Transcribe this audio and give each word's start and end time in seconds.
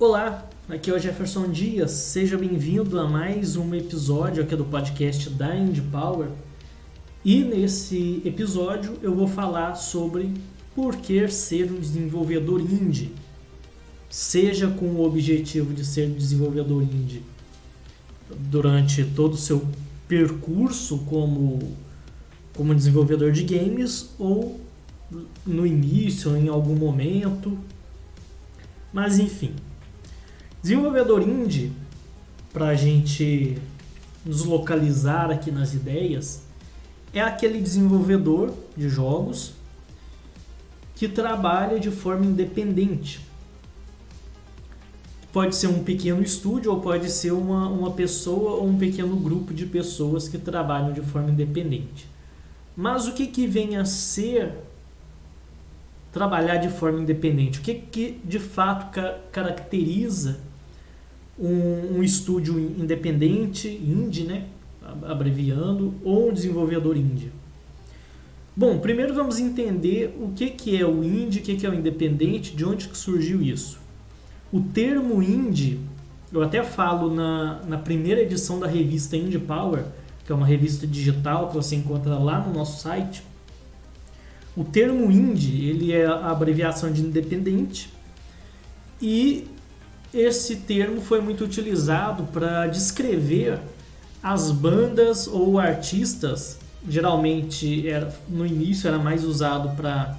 Olá, 0.00 0.48
aqui 0.68 0.92
é 0.92 0.94
o 0.94 0.98
Jefferson 0.98 1.48
Dias. 1.50 1.90
Seja 1.90 2.38
bem-vindo 2.38 3.00
a 3.00 3.08
mais 3.08 3.56
um 3.56 3.74
episódio 3.74 4.44
aqui 4.44 4.54
do 4.54 4.64
podcast 4.64 5.28
da 5.28 5.56
Indie 5.56 5.80
Power. 5.80 6.28
E 7.24 7.42
nesse 7.42 8.22
episódio 8.24 8.96
eu 9.02 9.12
vou 9.12 9.26
falar 9.26 9.74
sobre 9.74 10.32
por 10.72 10.94
que 10.98 11.26
ser 11.26 11.72
um 11.72 11.80
desenvolvedor 11.80 12.60
indie. 12.60 13.10
Seja 14.08 14.68
com 14.68 14.86
o 14.86 15.04
objetivo 15.04 15.74
de 15.74 15.84
ser 15.84 16.08
desenvolvedor 16.08 16.80
indie 16.80 17.24
durante 18.38 19.04
todo 19.04 19.32
o 19.32 19.36
seu 19.36 19.66
percurso 20.06 20.98
como, 21.06 21.76
como 22.54 22.72
desenvolvedor 22.72 23.32
de 23.32 23.42
games 23.42 24.10
ou 24.16 24.60
no 25.44 25.66
início, 25.66 26.36
em 26.36 26.46
algum 26.46 26.76
momento. 26.76 27.58
Mas 28.92 29.18
enfim, 29.18 29.54
Desenvolvedor 30.60 31.22
indie, 31.22 31.72
para 32.52 32.68
a 32.68 32.74
gente 32.74 33.58
nos 34.24 34.44
localizar 34.44 35.30
aqui 35.30 35.52
nas 35.52 35.72
ideias, 35.72 36.42
é 37.12 37.20
aquele 37.20 37.60
desenvolvedor 37.60 38.52
de 38.76 38.88
jogos 38.88 39.52
que 40.96 41.08
trabalha 41.08 41.78
de 41.78 41.92
forma 41.92 42.26
independente. 42.26 43.20
Pode 45.32 45.54
ser 45.54 45.68
um 45.68 45.84
pequeno 45.84 46.22
estúdio 46.22 46.72
ou 46.72 46.80
pode 46.80 47.08
ser 47.08 47.32
uma, 47.32 47.68
uma 47.68 47.92
pessoa 47.92 48.56
ou 48.56 48.66
um 48.66 48.76
pequeno 48.76 49.14
grupo 49.14 49.54
de 49.54 49.64
pessoas 49.64 50.28
que 50.28 50.38
trabalham 50.38 50.92
de 50.92 51.02
forma 51.02 51.30
independente. 51.30 52.10
Mas 52.76 53.06
o 53.06 53.12
que, 53.12 53.28
que 53.28 53.46
vem 53.46 53.76
a 53.76 53.84
ser 53.84 54.54
trabalhar 56.12 56.56
de 56.56 56.68
forma 56.68 57.00
independente? 57.00 57.60
O 57.60 57.62
que, 57.62 57.74
que 57.74 58.20
de 58.24 58.40
fato 58.40 58.90
ca 58.90 59.20
caracteriza 59.30 60.47
um, 61.38 61.98
um 61.98 62.02
estúdio 62.02 62.58
independente, 62.58 63.68
indie, 63.68 64.24
né? 64.24 64.46
abreviando, 65.06 65.94
ou 66.02 66.30
um 66.30 66.32
desenvolvedor 66.32 66.96
indie? 66.96 67.30
Bom, 68.56 68.78
primeiro 68.78 69.14
vamos 69.14 69.38
entender 69.38 70.16
o 70.20 70.32
que, 70.34 70.50
que 70.50 70.76
é 70.76 70.84
o 70.84 71.04
indie, 71.04 71.38
o 71.38 71.42
que, 71.42 71.56
que 71.56 71.66
é 71.66 71.70
o 71.70 71.74
independente, 71.74 72.56
de 72.56 72.64
onde 72.64 72.88
que 72.88 72.98
surgiu 72.98 73.40
isso. 73.40 73.78
O 74.52 74.60
termo 74.60 75.22
indie, 75.22 75.78
eu 76.32 76.42
até 76.42 76.64
falo 76.64 77.14
na, 77.14 77.60
na 77.68 77.78
primeira 77.78 78.20
edição 78.20 78.58
da 78.58 78.66
revista 78.66 79.16
Indie 79.16 79.38
Power, 79.38 79.84
que 80.24 80.32
é 80.32 80.34
uma 80.34 80.46
revista 80.46 80.86
digital 80.86 81.48
que 81.48 81.54
você 81.54 81.76
encontra 81.76 82.18
lá 82.18 82.40
no 82.40 82.52
nosso 82.52 82.82
site. 82.82 83.22
O 84.56 84.64
termo 84.64 85.10
indie, 85.10 85.68
ele 85.68 85.92
é 85.92 86.06
a 86.06 86.30
abreviação 86.30 86.90
de 86.90 87.00
independente 87.00 87.92
e 89.00 89.46
esse 90.12 90.56
termo 90.56 91.00
foi 91.00 91.20
muito 91.20 91.44
utilizado 91.44 92.24
para 92.24 92.66
descrever 92.66 93.60
as 94.22 94.50
bandas 94.50 95.26
ou 95.26 95.58
artistas. 95.58 96.58
Geralmente, 96.88 97.88
era, 97.88 98.14
no 98.28 98.46
início, 98.46 98.88
era 98.88 98.98
mais 98.98 99.24
usado 99.24 99.76
para 99.76 100.16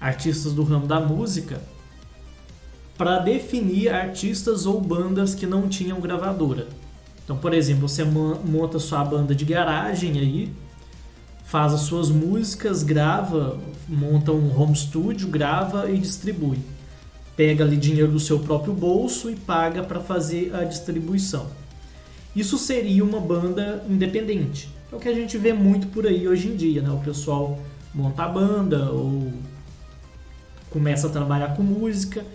artistas 0.00 0.52
do 0.52 0.62
ramo 0.62 0.86
da 0.86 1.00
música, 1.00 1.60
para 2.98 3.18
definir 3.18 3.88
artistas 3.88 4.66
ou 4.66 4.80
bandas 4.80 5.34
que 5.34 5.46
não 5.46 5.68
tinham 5.68 6.00
gravadora. 6.00 6.68
Então, 7.24 7.36
por 7.36 7.54
exemplo, 7.54 7.88
você 7.88 8.04
monta 8.04 8.78
sua 8.78 9.04
banda 9.04 9.34
de 9.34 9.44
garagem 9.44 10.18
aí, 10.18 10.52
faz 11.44 11.72
as 11.72 11.82
suas 11.82 12.10
músicas, 12.10 12.82
grava, 12.82 13.58
monta 13.88 14.32
um 14.32 14.54
home 14.58 14.76
studio, 14.76 15.28
grava 15.28 15.90
e 15.90 15.98
distribui 15.98 16.58
pega 17.40 17.64
ali 17.64 17.78
dinheiro 17.78 18.12
do 18.12 18.20
seu 18.20 18.40
próprio 18.40 18.74
bolso 18.74 19.30
e 19.30 19.34
paga 19.34 19.82
para 19.82 19.98
fazer 19.98 20.54
a 20.54 20.62
distribuição. 20.62 21.46
Isso 22.36 22.58
seria 22.58 23.02
uma 23.02 23.18
banda 23.18 23.82
independente. 23.88 24.68
É 24.92 24.94
o 24.94 24.98
que 24.98 25.08
a 25.08 25.14
gente 25.14 25.38
vê 25.38 25.50
muito 25.54 25.86
por 25.86 26.06
aí 26.06 26.28
hoje 26.28 26.48
em 26.48 26.54
dia, 26.54 26.82
né? 26.82 26.90
O 26.90 26.98
pessoal 26.98 27.58
monta 27.94 28.24
a 28.24 28.28
banda 28.28 28.92
ou 28.92 29.32
começa 30.68 31.06
a 31.06 31.10
trabalhar 31.10 31.56
com 31.56 31.62
música, 31.62 32.26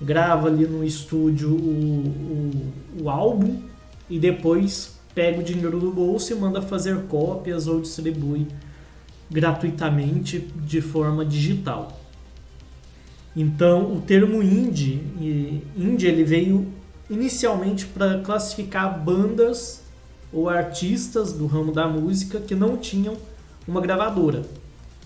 grava 0.00 0.46
ali 0.46 0.64
no 0.64 0.84
estúdio 0.84 1.50
o, 1.50 2.70
o, 3.00 3.02
o 3.02 3.10
álbum 3.10 3.62
e 4.08 4.16
depois 4.16 4.96
pega 5.12 5.40
o 5.40 5.42
dinheiro 5.42 5.80
do 5.80 5.90
bolso 5.90 6.32
e 6.32 6.36
manda 6.36 6.62
fazer 6.62 7.02
cópias 7.08 7.66
ou 7.66 7.80
distribui 7.80 8.46
gratuitamente 9.28 10.38
de 10.38 10.80
forma 10.80 11.24
digital. 11.24 12.01
Então, 13.34 13.94
o 13.94 14.00
termo 14.00 14.42
indie, 14.42 15.02
indie 15.76 16.06
ele 16.06 16.22
veio 16.22 16.66
inicialmente 17.08 17.86
para 17.86 18.18
classificar 18.20 18.98
bandas 18.98 19.82
ou 20.32 20.48
artistas 20.48 21.32
do 21.32 21.46
ramo 21.46 21.72
da 21.72 21.86
música 21.86 22.40
que 22.40 22.54
não 22.54 22.76
tinham 22.76 23.16
uma 23.66 23.80
gravadora. 23.80 24.42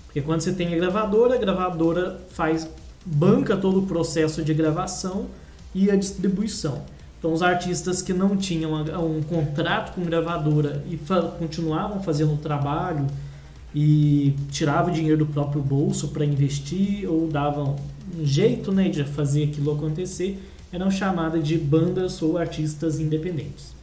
Porque 0.06 0.20
quando 0.20 0.41
você 0.41 0.53
tem 0.53 0.72
a 0.75 0.76
gravadora, 0.76 1.34
a 1.34 1.38
gravadora 1.38 2.20
faz 2.31 2.69
banca 3.04 3.56
todo 3.56 3.81
o 3.81 3.86
processo 3.86 4.42
de 4.42 4.54
gravação 4.54 5.26
e 5.75 5.91
a 5.91 5.97
distribuição. 5.97 6.82
Então, 7.19 7.32
os 7.32 7.42
artistas 7.42 8.03
que 8.03 8.12
não 8.12 8.36
tinham 8.36 8.72
um 8.75 9.22
contrato 9.22 9.94
com 9.94 10.03
gravadora 10.03 10.84
e 10.88 10.98
continuavam 11.38 12.03
fazendo 12.03 12.34
o 12.34 12.38
trabalho 12.38 13.06
e 13.75 14.34
tiravam 14.50 14.92
dinheiro 14.92 15.19
do 15.19 15.26
próprio 15.26 15.62
bolso 15.62 16.09
para 16.09 16.25
investir 16.25 17.09
ou 17.09 17.28
davam 17.28 17.76
jeito 18.22 18.72
né, 18.72 18.88
de 18.88 19.04
fazer 19.04 19.44
aquilo 19.44 19.72
acontecer 19.72 20.38
eram 20.72 20.91
chamadas 20.91 21.47
de 21.47 21.56
bandas 21.56 22.21
ou 22.22 22.37
artistas 22.37 22.99
independentes. 23.00 23.75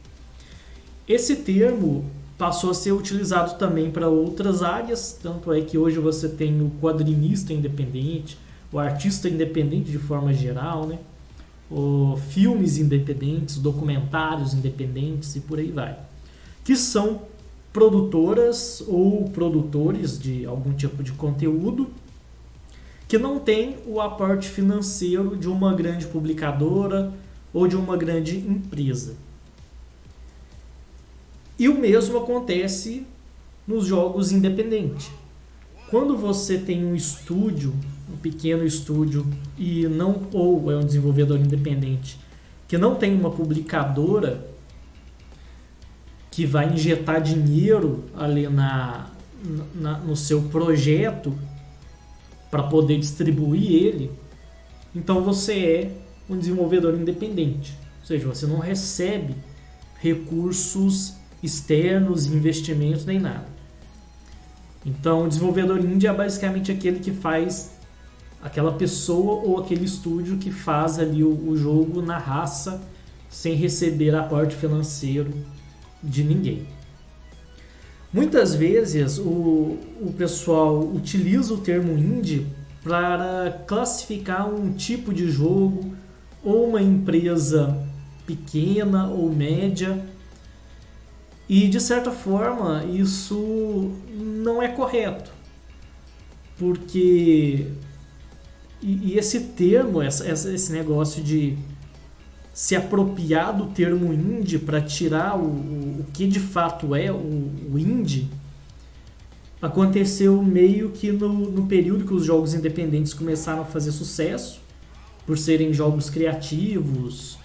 Esse 1.08 1.36
termo 1.36 2.04
passou 2.36 2.70
a 2.70 2.74
ser 2.74 2.92
utilizado 2.92 3.58
também 3.58 3.90
para 3.90 4.08
outras 4.08 4.62
áreas, 4.62 5.18
tanto 5.22 5.52
é 5.52 5.60
que 5.60 5.78
hoje 5.78 5.98
você 5.98 6.28
tem 6.28 6.60
o 6.60 6.70
quadrinista 6.80 7.52
independente, 7.52 8.38
o 8.72 8.78
artista 8.78 9.28
independente 9.28 9.90
de 9.90 9.98
forma 9.98 10.32
geral, 10.32 10.86
né? 10.86 10.98
o 11.70 12.16
filmes 12.28 12.78
independentes, 12.78 13.56
documentários 13.56 14.54
independentes 14.54 15.34
e 15.36 15.40
por 15.40 15.58
aí 15.58 15.70
vai, 15.70 15.98
que 16.62 16.76
são 16.76 17.22
produtoras 17.72 18.82
ou 18.86 19.28
produtores 19.30 20.18
de 20.18 20.46
algum 20.46 20.72
tipo 20.72 21.02
de 21.02 21.12
conteúdo 21.12 21.88
que 23.14 23.18
não 23.18 23.38
tem 23.38 23.76
o 23.86 24.00
aporte 24.00 24.48
financeiro 24.48 25.36
de 25.36 25.48
uma 25.48 25.72
grande 25.72 26.04
publicadora 26.04 27.14
ou 27.52 27.68
de 27.68 27.76
uma 27.76 27.96
grande 27.96 28.38
empresa. 28.38 29.14
E 31.56 31.68
o 31.68 31.78
mesmo 31.78 32.18
acontece 32.18 33.06
nos 33.68 33.86
jogos 33.86 34.32
independentes. 34.32 35.12
Quando 35.90 36.16
você 36.16 36.58
tem 36.58 36.84
um 36.84 36.92
estúdio, 36.92 37.72
um 38.12 38.16
pequeno 38.16 38.66
estúdio 38.66 39.24
e 39.56 39.86
não 39.86 40.22
ou 40.32 40.72
é 40.72 40.76
um 40.76 40.84
desenvolvedor 40.84 41.38
independente 41.38 42.18
que 42.66 42.76
não 42.76 42.96
tem 42.96 43.14
uma 43.14 43.30
publicadora 43.30 44.44
que 46.32 46.44
vai 46.44 46.72
injetar 46.72 47.22
dinheiro 47.22 48.06
ali 48.18 48.48
na, 48.48 49.08
na 49.72 49.98
no 49.98 50.16
seu 50.16 50.42
projeto 50.42 51.32
para 52.54 52.62
poder 52.62 53.00
distribuir 53.00 53.84
ele, 53.84 54.12
então 54.94 55.24
você 55.24 55.52
é 55.52 55.90
um 56.30 56.38
desenvolvedor 56.38 56.94
independente. 56.94 57.76
Ou 57.98 58.06
seja, 58.06 58.28
você 58.28 58.46
não 58.46 58.60
recebe 58.60 59.34
recursos 59.98 61.14
externos, 61.42 62.26
investimentos 62.26 63.04
nem 63.04 63.18
nada. 63.18 63.48
Então, 64.86 65.24
o 65.24 65.28
desenvolvedor 65.28 65.80
indie 65.80 66.06
é 66.06 66.12
basicamente 66.12 66.70
aquele 66.70 67.00
que 67.00 67.10
faz 67.10 67.72
aquela 68.40 68.70
pessoa 68.70 69.42
ou 69.42 69.58
aquele 69.58 69.84
estúdio 69.84 70.38
que 70.38 70.52
faz 70.52 71.00
ali 71.00 71.24
o, 71.24 71.48
o 71.48 71.56
jogo 71.56 72.00
na 72.00 72.18
raça 72.18 72.80
sem 73.28 73.56
receber 73.56 74.14
aporte 74.14 74.54
financeiro 74.54 75.34
de 76.00 76.22
ninguém. 76.22 76.68
Muitas 78.14 78.54
vezes 78.54 79.18
o, 79.18 79.76
o 80.00 80.14
pessoal 80.16 80.78
utiliza 80.78 81.52
o 81.52 81.58
termo 81.58 81.98
indie 81.98 82.46
para 82.84 83.64
classificar 83.66 84.48
um 84.48 84.72
tipo 84.72 85.12
de 85.12 85.28
jogo 85.28 85.96
ou 86.40 86.68
uma 86.68 86.80
empresa 86.80 87.76
pequena 88.24 89.08
ou 89.08 89.34
média. 89.34 90.00
E 91.48 91.66
de 91.66 91.80
certa 91.80 92.12
forma 92.12 92.84
isso 92.84 93.90
não 94.16 94.62
é 94.62 94.68
correto. 94.68 95.32
Porque 96.56 97.66
e, 98.80 99.12
e 99.12 99.18
esse 99.18 99.40
termo, 99.40 100.00
essa, 100.00 100.24
esse 100.30 100.70
negócio 100.70 101.20
de 101.20 101.58
se 102.54 102.76
apropriar 102.76 103.52
do 103.52 103.66
termo 103.66 104.14
indie 104.14 104.60
para 104.60 104.80
tirar 104.80 105.36
o, 105.36 105.44
o, 105.44 106.06
que 106.12 106.24
de 106.24 106.38
fato 106.38 106.94
é 106.94 107.10
o, 107.10 107.50
o 107.72 107.76
indie 107.76 108.30
aconteceu 109.60 110.40
meio 110.40 110.90
que 110.90 111.10
no, 111.10 111.28
no 111.32 111.66
período 111.66 112.04
que 112.04 112.14
os 112.14 112.24
jogos 112.24 112.54
independentes 112.54 113.12
começaram 113.12 113.62
a 113.62 113.64
fazer 113.64 113.90
sucesso, 113.90 114.60
por 115.26 115.36
serem 115.36 115.72
jogos 115.72 116.08
criativos, 116.08 117.38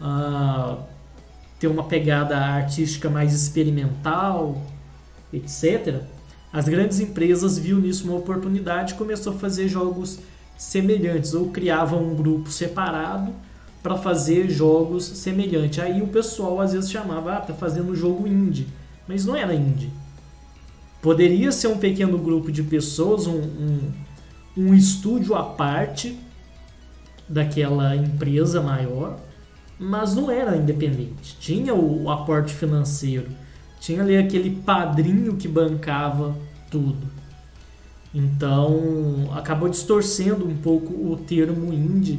uh, 0.00 0.82
ter 1.58 1.66
uma 1.66 1.82
pegada 1.84 2.38
artística 2.38 3.10
mais 3.10 3.34
experimental, 3.34 4.62
etc., 5.32 6.02
as 6.52 6.66
grandes 6.66 6.98
empresas 6.98 7.58
viu 7.58 7.78
nisso 7.78 8.04
uma 8.04 8.16
oportunidade 8.16 8.94
e 8.94 8.96
começou 8.96 9.34
a 9.34 9.36
fazer 9.36 9.68
jogos 9.68 10.18
semelhantes 10.56 11.34
ou 11.34 11.50
criavam 11.50 12.02
um 12.02 12.14
grupo 12.14 12.50
separado 12.50 13.32
para 13.82 13.96
fazer 13.96 14.50
jogos 14.50 15.04
semelhantes. 15.04 15.78
Aí 15.78 16.02
o 16.02 16.08
pessoal 16.08 16.60
às 16.60 16.72
vezes 16.72 16.90
chamava, 16.90 17.34
ah, 17.34 17.40
tá 17.40 17.54
fazendo 17.54 17.92
um 17.92 17.96
jogo 17.96 18.26
indie, 18.26 18.68
mas 19.08 19.24
não 19.24 19.34
era 19.34 19.54
indie. 19.54 19.90
Poderia 21.00 21.50
ser 21.50 21.68
um 21.68 21.78
pequeno 21.78 22.18
grupo 22.18 22.52
de 22.52 22.62
pessoas, 22.62 23.26
um, 23.26 23.40
um, 23.40 23.92
um 24.56 24.74
estúdio 24.74 25.34
à 25.34 25.42
parte 25.42 26.18
daquela 27.26 27.96
empresa 27.96 28.60
maior, 28.60 29.18
mas 29.78 30.14
não 30.14 30.30
era 30.30 30.56
independente. 30.56 31.36
Tinha 31.40 31.74
o, 31.74 32.04
o 32.04 32.10
aporte 32.10 32.52
financeiro, 32.52 33.28
tinha 33.80 34.02
ali 34.02 34.16
aquele 34.16 34.50
padrinho 34.50 35.36
que 35.36 35.48
bancava 35.48 36.36
tudo. 36.70 37.08
Então 38.14 39.30
acabou 39.34 39.68
distorcendo 39.68 40.46
um 40.46 40.56
pouco 40.56 40.92
o 40.92 41.16
termo 41.16 41.72
indie, 41.72 42.18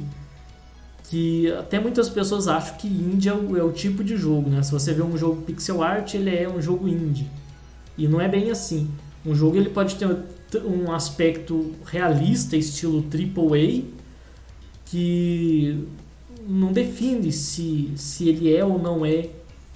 que 1.11 1.51
até 1.51 1.77
muitas 1.77 2.07
pessoas 2.07 2.47
acham 2.47 2.77
que 2.77 2.87
indie 2.87 3.27
é 3.27 3.33
o, 3.33 3.57
é 3.57 3.61
o 3.61 3.73
tipo 3.73 4.01
de 4.01 4.15
jogo, 4.15 4.49
né? 4.49 4.63
Se 4.63 4.71
você 4.71 4.93
vê 4.93 5.01
um 5.01 5.17
jogo 5.17 5.41
pixel 5.41 5.83
art, 5.83 6.13
ele 6.13 6.33
é 6.33 6.47
um 6.47 6.61
jogo 6.61 6.87
indie. 6.87 7.27
E 7.97 8.07
não 8.07 8.21
é 8.21 8.29
bem 8.29 8.49
assim. 8.49 8.89
Um 9.25 9.35
jogo 9.35 9.57
ele 9.57 9.69
pode 9.69 9.95
ter 9.95 10.07
um 10.63 10.89
aspecto 10.89 11.73
realista, 11.85 12.55
estilo 12.55 13.03
AAA, 13.03 13.83
que 14.85 15.85
não 16.47 16.71
define 16.71 17.29
se, 17.29 17.91
se 17.97 18.29
ele 18.29 18.55
é 18.55 18.63
ou 18.63 18.81
não 18.81 19.05
é 19.05 19.31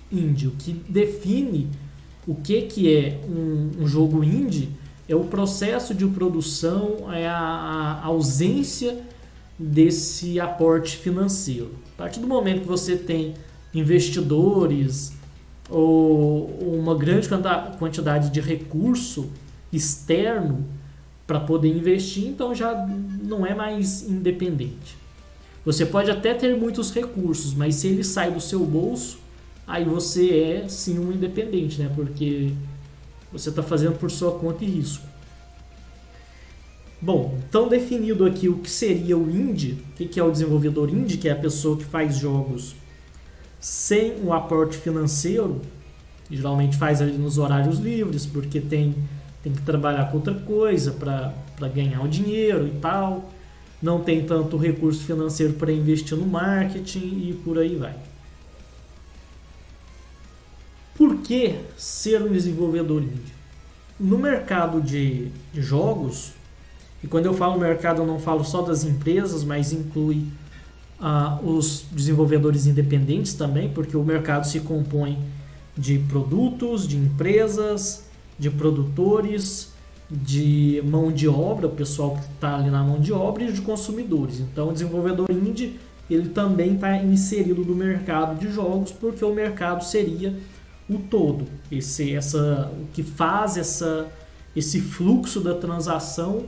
indie. 0.09 0.47
O 0.47 0.51
que 0.51 0.71
define 0.87 1.67
o 2.25 2.33
que, 2.33 2.61
que 2.61 2.95
é 2.95 3.19
um, 3.27 3.83
um 3.83 3.85
jogo 3.85 4.23
indie 4.23 4.69
é 5.05 5.13
o 5.13 5.25
processo 5.25 5.93
de 5.93 6.07
produção, 6.07 7.11
é 7.11 7.27
a, 7.27 7.99
a, 8.01 8.05
ausência 8.05 9.03
desse 9.57 10.39
aporte 10.39 10.97
financeiro. 10.97 11.71
A 11.95 12.03
partir 12.03 12.19
do 12.19 12.27
momento 12.27 12.61
que 12.61 12.67
você 12.67 12.95
tem 12.95 13.33
investidores 13.73 15.13
ou 15.69 16.47
uma 16.61 16.95
grande 16.95 17.27
quantidade 17.79 18.29
de 18.29 18.39
recurso 18.39 19.29
externo 19.71 20.65
para 21.25 21.39
poder 21.39 21.69
investir, 21.69 22.27
então 22.27 22.53
já 22.53 22.85
não 23.23 23.45
é 23.45 23.55
mais 23.55 24.07
independente. 24.07 24.97
Você 25.65 25.85
pode 25.85 26.11
até 26.11 26.33
ter 26.33 26.55
muitos 26.55 26.93
recursos, 26.93 27.53
mas 27.53 27.75
se 27.75 27.87
ele 27.87 28.03
sai 28.03 28.31
do 28.31 28.39
seu 28.39 28.63
bolso, 28.63 29.17
aí 29.65 29.83
você 29.83 30.61
é 30.63 30.67
sim 30.67 30.99
um 30.99 31.11
independente, 31.11 31.81
né? 31.81 31.91
Porque 31.95 32.51
você 33.31 33.49
está 33.49 33.63
fazendo 33.63 33.97
por 33.97 34.11
sua 34.11 34.37
conta 34.37 34.63
e 34.63 34.67
risco. 34.67 35.04
Bom, 37.01 37.37
então 37.47 37.67
definido 37.67 38.25
aqui 38.25 38.49
o 38.49 38.57
que 38.57 38.69
seria 38.69 39.17
o 39.17 39.29
indie, 39.29 39.77
o 39.91 40.07
que 40.07 40.19
é 40.19 40.23
o 40.23 40.31
desenvolvedor 40.31 40.89
indie, 40.89 41.17
que 41.17 41.27
é 41.27 41.31
a 41.31 41.35
pessoa 41.35 41.77
que 41.77 41.85
faz 41.85 42.17
jogos 42.17 42.75
sem 43.59 44.15
o 44.23 44.31
aporte 44.31 44.77
financeiro, 44.77 45.61
geralmente 46.29 46.77
faz 46.77 47.01
ali 47.01 47.17
nos 47.17 47.37
horários 47.37 47.79
livres, 47.79 48.25
porque 48.25 48.61
tem, 48.61 48.95
tem 49.43 49.53
que 49.53 49.61
trabalhar 49.61 50.05
com 50.11 50.17
outra 50.17 50.33
coisa 50.33 50.91
para 50.91 51.67
ganhar 51.67 52.01
o 52.03 52.07
dinheiro 52.07 52.67
e 52.67 52.71
tal 52.79 53.31
não 53.81 54.01
tem 54.01 54.25
tanto 54.25 54.57
recurso 54.57 55.03
financeiro 55.03 55.53
para 55.53 55.71
investir 55.71 56.17
no 56.17 56.25
marketing 56.25 57.29
e 57.29 57.41
por 57.43 57.59
aí 57.59 57.75
vai. 57.75 57.95
Por 60.95 61.17
que 61.17 61.55
ser 61.77 62.21
um 62.21 62.31
desenvolvedor 62.31 63.03
indie? 63.03 63.33
No 63.99 64.17
mercado 64.17 64.81
de, 64.81 65.27
de 65.53 65.61
jogos, 65.61 66.33
e 67.05 67.07
quando 67.07 67.27
eu 67.27 67.35
falo 67.35 67.59
mercado 67.59 68.01
eu 68.01 68.07
não 68.07 68.17
falo 68.17 68.43
só 68.43 68.63
das 68.63 68.83
empresas, 68.83 69.43
mas 69.43 69.71
inclui 69.71 70.25
ah, 70.99 71.37
os 71.43 71.85
desenvolvedores 71.91 72.65
independentes 72.65 73.35
também, 73.35 73.69
porque 73.69 73.95
o 73.95 74.03
mercado 74.03 74.47
se 74.47 74.61
compõe 74.61 75.19
de 75.77 75.99
produtos, 75.99 76.87
de 76.87 76.97
empresas, 76.97 78.05
de 78.39 78.49
produtores, 78.49 79.71
de 80.09 80.81
mão 80.83 81.11
de 81.11 81.27
obra, 81.27 81.67
o 81.67 81.71
pessoal 81.71 82.15
que 82.15 82.25
está 82.33 82.55
ali 82.55 82.71
na 82.71 82.81
mão 82.81 82.99
de 82.99 83.13
obra 83.13 83.43
e 83.43 83.51
de 83.51 83.61
consumidores. 83.61 84.39
Então, 84.39 84.69
o 84.69 84.73
desenvolvedor 84.73 85.29
indie 85.29 85.79
ele 86.09 86.29
também 86.29 86.73
está 86.73 86.97
inserido 86.97 87.63
no 87.63 87.75
mercado 87.75 88.39
de 88.39 88.51
jogos 88.51 88.91
porque 88.91 89.23
o 89.23 89.31
mercado 89.31 89.83
seria 89.83 90.35
o 90.89 90.97
todo, 90.97 91.45
esse, 91.71 92.15
essa, 92.15 92.71
o 92.81 92.87
que 92.91 93.03
faz 93.03 93.57
essa, 93.57 94.07
esse 94.55 94.81
fluxo 94.81 95.39
da 95.39 95.53
transação 95.53 96.45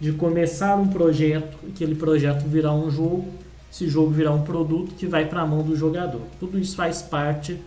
de 0.00 0.12
começar 0.12 0.76
um 0.76 0.88
projeto, 0.88 1.56
aquele 1.68 1.94
projeto 1.94 2.44
virar 2.46 2.74
um 2.74 2.90
jogo, 2.90 3.28
esse 3.72 3.88
jogo 3.88 4.10
virar 4.10 4.32
um 4.32 4.42
produto 4.42 4.94
que 4.94 5.06
vai 5.06 5.26
para 5.26 5.42
a 5.42 5.46
mão 5.46 5.62
do 5.62 5.76
jogador. 5.76 6.22
Tudo 6.38 6.58
isso 6.58 6.76
faz 6.76 7.02
parte 7.02 7.58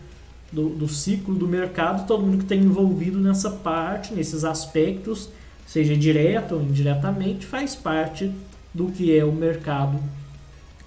do, 0.52 0.70
do 0.70 0.88
ciclo 0.88 1.36
do 1.36 1.48
mercado, 1.48 2.08
todo 2.08 2.24
mundo 2.24 2.38
que 2.38 2.44
está 2.44 2.56
envolvido 2.56 3.20
nessa 3.20 3.50
parte, 3.50 4.14
nesses 4.14 4.44
aspectos, 4.44 5.30
seja 5.66 5.96
direto 5.96 6.56
ou 6.56 6.62
indiretamente, 6.62 7.46
faz 7.46 7.76
parte 7.76 8.32
do 8.74 8.88
que 8.88 9.18
é 9.18 9.26
o 9.26 9.32
mercado 9.32 10.00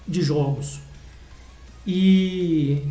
de 0.07 0.21
jogos. 0.21 0.79
E, 1.85 2.83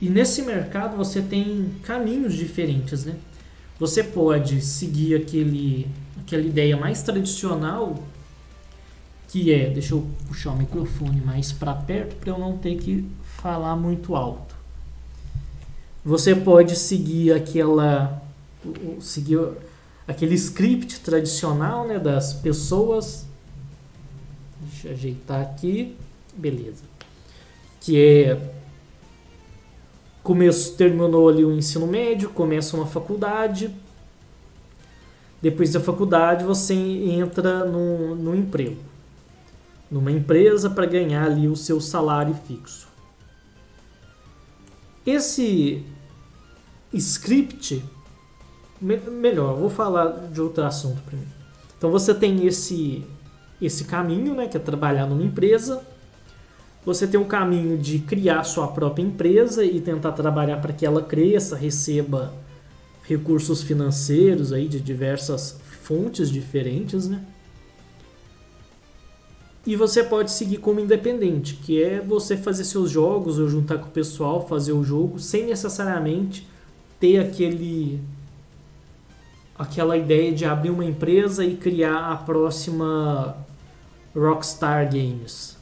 e 0.00 0.08
nesse 0.08 0.42
mercado 0.42 0.96
você 0.96 1.20
tem 1.20 1.70
caminhos 1.82 2.34
diferentes, 2.34 3.04
né? 3.04 3.16
Você 3.78 4.04
pode 4.04 4.60
seguir 4.60 5.16
aquele, 5.16 5.88
aquela 6.22 6.42
ideia 6.42 6.76
mais 6.76 7.02
tradicional 7.02 7.98
que 9.28 9.52
é, 9.52 9.70
deixa 9.70 9.94
eu 9.94 10.06
puxar 10.28 10.52
o 10.52 10.58
microfone 10.58 11.20
mais 11.22 11.52
para 11.52 11.74
perto 11.74 12.16
para 12.16 12.30
eu 12.30 12.38
não 12.38 12.58
ter 12.58 12.76
que 12.76 13.08
falar 13.22 13.74
muito 13.76 14.14
alto. 14.14 14.54
Você 16.04 16.34
pode 16.34 16.76
seguir 16.76 17.32
aquela 17.32 18.22
seguir 19.00 19.38
aquele 20.06 20.34
script 20.34 21.00
tradicional, 21.00 21.86
né, 21.86 21.98
das 21.98 22.34
pessoas. 22.34 23.26
Deixa 24.60 24.88
eu 24.88 24.92
ajeitar 24.92 25.40
aqui. 25.40 25.96
Beleza. 26.34 26.84
Que 27.80 27.98
é 27.98 28.52
começo 30.22 30.76
terminou 30.76 31.28
ali 31.28 31.44
o 31.44 31.52
ensino 31.52 31.86
médio, 31.86 32.30
começa 32.30 32.76
uma 32.76 32.86
faculdade. 32.86 33.70
Depois 35.42 35.72
da 35.72 35.80
faculdade 35.80 36.44
você 36.44 36.72
entra 36.72 37.64
no, 37.64 38.14
no 38.14 38.34
emprego, 38.34 38.80
numa 39.90 40.12
empresa 40.12 40.70
para 40.70 40.86
ganhar 40.86 41.24
ali 41.24 41.48
o 41.48 41.56
seu 41.56 41.80
salário 41.80 42.32
fixo. 42.46 42.86
Esse 45.04 45.84
script, 46.92 47.84
me, 48.80 48.96
melhor, 48.98 49.56
vou 49.56 49.68
falar 49.68 50.28
de 50.28 50.40
outro 50.40 50.62
assunto 50.62 51.02
primeiro. 51.02 51.32
Então 51.76 51.90
você 51.90 52.14
tem 52.14 52.46
esse 52.46 53.04
esse 53.60 53.84
caminho, 53.84 54.34
né, 54.34 54.48
que 54.48 54.56
é 54.56 54.60
trabalhar 54.60 55.06
numa 55.06 55.22
empresa. 55.22 55.82
Você 56.84 57.06
tem 57.06 57.20
o 57.20 57.24
caminho 57.24 57.78
de 57.78 58.00
criar 58.00 58.42
sua 58.42 58.66
própria 58.66 59.04
empresa 59.04 59.64
e 59.64 59.80
tentar 59.80 60.10
trabalhar 60.12 60.60
para 60.60 60.72
que 60.72 60.84
ela 60.84 61.00
cresça, 61.00 61.54
receba 61.54 62.32
recursos 63.02 63.62
financeiros 63.62 64.52
aí 64.52 64.68
de 64.68 64.80
diversas 64.80 65.60
fontes 65.82 66.30
diferentes, 66.30 67.08
né? 67.08 67.24
E 69.64 69.76
você 69.76 70.02
pode 70.02 70.32
seguir 70.32 70.58
como 70.58 70.80
independente, 70.80 71.54
que 71.54 71.80
é 71.80 72.00
você 72.00 72.36
fazer 72.36 72.64
seus 72.64 72.90
jogos 72.90 73.38
ou 73.38 73.48
juntar 73.48 73.78
com 73.78 73.86
o 73.86 73.92
pessoal, 73.92 74.46
fazer 74.48 74.72
o 74.72 74.82
jogo, 74.82 75.20
sem 75.20 75.46
necessariamente 75.46 76.48
ter 76.98 77.18
aquele 77.18 78.00
aquela 79.56 79.96
ideia 79.96 80.32
de 80.32 80.44
abrir 80.44 80.70
uma 80.70 80.84
empresa 80.84 81.44
e 81.44 81.56
criar 81.56 82.10
a 82.10 82.16
próxima 82.16 83.36
Rockstar 84.14 84.90
Games, 84.90 85.56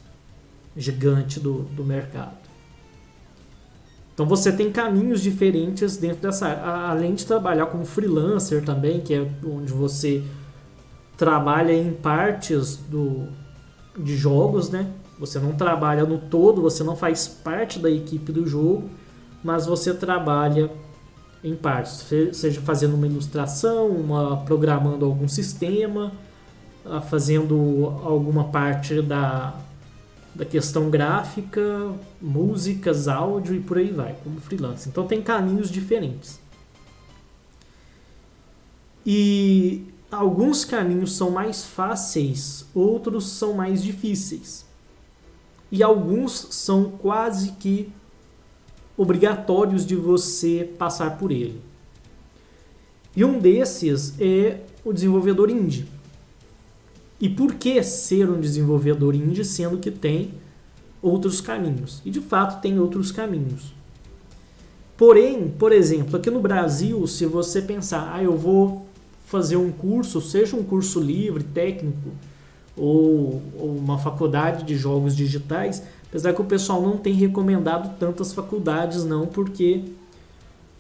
gigante 0.75 1.39
do, 1.39 1.65
do 1.65 1.85
mercado. 1.85 2.40
Então 4.21 4.29
você 4.29 4.53
tem 4.53 4.71
caminhos 4.71 5.23
diferentes 5.23 5.97
dentro 5.97 6.21
dessa 6.21 6.53
além 6.91 7.15
de 7.15 7.25
trabalhar 7.25 7.65
como 7.65 7.87
freelancer 7.87 8.63
também, 8.63 9.01
que 9.01 9.15
é 9.15 9.27
onde 9.43 9.73
você 9.73 10.23
trabalha 11.17 11.73
em 11.73 11.91
partes 11.95 12.77
do, 12.77 13.29
de 13.99 14.15
jogos, 14.19 14.69
né? 14.69 14.89
Você 15.19 15.39
não 15.39 15.53
trabalha 15.53 16.05
no 16.05 16.19
todo, 16.19 16.61
você 16.61 16.85
não 16.85 16.95
faz 16.95 17.27
parte 17.27 17.79
da 17.79 17.91
equipe 17.91 18.31
do 18.31 18.47
jogo, 18.47 18.91
mas 19.43 19.65
você 19.65 19.95
trabalha 19.95 20.71
em 21.43 21.57
partes, 21.57 22.05
seja 22.35 22.61
fazendo 22.61 22.97
uma 22.97 23.07
ilustração, 23.07 23.89
uma 23.89 24.37
programando 24.45 25.07
algum 25.07 25.29
sistema, 25.29 26.13
ah, 26.85 27.01
fazendo 27.01 27.99
alguma 28.05 28.45
parte 28.45 29.01
da 29.01 29.55
da 30.35 30.45
questão 30.45 30.91
gráfica, 30.91 31.93
músicas, 32.21 33.09
áudio 33.09 33.55
e 33.55 33.61
por 33.61 33.79
aí 33.79 33.91
vai, 33.91 34.17
como 34.23 34.41
freelance. 34.41 34.89
Então 34.89 35.07
tem 35.07 35.21
caminhos 35.21 35.71
diferentes. 35.71 36.41
E 39.05 39.85
alguns 40.11 40.65
caminhos 40.65 41.17
são 41.17 41.31
mais 41.31 41.65
fáceis, 41.65 42.67
outros 42.75 43.29
são 43.29 43.55
mais 43.55 43.83
difíceis. 43.83 44.65
E 45.71 45.83
alguns 45.83 46.49
são 46.51 46.91
quase 46.91 47.53
que 47.53 47.93
obrigatórios 48.97 49.87
de 49.87 49.97
você 49.97 50.71
passar 50.79 51.17
por 51.17 51.31
ele. 51.31 51.61
E 53.17 53.25
um 53.25 53.39
desses 53.39 54.15
é 54.21 54.61
o 54.85 54.93
desenvolvedor 54.93 55.51
indie. 55.51 55.89
E 57.21 57.29
por 57.29 57.55
que 57.55 57.83
ser 57.83 58.31
um 58.31 58.41
desenvolvedor 58.41 59.15
indie 59.15 59.45
sendo 59.45 59.77
que 59.77 59.91
tem 59.91 60.33
outros 61.03 61.41
caminhos? 61.41 62.01
E 62.05 62.11
de 62.11 62.21
fato 62.21 62.63
tem 62.63 62.79
outros 62.79 63.13
caminhos. 63.13 63.75
Porém, 64.97 65.49
por 65.49 65.73
exemplo, 65.73 66.17
aqui 66.17 66.31
no 66.31 66.41
Brasil, 66.41 67.07
se 67.07 67.27
você 67.27 67.61
pensar, 67.61 68.13
ah, 68.15 68.23
eu 68.23 68.37
vou 68.37 68.87
fazer 69.27 69.57
um 69.57 69.71
curso, 69.71 70.21
seja 70.21 70.57
um 70.57 70.63
curso 70.63 70.99
livre, 70.99 71.45
técnico, 71.45 72.11
ou, 72.77 73.43
ou 73.59 73.77
uma 73.77 73.99
faculdade 73.99 74.65
de 74.65 74.77
jogos 74.77 75.15
digitais, 75.15 75.83
apesar 76.09 76.33
que 76.33 76.41
o 76.41 76.45
pessoal 76.45 76.83
não 76.83 76.97
tem 76.97 77.13
recomendado 77.13 77.99
tantas 77.99 78.33
faculdades 78.33 79.05
não, 79.05 79.27
porque 79.27 79.85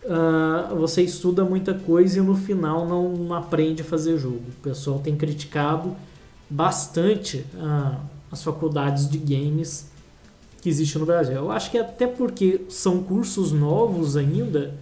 uh, 0.04 0.74
você 0.76 1.02
estuda 1.02 1.44
muita 1.44 1.74
coisa 1.74 2.18
e 2.18 2.22
no 2.22 2.34
final 2.34 2.86
não 2.86 3.32
aprende 3.34 3.82
a 3.82 3.84
fazer 3.84 4.18
jogo. 4.18 4.42
O 4.58 4.62
pessoal 4.62 4.98
tem 4.98 5.16
criticado 5.16 5.94
bastante 6.50 7.46
uh, 7.54 7.96
as 8.30 8.42
faculdades 8.42 9.08
de 9.08 9.18
games 9.18 9.88
que 10.60 10.68
existem 10.68 11.00
no 11.00 11.06
Brasil. 11.06 11.36
Eu 11.36 11.50
acho 11.50 11.70
que 11.70 11.78
até 11.78 12.06
porque 12.06 12.62
são 12.68 13.02
cursos 13.02 13.52
novos 13.52 14.16
ainda, 14.16 14.74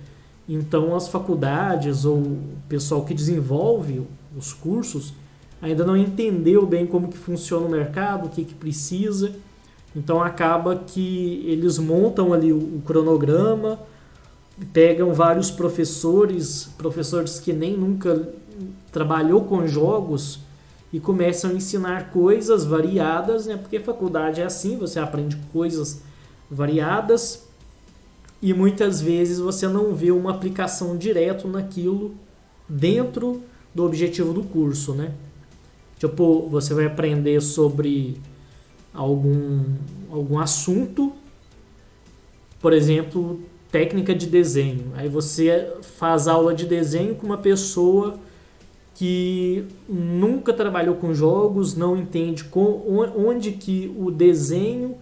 então 0.49 0.97
as 0.97 1.09
faculdades 1.09 2.05
ou 2.05 2.17
o 2.17 2.43
pessoal 2.69 3.05
que 3.05 3.15
desenvolve 3.15 4.03
os 4.37 4.53
cursos 4.53 5.13
ainda 5.61 5.85
não 5.85 5.97
entendeu 5.97 6.67
bem 6.67 6.87
como 6.87 7.09
que 7.09 7.19
funciona 7.19 7.67
o 7.67 7.71
mercado, 7.71 8.27
o 8.27 8.31
que, 8.31 8.45
que 8.45 8.55
precisa. 8.55 9.33
Então 9.95 10.23
acaba 10.23 10.77
que 10.77 11.45
eles 11.47 11.79
montam 11.79 12.33
ali 12.33 12.53
o 12.53 12.81
cronograma, 12.85 13.79
pegam 14.73 15.13
vários 15.13 15.51
professores, 15.51 16.69
professores 16.79 17.39
que 17.41 17.53
nem 17.53 17.77
nunca 17.77 18.29
trabalhou 18.91 19.45
com 19.45 19.67
jogos 19.67 20.41
e 20.93 20.99
começam 20.99 21.51
a 21.51 21.55
ensinar 21.55 22.11
coisas 22.11 22.65
variadas, 22.65 23.47
né? 23.47 23.57
Porque 23.57 23.79
faculdade 23.79 24.41
é 24.41 24.45
assim, 24.45 24.77
você 24.79 24.99
aprende 24.99 25.37
coisas 25.53 26.03
variadas 26.51 27.47
e 28.41 28.55
muitas 28.55 29.01
vezes 29.01 29.39
você 29.39 29.69
não 29.69 29.95
vê 29.95 30.11
uma 30.11 30.31
aplicação 30.31 30.97
direto 30.97 31.47
naquilo 31.47 32.15
dentro 32.69 33.43
do 33.75 33.85
objetivo 33.85 34.33
do 34.33 34.43
curso, 34.43 34.95
né? 34.95 35.13
Tipo, 35.99 36.49
você 36.49 36.73
vai 36.73 36.87
aprender 36.87 37.41
sobre 37.41 38.19
algum 38.95 39.65
algum 40.11 40.39
assunto, 40.39 41.13
por 42.61 42.73
exemplo, 42.73 43.41
técnica 43.71 44.15
de 44.15 44.27
desenho. 44.27 44.93
Aí 44.95 45.09
você 45.09 45.75
faz 45.83 46.27
aula 46.27 46.55
de 46.55 46.65
desenho 46.65 47.15
com 47.15 47.27
uma 47.27 47.37
pessoa 47.37 48.19
que 48.99 49.65
nunca 49.89 50.53
trabalhou 50.53 50.97
com 50.97 51.15
jogos, 51.15 51.77
não 51.77 51.97
entende 51.97 52.43
com, 52.43 52.83
onde 53.17 53.53
que 53.53 53.95
o 53.97 54.11
desenho, 54.11 54.97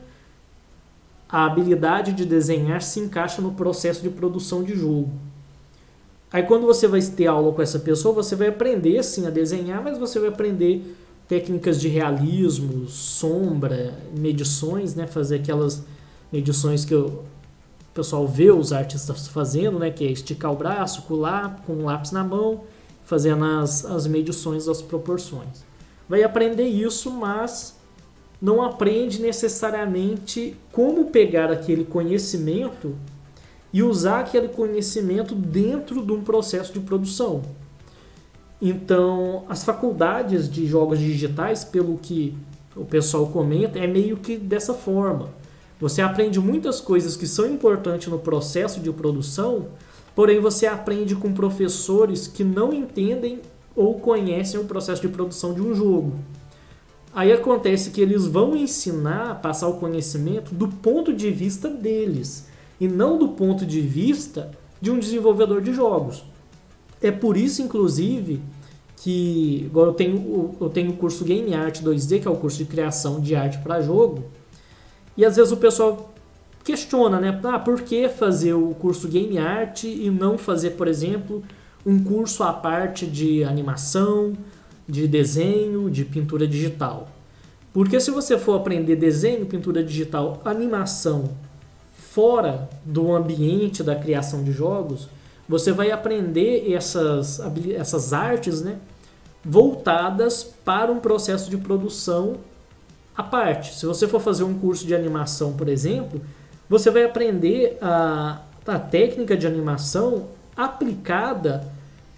a 1.26 1.46
habilidade 1.46 2.12
de 2.12 2.26
desenhar 2.26 2.82
se 2.82 3.00
encaixa 3.00 3.40
no 3.40 3.52
processo 3.52 4.02
de 4.02 4.10
produção 4.10 4.62
de 4.62 4.76
jogo. 4.76 5.10
Aí 6.30 6.42
quando 6.42 6.66
você 6.66 6.86
vai 6.86 7.00
ter 7.00 7.26
aula 7.26 7.50
com 7.54 7.62
essa 7.62 7.78
pessoa, 7.78 8.14
você 8.14 8.36
vai 8.36 8.48
aprender 8.48 9.02
sim 9.02 9.26
a 9.26 9.30
desenhar, 9.30 9.82
mas 9.82 9.96
você 9.96 10.20
vai 10.20 10.28
aprender 10.28 10.94
técnicas 11.26 11.80
de 11.80 11.88
realismo, 11.88 12.86
sombra, 12.88 13.94
medições, 14.14 14.94
né, 14.94 15.06
fazer 15.06 15.36
aquelas 15.36 15.82
medições 16.30 16.84
que 16.84 16.94
o 16.94 17.24
pessoal 17.94 18.28
vê 18.28 18.50
os 18.50 18.74
artistas 18.74 19.26
fazendo, 19.26 19.78
né, 19.78 19.90
que 19.90 20.04
é 20.04 20.10
esticar 20.12 20.52
o 20.52 20.56
braço, 20.56 21.00
com 21.06 21.14
um 21.72 21.84
lápis 21.86 22.12
na 22.12 22.22
mão 22.22 22.60
fazendo 23.06 23.44
as, 23.44 23.86
as 23.86 24.06
medições 24.06 24.66
das 24.66 24.82
proporções. 24.82 25.64
Vai 26.08 26.24
aprender 26.24 26.66
isso, 26.66 27.10
mas 27.10 27.76
não 28.42 28.60
aprende 28.60 29.22
necessariamente 29.22 30.56
como 30.72 31.06
pegar 31.06 31.50
aquele 31.50 31.84
conhecimento 31.84 32.94
e 33.72 33.82
usar 33.82 34.20
aquele 34.20 34.48
conhecimento 34.48 35.34
dentro 35.34 36.04
de 36.04 36.12
um 36.12 36.22
processo 36.22 36.72
de 36.72 36.80
produção. 36.80 37.42
Então, 38.60 39.44
as 39.48 39.64
faculdades 39.64 40.50
de 40.50 40.66
jogos 40.66 40.98
digitais, 40.98 41.64
pelo 41.64 41.98
que 41.98 42.36
o 42.74 42.84
pessoal 42.84 43.28
comenta, 43.28 43.78
é 43.78 43.86
meio 43.86 44.16
que 44.16 44.36
dessa 44.36 44.74
forma. 44.74 45.28
Você 45.78 46.02
aprende 46.02 46.40
muitas 46.40 46.80
coisas 46.80 47.16
que 47.16 47.26
são 47.26 47.46
importantes 47.46 48.08
no 48.08 48.18
processo 48.18 48.80
de 48.80 48.90
produção, 48.90 49.68
Porém, 50.16 50.40
você 50.40 50.66
aprende 50.66 51.14
com 51.14 51.30
professores 51.34 52.26
que 52.26 52.42
não 52.42 52.72
entendem 52.72 53.42
ou 53.76 54.00
conhecem 54.00 54.58
o 54.58 54.64
processo 54.64 55.02
de 55.02 55.08
produção 55.08 55.52
de 55.52 55.60
um 55.60 55.74
jogo. 55.74 56.14
Aí 57.14 57.30
acontece 57.30 57.90
que 57.90 58.00
eles 58.00 58.26
vão 58.26 58.56
ensinar, 58.56 59.42
passar 59.42 59.68
o 59.68 59.78
conhecimento 59.78 60.54
do 60.54 60.68
ponto 60.68 61.12
de 61.12 61.30
vista 61.30 61.68
deles 61.68 62.48
e 62.80 62.88
não 62.88 63.18
do 63.18 63.28
ponto 63.28 63.66
de 63.66 63.82
vista 63.82 64.50
de 64.80 64.90
um 64.90 64.98
desenvolvedor 64.98 65.60
de 65.60 65.74
jogos. 65.74 66.24
É 67.02 67.10
por 67.10 67.36
isso, 67.36 67.60
inclusive, 67.60 68.40
que 68.96 69.66
agora 69.70 69.90
eu 69.90 69.94
tenho, 69.94 70.56
eu 70.58 70.70
tenho 70.70 70.92
o 70.92 70.96
curso 70.96 71.24
Game 71.24 71.52
Art 71.52 71.82
2D, 71.82 72.22
que 72.22 72.28
é 72.28 72.30
o 72.30 72.36
curso 72.36 72.56
de 72.56 72.64
criação 72.64 73.20
de 73.20 73.36
arte 73.36 73.58
para 73.58 73.82
jogo, 73.82 74.24
e 75.14 75.26
às 75.26 75.36
vezes 75.36 75.52
o 75.52 75.58
pessoal 75.58 76.14
questiona, 76.66 77.20
né? 77.20 77.40
Ah, 77.44 77.60
por 77.60 77.80
que 77.82 78.08
fazer 78.08 78.52
o 78.52 78.74
curso 78.74 79.06
Game 79.06 79.38
Art 79.38 79.84
e 79.84 80.10
não 80.10 80.36
fazer, 80.36 80.70
por 80.70 80.88
exemplo, 80.88 81.44
um 81.86 82.02
curso 82.02 82.42
à 82.42 82.52
parte 82.52 83.06
de 83.06 83.44
animação, 83.44 84.32
de 84.88 85.06
desenho, 85.06 85.88
de 85.88 86.04
pintura 86.04 86.44
digital? 86.44 87.08
Porque 87.72 88.00
se 88.00 88.10
você 88.10 88.36
for 88.36 88.56
aprender 88.56 88.96
desenho, 88.96 89.46
pintura 89.46 89.82
digital, 89.82 90.42
animação 90.44 91.30
fora 91.94 92.68
do 92.84 93.14
ambiente 93.14 93.84
da 93.84 93.94
criação 93.94 94.42
de 94.42 94.50
jogos, 94.50 95.08
você 95.48 95.70
vai 95.70 95.92
aprender 95.92 96.72
essas, 96.72 97.40
essas 97.76 98.12
artes, 98.12 98.60
né? 98.60 98.78
Voltadas 99.44 100.42
para 100.42 100.90
um 100.90 100.98
processo 100.98 101.48
de 101.48 101.58
produção 101.58 102.38
à 103.16 103.22
parte. 103.22 103.72
Se 103.72 103.86
você 103.86 104.08
for 104.08 104.20
fazer 104.20 104.42
um 104.42 104.58
curso 104.58 104.84
de 104.84 104.96
animação, 104.96 105.52
por 105.52 105.68
exemplo, 105.68 106.20
você 106.68 106.90
vai 106.90 107.04
aprender 107.04 107.78
a, 107.80 108.40
a 108.66 108.78
técnica 108.78 109.36
de 109.36 109.46
animação 109.46 110.28
aplicada 110.56 111.70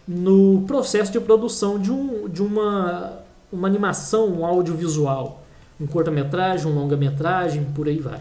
no 0.07 0.63
processo 0.67 1.13
de 1.13 1.21
produção 1.21 1.79
de, 1.79 1.93
um, 1.93 2.29
de 2.29 2.43
uma, 2.43 3.21
uma 3.53 3.69
animação 3.69 4.29
um 4.29 4.47
audiovisual, 4.47 5.43
um 5.79 5.87
curta-metragem, 5.87 6.67
um 6.67 6.75
longa-metragem, 6.75 7.65
por 7.75 7.89
aí 7.89 7.99
vai. 7.99 8.21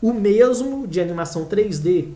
O 0.00 0.12
mesmo 0.12 0.86
de 0.88 1.00
animação 1.00 1.44
3D. 1.44 2.08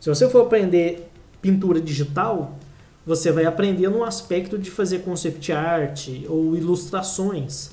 Se 0.00 0.08
você 0.08 0.28
for 0.28 0.42
aprender 0.42 1.10
pintura 1.42 1.80
digital, 1.80 2.56
você 3.04 3.32
vai 3.32 3.46
aprender 3.46 3.88
no 3.88 4.04
aspecto 4.04 4.56
de 4.56 4.70
fazer 4.70 5.00
concept 5.00 5.50
art 5.50 6.08
ou 6.28 6.54
ilustrações. 6.54 7.70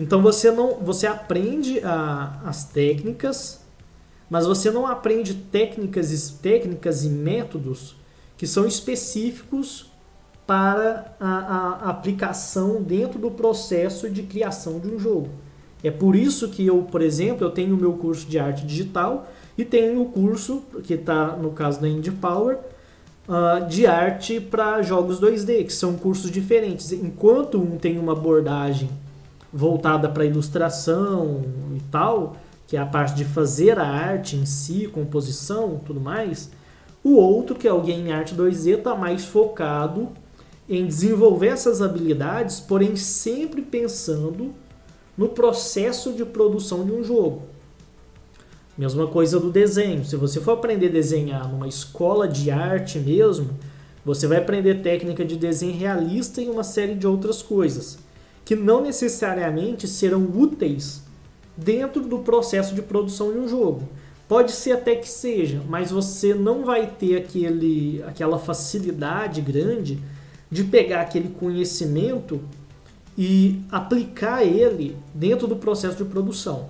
Então 0.00 0.22
você 0.22 0.50
não, 0.50 0.76
você 0.76 1.06
aprende 1.06 1.78
a, 1.84 2.40
as 2.46 2.64
técnicas, 2.64 3.60
mas 4.30 4.46
você 4.46 4.70
não 4.70 4.86
aprende 4.86 5.34
técnicas, 5.34 6.30
técnicas 6.40 7.04
e 7.04 7.10
métodos 7.10 7.96
que 8.38 8.46
são 8.46 8.66
específicos 8.66 9.90
para 10.46 11.14
a, 11.20 11.28
a 11.84 11.90
aplicação 11.90 12.82
dentro 12.82 13.18
do 13.18 13.30
processo 13.30 14.08
de 14.08 14.22
criação 14.22 14.80
de 14.80 14.88
um 14.88 14.98
jogo. 14.98 15.28
É 15.84 15.90
por 15.90 16.16
isso 16.16 16.48
que 16.48 16.66
eu, 16.66 16.82
por 16.84 17.02
exemplo, 17.02 17.46
eu 17.46 17.50
tenho 17.50 17.74
o 17.74 17.78
meu 17.78 17.92
curso 17.92 18.26
de 18.26 18.38
arte 18.38 18.64
digital 18.64 19.28
e 19.56 19.66
tenho 19.66 20.00
o 20.00 20.06
curso 20.06 20.62
que 20.82 20.94
está 20.94 21.36
no 21.36 21.50
caso 21.50 21.78
da 21.78 21.86
Indie 21.86 22.10
Power 22.10 22.56
uh, 23.28 23.68
de 23.68 23.86
arte 23.86 24.40
para 24.40 24.80
jogos 24.80 25.20
2D, 25.20 25.66
que 25.66 25.72
são 25.74 25.94
cursos 25.98 26.30
diferentes. 26.30 26.90
Enquanto 26.90 27.60
um 27.60 27.76
tem 27.76 27.98
uma 27.98 28.12
abordagem 28.12 28.88
voltada 29.52 30.08
para 30.08 30.24
ilustração 30.24 31.42
e 31.76 31.80
tal, 31.90 32.36
que 32.66 32.76
é 32.76 32.80
a 32.80 32.86
parte 32.86 33.14
de 33.14 33.24
fazer 33.24 33.78
a 33.78 33.86
arte 33.86 34.36
em 34.36 34.46
si, 34.46 34.86
composição, 34.86 35.80
tudo 35.84 36.00
mais. 36.00 36.50
O 37.02 37.14
outro, 37.14 37.56
que 37.56 37.66
é 37.66 37.72
o 37.72 37.80
Game 37.80 38.12
Art 38.12 38.32
2D, 38.32 38.78
está 38.78 38.94
mais 38.94 39.24
focado 39.24 40.08
em 40.68 40.86
desenvolver 40.86 41.48
essas 41.48 41.82
habilidades, 41.82 42.60
porém 42.60 42.94
sempre 42.94 43.60
pensando 43.60 44.54
no 45.18 45.28
processo 45.28 46.12
de 46.12 46.24
produção 46.24 46.84
de 46.84 46.92
um 46.92 47.02
jogo. 47.02 47.42
Mesma 48.78 49.06
coisa 49.08 49.40
do 49.40 49.50
desenho. 49.50 50.04
Se 50.04 50.14
você 50.14 50.40
for 50.40 50.52
aprender 50.52 50.86
a 50.86 50.92
desenhar 50.92 51.48
numa 51.50 51.66
escola 51.66 52.28
de 52.28 52.50
arte 52.50 52.98
mesmo, 52.98 53.50
você 54.04 54.26
vai 54.26 54.38
aprender 54.38 54.80
técnica 54.80 55.24
de 55.24 55.36
desenho 55.36 55.76
realista 55.76 56.40
e 56.40 56.48
uma 56.48 56.62
série 56.62 56.94
de 56.94 57.06
outras 57.06 57.42
coisas 57.42 57.98
que 58.50 58.56
não 58.56 58.82
necessariamente 58.82 59.86
serão 59.86 60.24
úteis 60.24 61.04
dentro 61.56 62.02
do 62.02 62.18
processo 62.18 62.74
de 62.74 62.82
produção 62.82 63.30
de 63.30 63.38
um 63.38 63.46
jogo. 63.46 63.88
Pode 64.26 64.50
ser 64.50 64.72
até 64.72 64.96
que 64.96 65.08
seja, 65.08 65.62
mas 65.68 65.92
você 65.92 66.34
não 66.34 66.64
vai 66.64 66.88
ter 66.88 67.16
aquele, 67.16 68.02
aquela 68.08 68.40
facilidade 68.40 69.40
grande 69.40 70.00
de 70.50 70.64
pegar 70.64 71.02
aquele 71.02 71.28
conhecimento 71.28 72.40
e 73.16 73.62
aplicar 73.70 74.42
ele 74.42 74.96
dentro 75.14 75.46
do 75.46 75.54
processo 75.54 75.98
de 75.98 76.04
produção. 76.10 76.68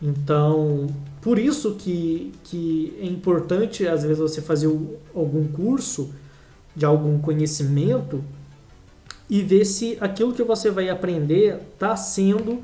Então, 0.00 0.86
por 1.20 1.38
isso 1.38 1.74
que, 1.74 2.32
que 2.44 2.96
é 2.98 3.04
importante, 3.04 3.86
às 3.86 4.04
vezes, 4.04 4.20
você 4.20 4.40
fazer 4.40 4.74
algum 5.14 5.46
curso 5.48 6.14
de 6.74 6.86
algum 6.86 7.18
conhecimento 7.18 8.24
e 9.28 9.42
ver 9.42 9.64
se 9.64 9.96
aquilo 10.00 10.32
que 10.32 10.42
você 10.42 10.70
vai 10.70 10.88
aprender 10.88 11.60
está 11.72 11.96
sendo 11.96 12.62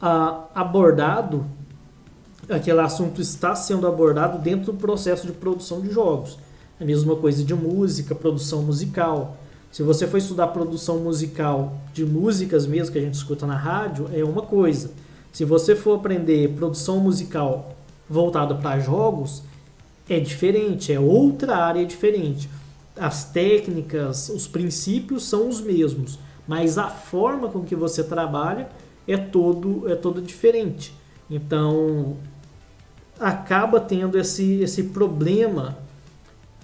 ah, 0.00 0.44
abordado, 0.54 1.44
aquele 2.48 2.80
assunto 2.80 3.20
está 3.20 3.54
sendo 3.54 3.86
abordado 3.86 4.38
dentro 4.38 4.72
do 4.72 4.78
processo 4.78 5.26
de 5.26 5.32
produção 5.32 5.80
de 5.80 5.90
jogos. 5.90 6.38
A 6.80 6.84
mesma 6.84 7.14
coisa 7.16 7.44
de 7.44 7.54
música, 7.54 8.14
produção 8.14 8.62
musical. 8.62 9.36
Se 9.70 9.82
você 9.82 10.06
for 10.06 10.16
estudar 10.16 10.48
produção 10.48 10.98
musical 10.98 11.78
de 11.92 12.04
músicas 12.04 12.66
mesmo 12.66 12.92
que 12.92 12.98
a 12.98 13.02
gente 13.02 13.14
escuta 13.14 13.46
na 13.46 13.56
rádio, 13.56 14.08
é 14.12 14.24
uma 14.24 14.42
coisa. 14.42 14.90
Se 15.32 15.44
você 15.44 15.76
for 15.76 15.96
aprender 15.96 16.48
produção 16.56 16.98
musical 16.98 17.76
voltada 18.08 18.54
para 18.56 18.80
jogos, 18.80 19.42
é 20.08 20.18
diferente, 20.18 20.92
é 20.92 20.98
outra 20.98 21.56
área 21.56 21.86
diferente. 21.86 22.50
As 22.96 23.24
técnicas, 23.24 24.28
os 24.28 24.46
princípios 24.46 25.24
são 25.24 25.48
os 25.48 25.60
mesmos, 25.60 26.18
mas 26.46 26.76
a 26.76 26.88
forma 26.88 27.48
com 27.48 27.62
que 27.62 27.76
você 27.76 28.02
trabalha 28.02 28.68
é 29.06 29.16
todo 29.16 29.88
é 29.90 29.94
todo 29.94 30.20
diferente. 30.20 30.94
Então 31.30 32.16
acaba 33.18 33.78
tendo 33.78 34.18
esse, 34.18 34.60
esse 34.62 34.84
problema 34.84 35.78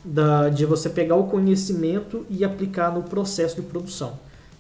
da, 0.05 0.49
de 0.49 0.65
você 0.65 0.89
pegar 0.89 1.17
o 1.17 1.25
conhecimento 1.25 2.25
e 2.31 2.45
aplicar 2.45 2.93
no 2.93 3.03
processo 3.03 3.57
de 3.57 3.63
produção. 3.63 4.19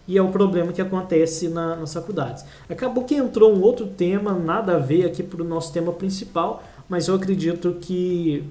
E 0.08 0.16
é 0.16 0.22
o 0.22 0.28
problema 0.28 0.72
que 0.72 0.80
acontece 0.80 1.48
na, 1.48 1.76
nas 1.76 1.94
faculdades. 1.94 2.44
Acabou 2.68 3.04
que 3.04 3.14
entrou 3.14 3.52
um 3.52 3.60
outro 3.60 3.86
tema, 3.86 4.32
nada 4.32 4.76
a 4.76 4.78
ver 4.78 5.06
aqui 5.06 5.22
para 5.22 5.42
o 5.42 5.44
nosso 5.44 5.72
tema 5.72 5.92
principal, 5.92 6.62
mas 6.88 7.08
eu 7.08 7.14
acredito 7.14 7.76
que 7.80 8.44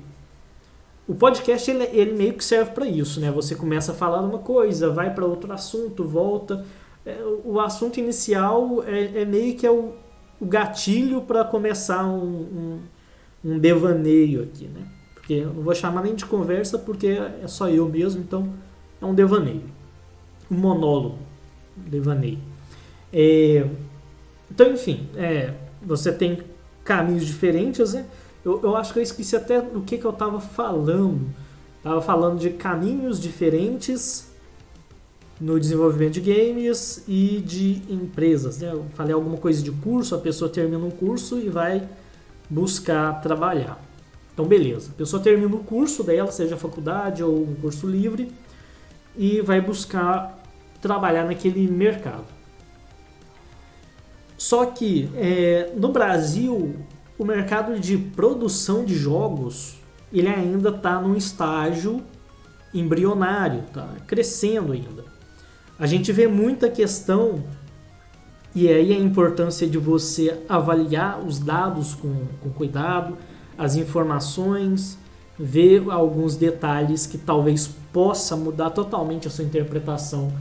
o 1.08 1.14
podcast 1.14 1.70
ele, 1.70 1.84
ele 1.92 2.14
meio 2.14 2.34
que 2.34 2.44
serve 2.44 2.72
para 2.72 2.88
isso, 2.88 3.20
né? 3.20 3.32
Você 3.32 3.56
começa 3.56 3.92
a 3.92 3.96
falar 3.96 4.22
uma 4.22 4.40
coisa, 4.40 4.90
vai 4.90 5.14
para 5.14 5.26
outro 5.26 5.52
assunto, 5.54 6.04
volta. 6.04 6.66
É, 7.06 7.18
o 7.44 7.60
assunto 7.60 8.00
inicial 8.00 8.84
é, 8.84 9.22
é, 9.22 9.26
meio 9.26 9.56
que 9.56 9.68
é 9.68 9.72
o, 9.72 9.94
o 10.40 10.46
gatilho 10.46 11.22
para 11.22 11.44
começar 11.44 12.04
um, 12.08 12.80
um, 13.44 13.52
um, 13.52 13.60
devaneio 13.60 14.44
aqui, 14.44 14.66
né? 14.66 14.82
Porque 15.14 15.34
eu 15.34 15.54
não 15.54 15.62
vou 15.62 15.76
chamar 15.76 16.02
nem 16.02 16.16
de 16.16 16.26
conversa 16.26 16.80
porque 16.80 17.20
é 17.44 17.48
só 17.48 17.70
eu 17.70 17.88
mesmo, 17.88 18.22
então 18.22 18.52
é 19.00 19.06
um 19.06 19.14
devaneio, 19.14 19.64
um 20.50 20.56
monólogo 20.56 21.20
devaneio. 21.78 22.40
É, 23.14 23.68
então, 24.50 24.72
enfim, 24.72 25.08
é, 25.16 25.54
você 25.82 26.12
tem 26.12 26.40
caminhos 26.84 27.26
diferentes, 27.26 27.94
né? 27.94 28.06
Eu, 28.46 28.62
eu 28.62 28.78
acho 28.78 28.94
que 28.94 29.00
eu 29.00 29.04
esqueci 29.04 29.36
até 29.36 29.58
o 29.58 29.82
que, 29.82 29.98
que 29.98 30.06
eu 30.06 30.12
estava 30.12 30.40
falando. 30.40 31.28
Estava 31.78 32.00
falando 32.00 32.40
de 32.40 32.52
caminhos 32.52 33.20
diferentes 33.20 34.32
no 35.42 35.60
desenvolvimento 35.60 36.14
de 36.14 36.22
games 36.22 37.04
e 37.08 37.42
de 37.46 37.82
empresas. 37.90 38.60
Né? 38.60 38.72
Eu 38.72 38.86
falei 38.94 39.14
alguma 39.14 39.38
coisa 39.38 39.64
de 39.64 39.72
curso, 39.72 40.14
a 40.14 40.20
pessoa 40.20 40.50
termina 40.50 40.86
um 40.86 40.92
curso 40.92 41.40
e 41.40 41.50
vai 41.50 41.90
buscar 42.48 43.20
trabalhar. 43.22 43.84
Então, 44.32 44.46
beleza. 44.46 44.92
A 44.92 44.94
pessoa 44.94 45.22
termina 45.22 45.56
o 45.56 45.64
curso 45.64 46.04
dela, 46.04 46.32
seja 46.32 46.56
faculdade 46.56 47.24
ou 47.24 47.44
um 47.44 47.56
curso 47.56 47.88
livre, 47.88 48.32
e 49.18 49.42
vai 49.42 49.60
buscar 49.60 50.44
trabalhar 50.82 51.26
naquele 51.26 51.68
mercado. 51.68 52.26
Só 54.38 54.66
que 54.68 55.10
é, 55.16 55.72
no 55.76 55.90
Brasil, 55.90 56.76
o 57.18 57.26
mercado 57.26 57.80
de 57.80 57.98
produção 57.98 58.84
de 58.84 58.96
jogos 58.96 59.76
ele 60.12 60.28
ainda 60.28 60.70
está 60.70 61.00
num 61.00 61.16
estágio 61.16 62.02
embrionário, 62.74 63.64
tá 63.74 63.88
crescendo 64.06 64.72
ainda. 64.72 65.04
A 65.78 65.86
gente 65.86 66.12
vê 66.12 66.28
muita 66.28 66.70
questão 66.70 67.44
e 68.54 68.70
aí 68.70 68.94
a 68.94 69.00
importância 69.00 69.68
de 69.68 69.78
você 69.78 70.42
avaliar 70.48 71.20
os 71.20 71.40
dados 71.40 71.94
com, 71.94 72.26
com 72.42 72.50
cuidado, 72.50 73.18
as 73.58 73.76
informações, 73.76 74.98
ver 75.38 75.84
alguns 75.90 76.38
detalhes 76.38 77.06
que 77.06 77.18
talvez 77.18 77.68
possa 77.92 78.36
mudar 78.38 78.70
totalmente 78.70 79.28
a 79.28 79.32
sua 79.32 79.44
interpretação 79.44 80.32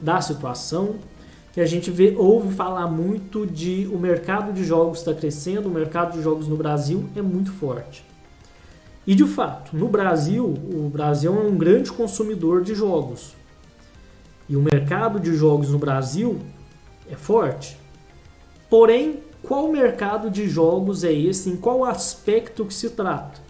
da 0.00 0.20
situação, 0.20 0.96
que 1.54 1.60
a 1.60 1.66
gente 1.66 1.88
vê, 1.88 2.12
ouve 2.18 2.52
falar 2.52 2.88
muito 2.88 3.46
de 3.46 3.88
o 3.92 3.96
mercado 3.96 4.52
de 4.52 4.64
jogos 4.64 4.98
está 4.98 5.14
crescendo, 5.14 5.68
o 5.68 5.72
mercado 5.72 6.16
de 6.16 6.20
jogos 6.20 6.48
no 6.48 6.56
Brasil 6.56 7.08
é 7.14 7.22
muito 7.22 7.52
forte. 7.52 8.04
E 9.06 9.14
de 9.14 9.24
fato, 9.24 9.76
no 9.76 9.86
Brasil, 9.86 10.44
o 10.44 10.88
Brasil 10.88 11.32
é 11.32 11.40
um 11.40 11.56
grande 11.56 11.92
consumidor 11.92 12.60
de 12.60 12.74
jogos. 12.74 13.36
E 14.48 14.56
o 14.56 14.62
mercado 14.62 15.20
de 15.20 15.32
jogos 15.36 15.70
no 15.70 15.78
Brasil 15.78 16.40
é 17.08 17.14
forte. 17.14 17.78
Porém, 18.68 19.20
qual 19.40 19.68
mercado 19.68 20.28
de 20.30 20.48
jogos 20.48 21.04
é 21.04 21.12
esse? 21.12 21.50
Em 21.50 21.56
qual 21.56 21.84
aspecto 21.84 22.64
que 22.64 22.74
se 22.74 22.90
trata? 22.90 23.40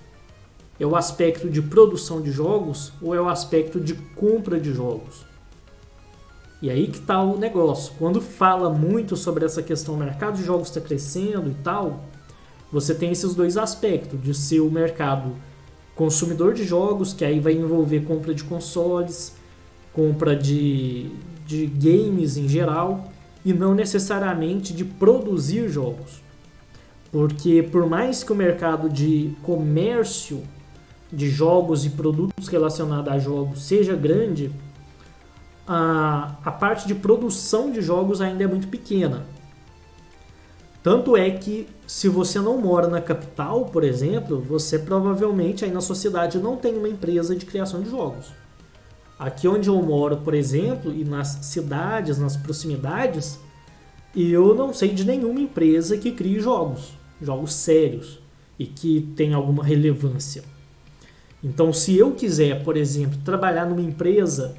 É 0.78 0.84
o 0.84 0.94
aspecto 0.94 1.48
de 1.48 1.62
produção 1.62 2.20
de 2.20 2.30
jogos 2.30 2.92
ou 3.00 3.14
é 3.14 3.20
o 3.20 3.30
aspecto 3.30 3.80
de 3.80 3.94
compra 3.94 4.60
de 4.60 4.74
jogos? 4.74 5.24
E 6.64 6.70
aí 6.70 6.86
que 6.86 6.96
está 6.96 7.22
o 7.22 7.36
negócio. 7.36 7.92
Quando 7.98 8.22
fala 8.22 8.70
muito 8.70 9.18
sobre 9.18 9.44
essa 9.44 9.62
questão, 9.62 9.96
o 9.96 9.98
mercado 9.98 10.38
de 10.38 10.42
jogos 10.42 10.68
está 10.68 10.80
crescendo 10.80 11.50
e 11.50 11.54
tal, 11.62 12.04
você 12.72 12.94
tem 12.94 13.12
esses 13.12 13.34
dois 13.34 13.58
aspectos, 13.58 14.18
de 14.22 14.32
ser 14.32 14.60
o 14.60 14.70
mercado 14.70 15.32
consumidor 15.94 16.54
de 16.54 16.64
jogos, 16.64 17.12
que 17.12 17.22
aí 17.22 17.38
vai 17.38 17.52
envolver 17.52 18.00
compra 18.06 18.32
de 18.32 18.42
consoles, 18.44 19.36
compra 19.92 20.34
de, 20.34 21.10
de 21.46 21.66
games 21.66 22.38
em 22.38 22.48
geral, 22.48 23.12
e 23.44 23.52
não 23.52 23.74
necessariamente 23.74 24.72
de 24.72 24.86
produzir 24.86 25.68
jogos. 25.68 26.22
Porque 27.12 27.62
por 27.62 27.86
mais 27.86 28.24
que 28.24 28.32
o 28.32 28.34
mercado 28.34 28.88
de 28.88 29.36
comércio 29.42 30.42
de 31.12 31.28
jogos 31.28 31.84
e 31.84 31.90
produtos 31.90 32.48
relacionados 32.48 33.12
a 33.12 33.18
jogos 33.18 33.64
seja 33.64 33.94
grande, 33.94 34.50
a, 35.66 36.36
a 36.44 36.50
parte 36.50 36.86
de 36.86 36.94
produção 36.94 37.70
de 37.70 37.80
jogos 37.80 38.20
ainda 38.20 38.44
é 38.44 38.46
muito 38.46 38.68
pequena. 38.68 39.24
Tanto 40.82 41.16
é 41.16 41.30
que 41.30 41.66
se 41.86 42.08
você 42.08 42.38
não 42.40 42.58
mora 42.58 42.88
na 42.88 43.00
capital, 43.00 43.64
por 43.64 43.82
exemplo, 43.82 44.38
você 44.40 44.78
provavelmente 44.78 45.64
aí 45.64 45.70
na 45.70 45.80
sua 45.80 45.96
cidade 45.96 46.38
não 46.38 46.56
tem 46.56 46.76
uma 46.76 46.88
empresa 46.88 47.34
de 47.34 47.46
criação 47.46 47.80
de 47.80 47.88
jogos. 47.88 48.26
Aqui 49.18 49.48
onde 49.48 49.68
eu 49.68 49.80
moro, 49.80 50.18
por 50.18 50.34
exemplo, 50.34 50.92
e 50.92 51.04
nas 51.04 51.28
cidades, 51.28 52.18
nas 52.18 52.36
proximidades, 52.36 53.38
eu 54.14 54.54
não 54.54 54.74
sei 54.74 54.90
de 54.90 55.04
nenhuma 55.04 55.40
empresa 55.40 55.96
que 55.96 56.12
crie 56.12 56.38
jogos, 56.38 56.92
jogos 57.20 57.54
sérios 57.54 58.20
e 58.58 58.66
que 58.66 59.12
tenha 59.16 59.36
alguma 59.36 59.64
relevância. 59.64 60.44
Então, 61.42 61.72
se 61.72 61.96
eu 61.96 62.12
quiser, 62.12 62.62
por 62.62 62.76
exemplo, 62.76 63.18
trabalhar 63.24 63.66
numa 63.66 63.82
empresa 63.82 64.54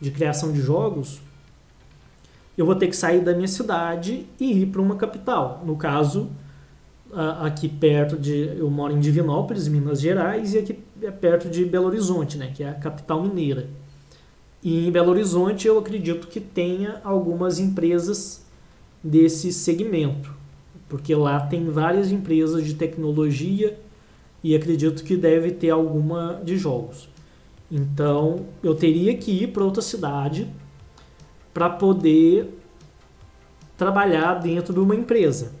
de 0.00 0.10
criação 0.10 0.52
de 0.52 0.60
jogos, 0.60 1.20
eu 2.56 2.66
vou 2.66 2.74
ter 2.74 2.88
que 2.88 2.96
sair 2.96 3.20
da 3.20 3.34
minha 3.34 3.48
cidade 3.48 4.26
e 4.38 4.62
ir 4.62 4.66
para 4.66 4.80
uma 4.80 4.96
capital. 4.96 5.62
No 5.64 5.76
caso, 5.76 6.30
aqui 7.40 7.68
perto 7.68 8.16
de. 8.18 8.56
Eu 8.56 8.70
moro 8.70 8.92
em 8.92 9.00
Divinópolis, 9.00 9.68
Minas 9.68 10.00
Gerais, 10.00 10.54
e 10.54 10.58
aqui 10.58 10.78
é 11.02 11.10
perto 11.10 11.48
de 11.48 11.64
Belo 11.64 11.86
Horizonte, 11.86 12.36
né, 12.36 12.52
que 12.54 12.62
é 12.62 12.68
a 12.68 12.74
capital 12.74 13.22
mineira. 13.22 13.68
E 14.62 14.86
em 14.86 14.90
Belo 14.90 15.10
Horizonte 15.10 15.66
eu 15.66 15.78
acredito 15.78 16.28
que 16.28 16.40
tenha 16.40 17.00
algumas 17.02 17.58
empresas 17.58 18.44
desse 19.02 19.52
segmento, 19.52 20.34
porque 20.88 21.14
lá 21.14 21.40
tem 21.40 21.70
várias 21.70 22.12
empresas 22.12 22.64
de 22.64 22.74
tecnologia 22.74 23.78
e 24.44 24.54
acredito 24.54 25.02
que 25.02 25.16
deve 25.16 25.50
ter 25.52 25.70
alguma 25.70 26.40
de 26.44 26.58
jogos. 26.58 27.08
Então 27.70 28.46
eu 28.62 28.74
teria 28.74 29.16
que 29.16 29.30
ir 29.30 29.48
para 29.48 29.64
outra 29.64 29.82
cidade 29.82 30.50
para 31.54 31.70
poder 31.70 32.58
trabalhar 33.76 34.34
dentro 34.34 34.74
de 34.74 34.80
uma 34.80 34.94
empresa. 34.94 35.52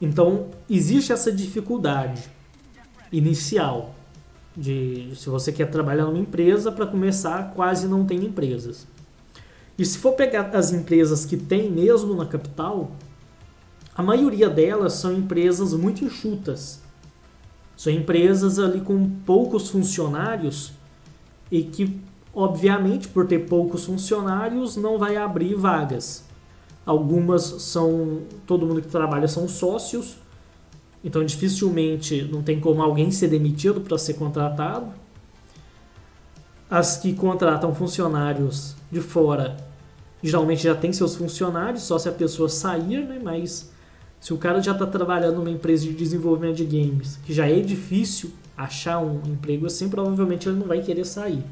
Então, 0.00 0.48
existe 0.70 1.12
essa 1.12 1.32
dificuldade 1.32 2.30
inicial 3.10 3.94
de 4.56 5.12
se 5.14 5.28
você 5.28 5.52
quer 5.52 5.70
trabalhar 5.70 6.04
numa 6.04 6.18
empresa, 6.18 6.70
para 6.70 6.86
começar, 6.86 7.52
quase 7.54 7.86
não 7.86 8.04
tem 8.04 8.24
empresas. 8.24 8.86
E 9.78 9.84
se 9.84 9.98
for 9.98 10.12
pegar 10.12 10.50
as 10.54 10.72
empresas 10.72 11.24
que 11.24 11.36
tem 11.36 11.70
mesmo 11.70 12.14
na 12.14 12.26
capital, 12.26 12.90
a 13.94 14.02
maioria 14.02 14.50
delas 14.50 14.94
são 14.94 15.12
empresas 15.12 15.72
muito 15.74 16.04
enxutas. 16.04 16.82
São 17.78 17.92
empresas 17.92 18.58
ali 18.58 18.80
com 18.80 19.08
poucos 19.24 19.70
funcionários 19.70 20.72
e 21.48 21.62
que, 21.62 22.00
obviamente, 22.34 23.06
por 23.06 23.24
ter 23.24 23.46
poucos 23.46 23.84
funcionários, 23.84 24.74
não 24.74 24.98
vai 24.98 25.16
abrir 25.16 25.54
vagas. 25.54 26.24
Algumas 26.84 27.42
são. 27.42 28.22
Todo 28.44 28.66
mundo 28.66 28.82
que 28.82 28.88
trabalha 28.88 29.28
são 29.28 29.46
sócios, 29.46 30.16
então 31.04 31.24
dificilmente 31.24 32.22
não 32.22 32.42
tem 32.42 32.58
como 32.58 32.82
alguém 32.82 33.12
ser 33.12 33.28
demitido 33.28 33.80
para 33.80 33.96
ser 33.96 34.14
contratado. 34.14 34.88
As 36.68 36.96
que 36.96 37.14
contratam 37.14 37.72
funcionários 37.76 38.74
de 38.90 39.00
fora 39.00 39.56
geralmente 40.20 40.64
já 40.64 40.74
tem 40.74 40.92
seus 40.92 41.14
funcionários, 41.14 41.84
só 41.84 41.96
se 41.96 42.08
a 42.08 42.12
pessoa 42.12 42.48
sair, 42.48 43.06
né? 43.06 43.20
Mas 43.22 43.70
se 44.20 44.32
o 44.32 44.38
cara 44.38 44.60
já 44.60 44.72
está 44.72 44.86
trabalhando 44.86 45.36
numa 45.36 45.50
empresa 45.50 45.84
de 45.84 45.92
desenvolvimento 45.92 46.56
de 46.56 46.64
games, 46.64 47.18
que 47.24 47.32
já 47.32 47.48
é 47.48 47.60
difícil 47.60 48.32
achar 48.56 48.98
um 48.98 49.22
emprego 49.24 49.66
assim, 49.66 49.88
provavelmente 49.88 50.48
ele 50.48 50.58
não 50.58 50.66
vai 50.66 50.80
querer 50.80 51.04
sair. 51.04 51.44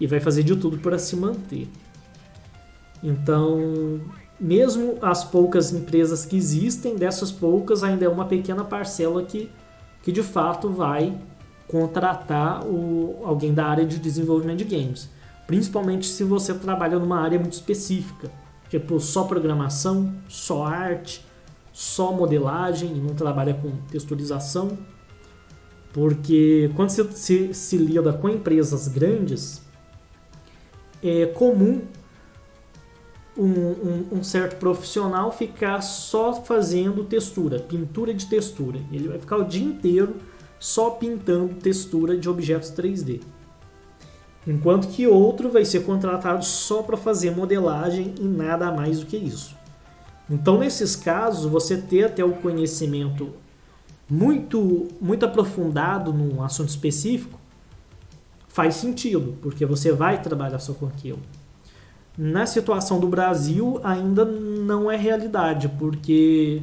E 0.00 0.06
vai 0.06 0.20
fazer 0.20 0.42
de 0.42 0.56
tudo 0.56 0.78
para 0.78 0.98
se 0.98 1.14
manter. 1.14 1.68
Então, 3.02 4.00
mesmo 4.40 4.98
as 5.02 5.22
poucas 5.22 5.72
empresas 5.72 6.24
que 6.24 6.36
existem, 6.36 6.96
dessas 6.96 7.30
poucas 7.30 7.84
ainda 7.84 8.04
é 8.06 8.08
uma 8.08 8.24
pequena 8.24 8.64
parcela 8.64 9.22
que, 9.22 9.50
que 10.02 10.10
de 10.10 10.22
fato 10.22 10.70
vai 10.70 11.16
contratar 11.68 12.64
o, 12.66 13.20
alguém 13.24 13.52
da 13.52 13.66
área 13.66 13.84
de 13.84 13.98
desenvolvimento 13.98 14.58
de 14.58 14.64
games. 14.64 15.08
Principalmente 15.46 16.06
se 16.06 16.24
você 16.24 16.54
trabalha 16.54 16.98
numa 16.98 17.20
área 17.20 17.38
muito 17.38 17.52
específica, 17.52 18.30
tipo 18.68 18.98
só 18.98 19.24
programação, 19.24 20.14
só 20.28 20.64
arte, 20.64 21.24
só 21.74 22.12
modelagem 22.12 22.96
e 22.96 23.00
não 23.00 23.14
trabalha 23.14 23.52
com 23.52 23.72
texturização. 23.90 24.78
Porque 25.92 26.70
quando 26.76 26.90
se, 26.90 27.12
se, 27.12 27.52
se 27.52 27.76
lida 27.76 28.12
com 28.12 28.28
empresas 28.28 28.88
grandes, 28.88 29.60
é 31.02 31.26
comum 31.26 31.82
um, 33.36 33.44
um, 33.44 34.06
um, 34.12 34.22
certo 34.22 34.56
profissional 34.56 35.32
ficar 35.32 35.80
só 35.82 36.32
fazendo 36.32 37.04
textura, 37.04 37.58
pintura 37.58 38.14
de 38.14 38.26
textura. 38.26 38.78
Ele 38.92 39.08
vai 39.08 39.18
ficar 39.18 39.36
o 39.36 39.44
dia 39.44 39.64
inteiro 39.64 40.16
só 40.58 40.90
pintando 40.90 41.54
textura 41.56 42.16
de 42.16 42.28
objetos 42.28 42.70
3D 42.70 43.20
enquanto 44.46 44.88
que 44.88 45.06
outro 45.06 45.50
vai 45.50 45.64
ser 45.64 45.84
contratado 45.84 46.44
só 46.44 46.82
para 46.82 46.96
fazer 46.96 47.30
modelagem 47.30 48.14
e 48.20 48.24
nada 48.24 48.70
mais 48.70 49.00
do 49.00 49.06
que 49.06 49.16
isso. 49.16 49.56
Então, 50.28 50.58
nesses 50.58 50.96
casos, 50.96 51.50
você 51.50 51.76
ter 51.76 52.04
até 52.04 52.24
o 52.24 52.32
conhecimento 52.32 53.30
muito, 54.08 54.88
muito 55.00 55.24
aprofundado 55.24 56.12
num 56.12 56.42
assunto 56.42 56.68
específico 56.68 57.38
faz 58.48 58.76
sentido, 58.76 59.36
porque 59.42 59.66
você 59.66 59.90
vai 59.92 60.22
trabalhar 60.22 60.58
só 60.58 60.72
com 60.72 60.86
aquilo. 60.86 61.18
Na 62.16 62.46
situação 62.46 63.00
do 63.00 63.08
Brasil, 63.08 63.80
ainda 63.82 64.24
não 64.24 64.90
é 64.90 64.96
realidade, 64.96 65.68
porque 65.68 66.62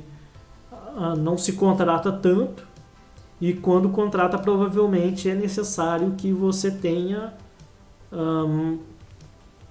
ah, 0.71 1.15
não 1.17 1.37
se 1.37 1.53
contrata 1.53 2.11
tanto 2.11 2.65
e 3.41 3.53
quando 3.53 3.89
contrata, 3.89 4.37
provavelmente 4.37 5.27
é 5.27 5.33
necessário 5.33 6.11
que 6.11 6.31
você 6.31 6.69
tenha 6.69 7.33
um, 8.11 8.77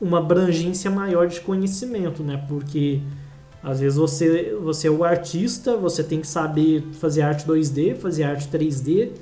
uma 0.00 0.18
abrangência 0.18 0.90
maior 0.90 1.29
de 1.29 1.40
conhecimento, 1.40 2.24
né? 2.24 2.44
Porque 2.48 3.00
às 3.62 3.81
vezes 3.81 3.99
você, 3.99 4.57
você 4.61 4.88
é 4.88 4.90
o 4.90 5.05
artista, 5.05 5.77
você 5.77 6.03
tem 6.03 6.20
que 6.20 6.27
saber 6.27 6.83
fazer 6.92 7.23
arte 7.23 7.46
2D, 7.46 7.94
fazer 7.96 8.25
arte 8.25 8.49
3D, 8.49 9.12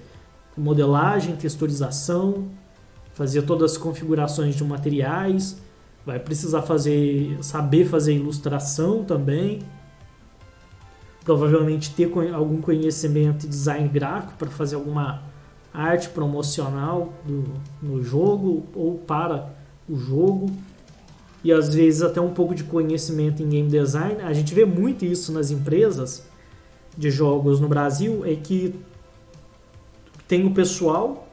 modelagem, 0.57 1.35
texturização, 1.35 2.46
fazer 3.14 3.42
todas 3.42 3.72
as 3.72 3.79
configurações 3.79 4.55
de 4.55 4.62
materiais, 4.62 5.61
vai 6.07 6.20
precisar 6.20 6.62
fazer 6.62 7.37
saber 7.42 7.85
fazer 7.87 8.14
ilustração 8.14 9.05
também. 9.05 9.61
Provavelmente 11.24 11.90
ter 11.90 12.11
algum 12.33 12.61
conhecimento 12.61 13.40
de 13.40 13.48
design 13.48 13.88
gráfico 13.88 14.35
para 14.38 14.48
fazer 14.48 14.77
alguma 14.77 15.22
arte 15.74 16.09
promocional 16.09 17.12
do, 17.27 17.44
no 17.83 18.03
jogo 18.03 18.64
ou 18.74 18.98
para 18.98 19.51
o 19.88 19.96
jogo 19.96 20.51
e 21.42 21.53
às 21.53 21.72
vezes 21.72 22.03
até 22.03 22.20
um 22.20 22.33
pouco 22.33 22.55
de 22.55 22.64
conhecimento 22.64 23.42
em 23.42 23.48
game 23.48 23.68
design. 23.68 24.22
A 24.22 24.33
gente 24.33 24.55
vê 24.55 24.64
muito 24.64 25.05
isso 25.05 25.33
nas 25.33 25.51
empresas 25.51 26.27
de 26.96 27.11
jogos 27.11 27.61
no 27.61 27.68
Brasil, 27.68 28.24
é 28.24 28.35
que 28.35 28.74
tem 30.27 30.46
o 30.46 30.51
pessoal, 30.51 31.29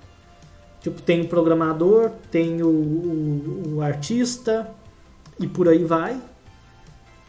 tipo, 0.79 1.01
tem 1.01 1.21
o 1.21 1.27
programador, 1.27 2.11
tem 2.29 2.61
o, 2.61 2.67
o, 2.67 3.75
o 3.75 3.81
artista 3.81 4.69
e 5.39 5.47
por 5.47 5.67
aí 5.67 5.83
vai, 5.83 6.21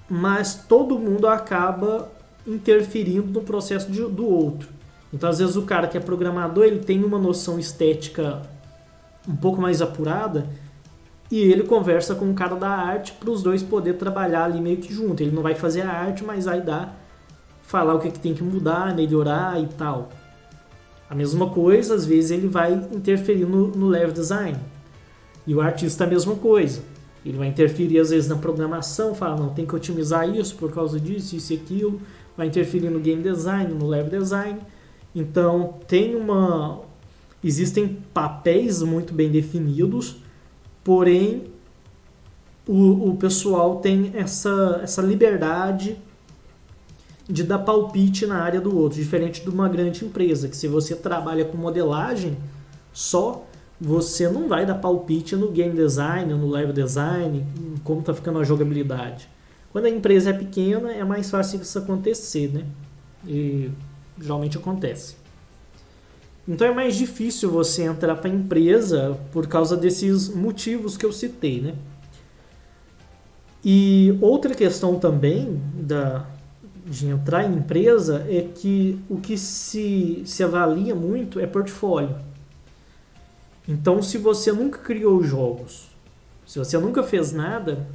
mas 0.08 0.54
todo 0.68 0.98
mundo 0.98 1.26
acaba 1.26 2.12
interferindo 2.46 3.26
no 3.26 3.42
processo 3.42 3.90
de, 3.90 4.02
do 4.02 4.26
outro. 4.26 4.68
Então, 5.12 5.30
às 5.30 5.38
vezes, 5.38 5.56
o 5.56 5.62
cara 5.62 5.88
que 5.88 5.96
é 5.96 6.00
programador, 6.00 6.64
ele 6.64 6.80
tem 6.80 7.02
uma 7.02 7.18
noção 7.18 7.58
estética 7.58 8.42
um 9.26 9.34
pouco 9.34 9.60
mais 9.60 9.80
apurada 9.82 10.48
e 11.30 11.40
ele 11.40 11.64
conversa 11.64 12.14
com 12.14 12.30
o 12.30 12.34
cara 12.34 12.54
da 12.54 12.68
arte 12.68 13.12
para 13.12 13.30
os 13.30 13.42
dois 13.42 13.62
poder 13.62 13.94
trabalhar 13.94 14.44
ali 14.44 14.60
meio 14.60 14.76
que 14.76 14.92
junto. 14.92 15.22
Ele 15.22 15.34
não 15.34 15.42
vai 15.42 15.54
fazer 15.54 15.82
a 15.82 15.90
arte, 15.90 16.24
mas 16.24 16.44
vai 16.44 16.60
dar 16.60 17.06
falar 17.66 17.94
o 17.94 17.98
que, 17.98 18.08
é 18.08 18.10
que 18.10 18.20
tem 18.20 18.32
que 18.32 18.44
mudar, 18.44 18.94
melhorar 18.94 19.60
e 19.60 19.66
tal. 19.66 20.08
A 21.10 21.14
mesma 21.14 21.50
coisa, 21.50 21.94
às 21.94 22.06
vezes 22.06 22.30
ele 22.30 22.46
vai 22.46 22.72
interferir 22.72 23.44
no, 23.44 23.68
no 23.68 23.88
level 23.88 24.12
design. 24.12 24.58
E 25.46 25.54
o 25.54 25.60
artista 25.60 26.04
a 26.04 26.06
mesma 26.06 26.36
coisa. 26.36 26.80
Ele 27.24 27.36
vai 27.36 27.48
interferir 27.48 27.98
às 27.98 28.10
vezes 28.10 28.28
na 28.28 28.36
programação, 28.36 29.14
fala, 29.14 29.36
não, 29.36 29.48
tem 29.48 29.66
que 29.66 29.74
otimizar 29.74 30.28
isso 30.28 30.54
por 30.56 30.72
causa 30.72 30.98
disso, 30.98 31.34
isso 31.34 31.52
e 31.52 31.56
aquilo. 31.56 32.00
Vai 32.36 32.46
interferir 32.46 32.88
no 32.88 33.00
game 33.00 33.22
design, 33.22 33.74
no 33.74 33.88
level 33.88 34.20
design. 34.20 34.60
Então, 35.14 35.74
tem 35.88 36.14
uma 36.14 36.80
existem 37.42 37.98
papéis 38.12 38.82
muito 38.82 39.14
bem 39.14 39.30
definidos, 39.30 40.16
porém 40.86 41.48
o, 42.64 43.10
o 43.10 43.16
pessoal 43.16 43.80
tem 43.80 44.12
essa, 44.14 44.78
essa 44.84 45.02
liberdade 45.02 45.96
de 47.28 47.42
dar 47.42 47.58
palpite 47.58 48.24
na 48.24 48.40
área 48.40 48.60
do 48.60 48.78
outro, 48.78 48.96
diferente 48.96 49.42
de 49.42 49.50
uma 49.50 49.68
grande 49.68 50.04
empresa, 50.04 50.46
que 50.46 50.56
se 50.56 50.68
você 50.68 50.94
trabalha 50.94 51.44
com 51.44 51.56
modelagem 51.56 52.36
só, 52.92 53.44
você 53.80 54.28
não 54.28 54.46
vai 54.46 54.64
dar 54.64 54.76
palpite 54.76 55.34
no 55.34 55.50
game 55.50 55.74
design, 55.74 56.32
no 56.32 56.48
level 56.48 56.72
design, 56.72 57.44
como 57.82 57.98
está 57.98 58.14
ficando 58.14 58.38
a 58.38 58.44
jogabilidade. 58.44 59.28
Quando 59.72 59.86
a 59.86 59.90
empresa 59.90 60.30
é 60.30 60.32
pequena, 60.32 60.92
é 60.92 61.02
mais 61.02 61.28
fácil 61.28 61.60
isso 61.60 61.80
acontecer, 61.80 62.52
né? 62.52 62.64
E 63.26 63.72
geralmente 64.20 64.56
acontece. 64.56 65.16
Então 66.48 66.66
é 66.66 66.72
mais 66.72 66.94
difícil 66.94 67.50
você 67.50 67.82
entrar 67.82 68.14
para 68.16 68.30
a 68.30 68.34
empresa 68.34 69.18
por 69.32 69.46
causa 69.48 69.76
desses 69.76 70.28
motivos 70.28 70.96
que 70.96 71.04
eu 71.04 71.12
citei, 71.12 71.60
né? 71.60 71.74
E 73.64 74.16
outra 74.20 74.54
questão 74.54 74.96
também 74.96 75.60
da, 75.74 76.24
de 76.86 77.08
entrar 77.08 77.44
em 77.44 77.56
empresa 77.56 78.24
é 78.28 78.42
que 78.42 78.96
o 79.10 79.18
que 79.18 79.36
se, 79.36 80.22
se 80.24 80.44
avalia 80.44 80.94
muito 80.94 81.40
é 81.40 81.46
portfólio. 81.46 82.14
Então, 83.66 84.00
se 84.00 84.16
você 84.18 84.52
nunca 84.52 84.78
criou 84.78 85.20
jogos, 85.24 85.88
se 86.46 86.60
você 86.60 86.78
nunca 86.78 87.02
fez 87.02 87.32
nada, 87.32 87.88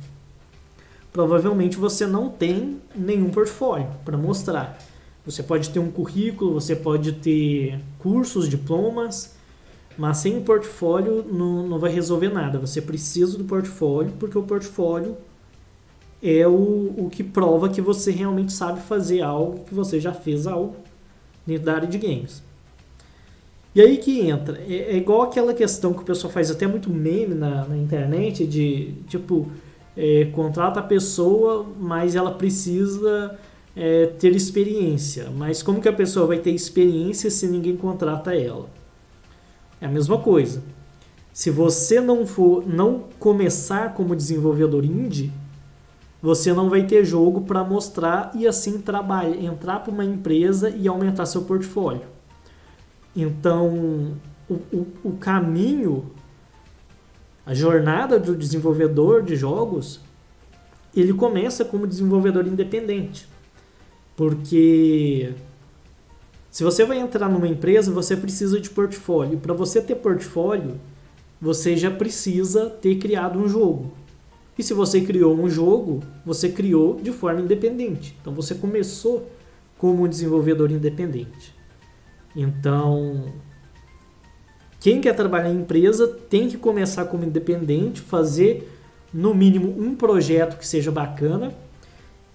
provavelmente 1.13 1.77
você 1.77 2.05
não 2.05 2.29
tem 2.29 2.81
nenhum 2.93 3.29
portfólio 3.29 3.87
para 4.03 4.17
mostrar. 4.17 4.77
Você 5.25 5.43
pode 5.43 5.69
ter 5.69 5.79
um 5.79 5.91
currículo, 5.91 6.53
você 6.53 6.75
pode 6.75 7.11
ter 7.13 7.79
cursos, 7.99 8.49
diplomas, 8.49 9.35
mas 9.97 10.17
sem 10.17 10.41
portfólio 10.41 11.23
não, 11.31 11.67
não 11.67 11.77
vai 11.77 11.91
resolver 11.91 12.29
nada. 12.29 12.57
Você 12.57 12.81
precisa 12.81 13.37
do 13.37 13.43
portfólio, 13.43 14.13
porque 14.19 14.37
o 14.37 14.43
portfólio 14.43 15.15
é 16.23 16.47
o, 16.47 16.93
o 16.97 17.09
que 17.11 17.23
prova 17.23 17.69
que 17.69 17.81
você 17.81 18.11
realmente 18.11 18.51
sabe 18.51 18.81
fazer 18.81 19.21
algo, 19.21 19.63
que 19.65 19.73
você 19.73 19.99
já 19.99 20.13
fez 20.13 20.47
algo 20.47 20.75
dentro 21.45 21.65
da 21.65 21.75
área 21.75 21.87
de 21.87 21.97
games. 21.97 22.43
E 23.73 23.81
aí 23.81 23.97
que 23.97 24.21
entra. 24.21 24.59
É, 24.67 24.93
é 24.93 24.97
igual 24.97 25.21
aquela 25.21 25.53
questão 25.53 25.93
que 25.93 26.01
o 26.01 26.05
pessoal 26.05 26.31
faz 26.31 26.51
até 26.51 26.67
muito 26.67 26.89
meme 26.89 27.33
na, 27.33 27.65
na 27.65 27.77
internet 27.77 28.45
de 28.45 28.93
tipo 29.07 29.49
é, 29.95 30.25
contrata 30.33 30.79
a 30.79 30.83
pessoa, 30.83 31.65
mas 31.79 32.15
ela 32.15 32.31
precisa 32.31 33.37
é, 33.75 34.07
ter 34.07 34.35
experiência. 34.35 35.29
Mas 35.29 35.63
como 35.63 35.81
que 35.81 35.89
a 35.89 35.93
pessoa 35.93 36.27
vai 36.27 36.39
ter 36.39 36.51
experiência 36.51 37.29
se 37.29 37.47
ninguém 37.47 37.75
contrata 37.75 38.35
ela? 38.35 38.69
É 39.79 39.85
a 39.85 39.89
mesma 39.89 40.17
coisa. 40.17 40.61
Se 41.33 41.49
você 41.49 42.01
não 42.01 42.25
for, 42.25 42.67
não 42.67 43.05
começar 43.17 43.93
como 43.93 44.15
desenvolvedor 44.15 44.83
indie, 44.83 45.31
você 46.21 46.53
não 46.53 46.69
vai 46.69 46.83
ter 46.83 47.03
jogo 47.03 47.41
para 47.41 47.63
mostrar 47.63 48.31
e 48.35 48.45
assim 48.45 48.79
trabalhar, 48.79 49.35
entrar 49.41 49.79
para 49.79 49.91
uma 49.91 50.05
empresa 50.05 50.69
e 50.69 50.87
aumentar 50.87 51.25
seu 51.25 51.41
portfólio. 51.43 52.03
Então, 53.15 54.13
o, 54.47 54.53
o, 54.53 54.87
o 55.03 55.11
caminho, 55.19 56.11
a 57.45 57.53
jornada 57.53 58.19
do 58.19 58.35
desenvolvedor 58.35 59.23
de 59.23 59.35
jogos, 59.35 59.99
ele 60.95 61.13
começa 61.13 61.65
como 61.65 61.87
desenvolvedor 61.87 62.45
independente. 62.45 63.27
Porque 64.21 65.33
se 66.51 66.63
você 66.63 66.85
vai 66.85 66.99
entrar 66.99 67.27
numa 67.27 67.47
empresa, 67.47 67.91
você 67.91 68.15
precisa 68.15 68.61
de 68.61 68.69
portfólio. 68.69 69.39
Para 69.39 69.51
você 69.51 69.81
ter 69.81 69.95
portfólio, 69.95 70.79
você 71.41 71.75
já 71.75 71.89
precisa 71.89 72.69
ter 72.69 72.97
criado 72.99 73.39
um 73.39 73.49
jogo. 73.49 73.91
E 74.55 74.61
se 74.61 74.75
você 74.75 75.01
criou 75.01 75.35
um 75.35 75.49
jogo, 75.49 76.03
você 76.23 76.49
criou 76.49 77.01
de 77.01 77.11
forma 77.11 77.41
independente. 77.41 78.15
Então 78.21 78.31
você 78.31 78.53
começou 78.53 79.27
como 79.75 80.03
um 80.03 80.07
desenvolvedor 80.07 80.69
independente. 80.69 81.55
Então, 82.35 83.25
quem 84.79 85.01
quer 85.01 85.15
trabalhar 85.15 85.49
em 85.49 85.61
empresa 85.61 86.07
tem 86.07 86.47
que 86.47 86.59
começar 86.59 87.05
como 87.05 87.25
independente, 87.25 88.01
fazer 88.01 88.71
no 89.11 89.33
mínimo 89.33 89.73
um 89.79 89.95
projeto 89.95 90.59
que 90.59 90.67
seja 90.67 90.91
bacana 90.91 91.51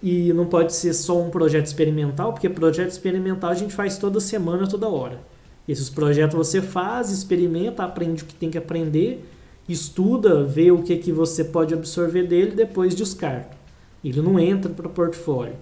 e 0.01 0.31
não 0.33 0.45
pode 0.45 0.73
ser 0.73 0.93
só 0.93 1.19
um 1.21 1.29
projeto 1.29 1.65
experimental, 1.65 2.33
porque 2.33 2.49
projeto 2.49 2.91
experimental 2.91 3.49
a 3.49 3.55
gente 3.55 3.73
faz 3.73 3.97
toda 3.97 4.19
semana, 4.19 4.67
toda 4.67 4.87
hora. 4.87 5.19
Esses 5.67 5.89
projetos 5.89 6.35
você 6.35 6.61
faz, 6.61 7.11
experimenta, 7.11 7.83
aprende 7.83 8.23
o 8.23 8.25
que 8.25 8.35
tem 8.35 8.49
que 8.49 8.57
aprender, 8.57 9.27
estuda, 9.67 10.43
vê 10.43 10.71
o 10.71 10.81
que, 10.81 10.95
que 10.97 11.11
você 11.11 11.43
pode 11.43 11.73
absorver 11.73 12.23
dele, 12.23 12.51
depois 12.51 12.95
descarta. 12.95 13.57
Ele 14.03 14.21
não 14.21 14.39
entra 14.39 14.71
para 14.71 14.87
portfólio. 14.87 15.55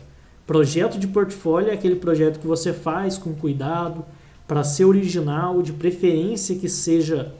Projeto 0.45 0.99
de 0.99 1.07
portfólio 1.07 1.69
é 1.69 1.73
aquele 1.73 1.95
projeto 1.95 2.39
que 2.39 2.45
você 2.45 2.71
faz 2.71 3.17
com 3.17 3.33
cuidado, 3.33 4.05
para 4.47 4.63
ser 4.63 4.85
original, 4.85 5.61
de 5.63 5.73
preferência 5.73 6.55
que 6.55 6.69
seja 6.69 7.33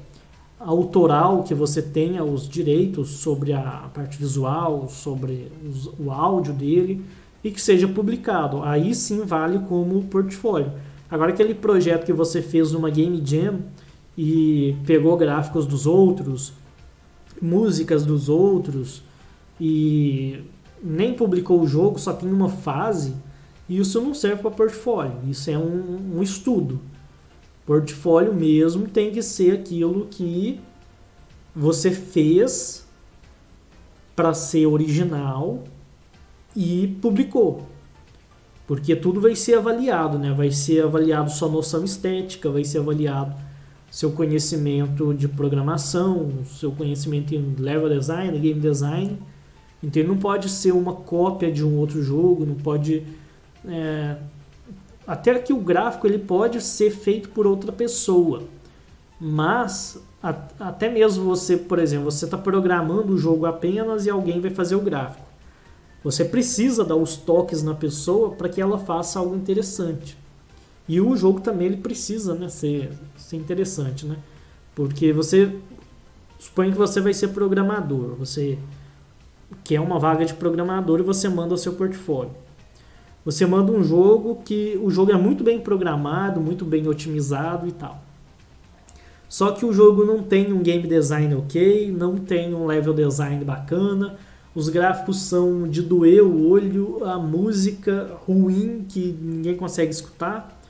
autoral, 0.60 1.44
que 1.44 1.54
você 1.54 1.82
tenha 1.82 2.24
os 2.24 2.48
direitos 2.48 3.10
sobre 3.10 3.54
a 3.54 3.90
parte 3.94 4.18
visual, 4.18 4.88
sobre 4.90 5.52
os, 5.68 5.88
o 6.00 6.12
áudio 6.12 6.54
dele 6.54 7.04
e 7.44 7.52
que 7.52 7.62
seja 7.62 7.88
publicado. 7.88 8.64
Aí 8.64 8.96
sim 8.96 9.24
vale 9.24 9.60
como 9.60 10.04
portfólio. 10.06 10.72
Agora 11.10 11.32
aquele 11.32 11.54
projeto 11.54 12.06
que 12.06 12.14
você 12.14 12.42
fez 12.42 12.72
numa 12.72 12.90
Game 12.90 13.22
Jam 13.24 13.60
e 14.18 14.76
pegou 14.86 15.16
gráficos 15.18 15.66
dos 15.66 15.86
outros, 15.86 16.54
músicas 17.42 18.06
dos 18.06 18.30
outros 18.30 19.04
e 19.60 20.42
nem 20.82 21.14
publicou 21.14 21.62
o 21.62 21.68
jogo, 21.68 22.00
só 22.00 22.14
tem 22.14 22.32
uma 22.32 22.50
fase, 22.50 23.14
isso 23.70 24.00
não 24.02 24.14
serve 24.14 24.42
para 24.42 24.52
portfólio. 24.52 25.14
Isso 25.28 25.50
é 25.50 25.58
um, 25.58 26.18
um 26.18 26.24
estudo. 26.24 26.80
Portfólio 27.66 28.34
mesmo 28.34 28.88
tem 28.88 29.12
que 29.12 29.22
ser 29.22 29.54
aquilo 29.54 30.06
que 30.06 30.60
você 31.56 31.90
fez 31.90 32.86
para 34.16 34.34
ser 34.34 34.66
original 34.68 35.64
e 36.56 36.88
publicou. 37.02 37.66
Porque 38.68 38.96
tudo 38.96 39.20
vai 39.20 39.36
ser 39.36 39.56
avaliado, 39.56 40.18
né? 40.18 40.32
Vai 40.32 40.52
ser 40.52 40.84
avaliado 40.84 41.30
sua 41.32 41.50
noção 41.50 41.84
estética, 41.84 42.50
vai 42.50 42.64
ser 42.64 42.80
avaliado 42.80 43.36
seu 43.92 44.12
conhecimento 44.12 45.14
de 45.14 45.28
programação, 45.28 46.44
seu 46.46 46.72
conhecimento 46.72 47.34
em 47.34 47.56
level 47.58 47.90
design, 47.90 48.38
game 48.40 48.60
design. 48.60 49.18
Então 49.82 50.02
ele 50.02 50.10
não 50.10 50.18
pode 50.18 50.50
ser 50.50 50.72
uma 50.72 50.94
cópia 50.94 51.52
de 51.52 51.64
um 51.64 51.78
outro 51.78 52.02
jogo, 52.02 52.46
não 52.46 52.56
pode 52.56 53.04
é, 53.68 54.18
até 55.08 55.38
que 55.40 55.54
o 55.54 55.58
gráfico 55.58 56.08
ele 56.08 56.20
pode 56.20 56.62
ser 56.62 56.92
feito 56.92 57.30
por 57.30 57.46
outra 57.46 57.72
pessoa, 57.72 58.44
mas 59.20 60.00
a, 60.22 60.36
até 60.60 60.90
mesmo 60.90 61.24
você, 61.24 61.56
por 61.56 61.80
exemplo, 61.80 62.12
você 62.12 62.26
está 62.26 62.38
programando 62.38 63.14
o 63.14 63.18
jogo 63.18 63.46
apenas 63.46 64.06
e 64.06 64.10
alguém 64.10 64.42
vai 64.42 64.52
fazer 64.52 64.76
o 64.76 64.82
gráfico. 64.82 65.26
Você 66.04 66.26
precisa 66.26 66.84
dar 66.84 66.96
os 66.96 67.16
toques 67.16 67.64
na 67.64 67.74
pessoa 67.74 68.32
para 68.32 68.50
que 68.50 68.62
ela 68.62 68.78
faça 68.78 69.20
algo 69.20 69.36
interessante. 69.36 70.18
E 70.88 71.02
o 71.02 71.16
jogo 71.16 71.42
também 71.42 71.68
ele 71.68 71.78
precisa 71.78 72.36
né, 72.36 72.48
ser, 72.48 72.92
ser 73.18 73.38
interessante, 73.38 74.06
né? 74.06 74.18
Porque 74.76 75.12
você 75.12 75.56
supõe 76.38 76.72
que 76.72 76.78
você 76.78 77.02
vai 77.02 77.14
ser 77.14 77.30
programador, 77.30 78.16
você 78.16 78.60
quer 79.64 79.80
uma 79.80 79.98
vaga 79.98 80.26
de 80.26 80.34
programador 80.34 81.00
e 81.00 81.04
você 81.04 81.28
manda 81.28 81.54
o 81.54 81.58
seu 81.58 81.74
portfólio. 81.74 82.34
Você 83.26 83.44
manda 83.44 83.72
um 83.72 83.84
jogo 83.84 84.40
que 84.46 84.80
o 84.84 84.92
jogo 84.92 85.12
é 85.12 85.18
muito 85.18 85.44
bem 85.44 85.60
programado, 85.60 86.40
muito 86.40 86.64
bem 86.64 86.88
otimizado 86.88 87.68
e 87.68 87.72
tal. 87.72 88.00
Só 89.28 89.52
que 89.52 89.66
o 89.66 89.74
jogo 89.74 90.06
não 90.06 90.22
tem 90.22 90.54
um 90.54 90.62
game 90.62 90.88
design 90.88 91.34
ok, 91.34 91.92
não 91.92 92.18
tem 92.18 92.54
um 92.54 92.68
level 92.68 92.94
design 92.94 93.44
bacana, 93.44 94.16
os 94.54 94.70
gráficos 94.70 95.22
são 95.24 95.68
de 95.68 95.82
doer 95.82 96.24
o 96.24 96.48
olho, 96.48 97.04
a 97.04 97.18
música 97.18 98.16
ruim 98.28 98.86
que 98.88 99.18
ninguém 99.20 99.58
consegue 99.58 99.92
escutar. 99.92 100.62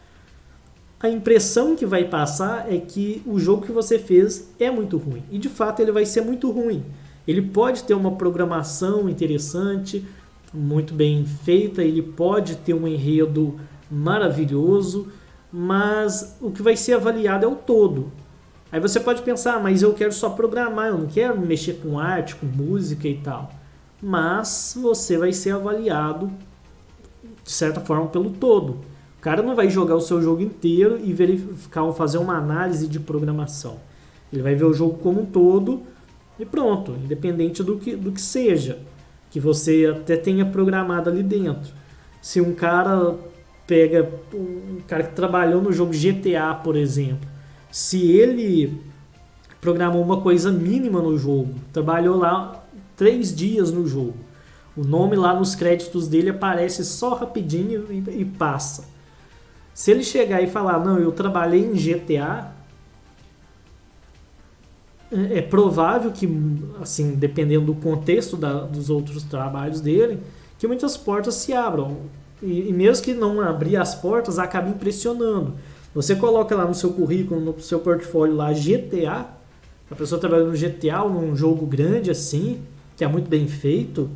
A 0.98 1.10
impressão 1.10 1.76
que 1.76 1.86
vai 1.86 2.06
passar 2.06 2.74
é 2.74 2.80
que 2.80 3.22
o 3.28 3.38
jogo 3.38 3.65
que 3.65 3.72
você 3.72 4.00
fez 4.00 4.50
é 4.58 4.72
muito 4.72 4.98
ruim. 4.98 5.24
E 5.30 5.38
de 5.38 5.50
fato 5.50 5.82
ele 5.82 5.91
vai 5.91 6.06
ser 6.06 6.22
muito 6.22 6.50
ruim. 6.50 6.84
Ele 7.28 7.41
pode 7.41 7.84
ter 7.84 7.94
uma 7.94 8.13
programação 8.13 9.10
interessante, 9.10 10.06
muito 10.56 10.94
bem 10.94 11.26
feita, 11.26 11.84
ele 11.84 12.02
pode 12.02 12.56
ter 12.58 12.74
um 12.74 12.88
enredo 12.88 13.60
maravilhoso, 13.91 15.12
mas 15.52 16.38
o 16.41 16.52
que 16.52 16.62
vai 16.62 16.76
ser 16.76 16.94
avaliado 16.94 17.46
é 17.46 17.48
o 17.48 17.56
todo. 17.56 18.12
Aí 18.72 18.80
você 18.80 19.00
pode 19.00 19.22
pensar, 19.22 19.62
mas 19.62 19.82
eu 19.82 19.94
quero 19.94 20.12
só 20.12 20.30
programar, 20.30 20.88
eu 20.88 20.98
não 20.98 21.08
quero 21.08 21.39
mexer 21.39 21.74
com 21.74 22.00
arte, 22.00 22.36
com 22.36 22.46
música 22.46 23.08
e 23.08 23.18
tal. 23.18 23.52
Mas 24.02 24.78
você 24.80 25.18
vai 25.18 25.32
ser 25.32 25.52
avaliado 25.52 26.32
de 27.44 27.52
certa 27.52 27.80
forma 27.80 28.08
pelo 28.08 28.32
todo. 28.32 28.80
O 29.18 29.22
cara 29.22 29.41
não 29.41 29.56
vai 29.56 29.70
jogar 29.70 29.96
o 29.96 30.02
seu 30.02 30.22
jogo 30.22 30.41
inteiro 30.41 31.00
e 31.04 31.13
verificar, 31.13 31.91
fazer 31.94 32.18
uma 32.18 32.38
análise 32.38 32.88
de 32.88 33.00
programação. 33.00 33.78
Ele 34.32 34.41
vai 34.41 34.56
ver 34.56 34.65
o 34.65 34.74
jogo 34.74 34.98
como 35.00 35.22
um 35.22 35.26
todo 35.26 35.84
e 36.38 36.46
pronto, 36.46 36.91
independente 36.91 37.63
do 37.63 37.78
que, 37.78 37.96
do 37.96 38.12
que 38.12 38.22
seja 38.22 38.80
que 39.36 39.39
você 39.41 39.93
até 39.93 40.15
tenha 40.15 40.45
programado 40.45 41.10
ali 41.10 41.21
dentro. 41.21 41.74
Se 42.21 42.39
um 42.39 42.56
cara 42.56 43.15
pega 43.67 44.10
um 44.34 44.80
cara 44.88 45.04
que 45.04 45.13
trabalhou 45.13 45.62
no 45.62 45.74
jogo 45.74 45.91
GTA, 45.91 46.54
por 46.63 46.78
exemplo, 46.78 47.28
se 47.69 48.13
ele 48.13 48.82
programou 49.60 50.02
uma 50.02 50.21
coisa 50.21 50.54
mínima 50.54 51.02
no 51.02 51.17
jogo, 51.17 51.54
trabalhou 51.74 52.15
lá 52.15 52.65
três 52.95 53.36
dias 53.36 53.74
no 53.74 53.86
jogo, 53.86 54.15
o 54.74 54.86
nome 54.86 55.17
lá 55.17 55.38
nos 55.38 55.54
créditos 55.54 56.08
dele 56.08 56.30
aparece 56.30 56.86
só 56.86 57.13
rapidinho 57.13 57.88
e, 57.89 58.21
e 58.21 58.24
passa. 58.24 58.86
Se 59.74 59.91
ele 59.91 60.04
chegar 60.06 60.41
e 60.41 60.48
falar, 60.48 60.80
não, 60.80 60.98
eu 60.98 61.12
trabalhei 61.12 61.60
em 61.60 61.74
GTA, 61.74 62.55
é, 65.12 65.39
é 65.39 65.41
provável 65.41 66.12
que, 66.12 66.30
assim, 66.82 67.15
dependendo 67.15 67.68
do 67.68 67.76
contexto 67.76 68.36
da, 68.36 68.62
dos 68.62 68.89
outros 68.89 69.24
trabalhos 69.24 69.82
dele, 69.82 70.20
que 70.58 70.68
muitas 70.68 70.98
portas 70.98 71.36
se 71.36 71.54
abram. 71.54 71.98
E, 72.41 72.70
e, 72.70 72.74
mesmo 72.74 73.04
que 73.04 73.13
não 73.13 73.41
abrir 73.41 73.78
as 73.78 73.96
portas, 73.96 74.39
acabe 74.39 74.70
impressionando. 74.70 75.54
Você 75.94 76.15
coloca 76.15 76.56
lá 76.56 76.65
no 76.65 76.74
seu 76.74 76.91
currículo, 76.91 77.39
no 77.39 77.60
seu 77.62 77.80
portfólio 77.80 78.36
lá 78.36 78.52
GTA, 78.52 79.28
a 79.89 79.96
pessoa 79.96 80.20
trabalhando 80.20 80.52
no 80.52 80.58
GTA 80.58 81.04
num 81.08 81.36
jogo 81.36 81.65
grande 81.65 82.12
assim, 82.12 82.62
que 82.98 83.04
é 83.04 83.08
muito 83.08 83.30
bem 83.30 83.48
feito, 83.48 84.10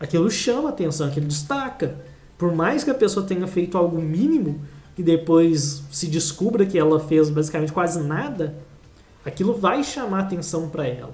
aquilo 0.00 0.30
chama 0.30 0.70
atenção, 0.70 1.08
aquilo 1.08 1.26
destaca. 1.26 1.96
Por 2.38 2.54
mais 2.54 2.82
que 2.82 2.90
a 2.90 2.94
pessoa 2.94 3.26
tenha 3.26 3.46
feito 3.46 3.76
algo 3.76 4.00
mínimo 4.00 4.60
e 4.96 5.02
depois 5.02 5.82
se 5.90 6.06
descubra 6.06 6.64
que 6.64 6.78
ela 6.78 6.98
fez 6.98 7.28
basicamente 7.28 7.72
quase 7.72 8.02
nada, 8.02 8.54
aquilo 9.24 9.54
vai 9.54 9.82
chamar 9.82 10.20
atenção 10.20 10.68
para 10.68 10.86
ela. 10.86 11.12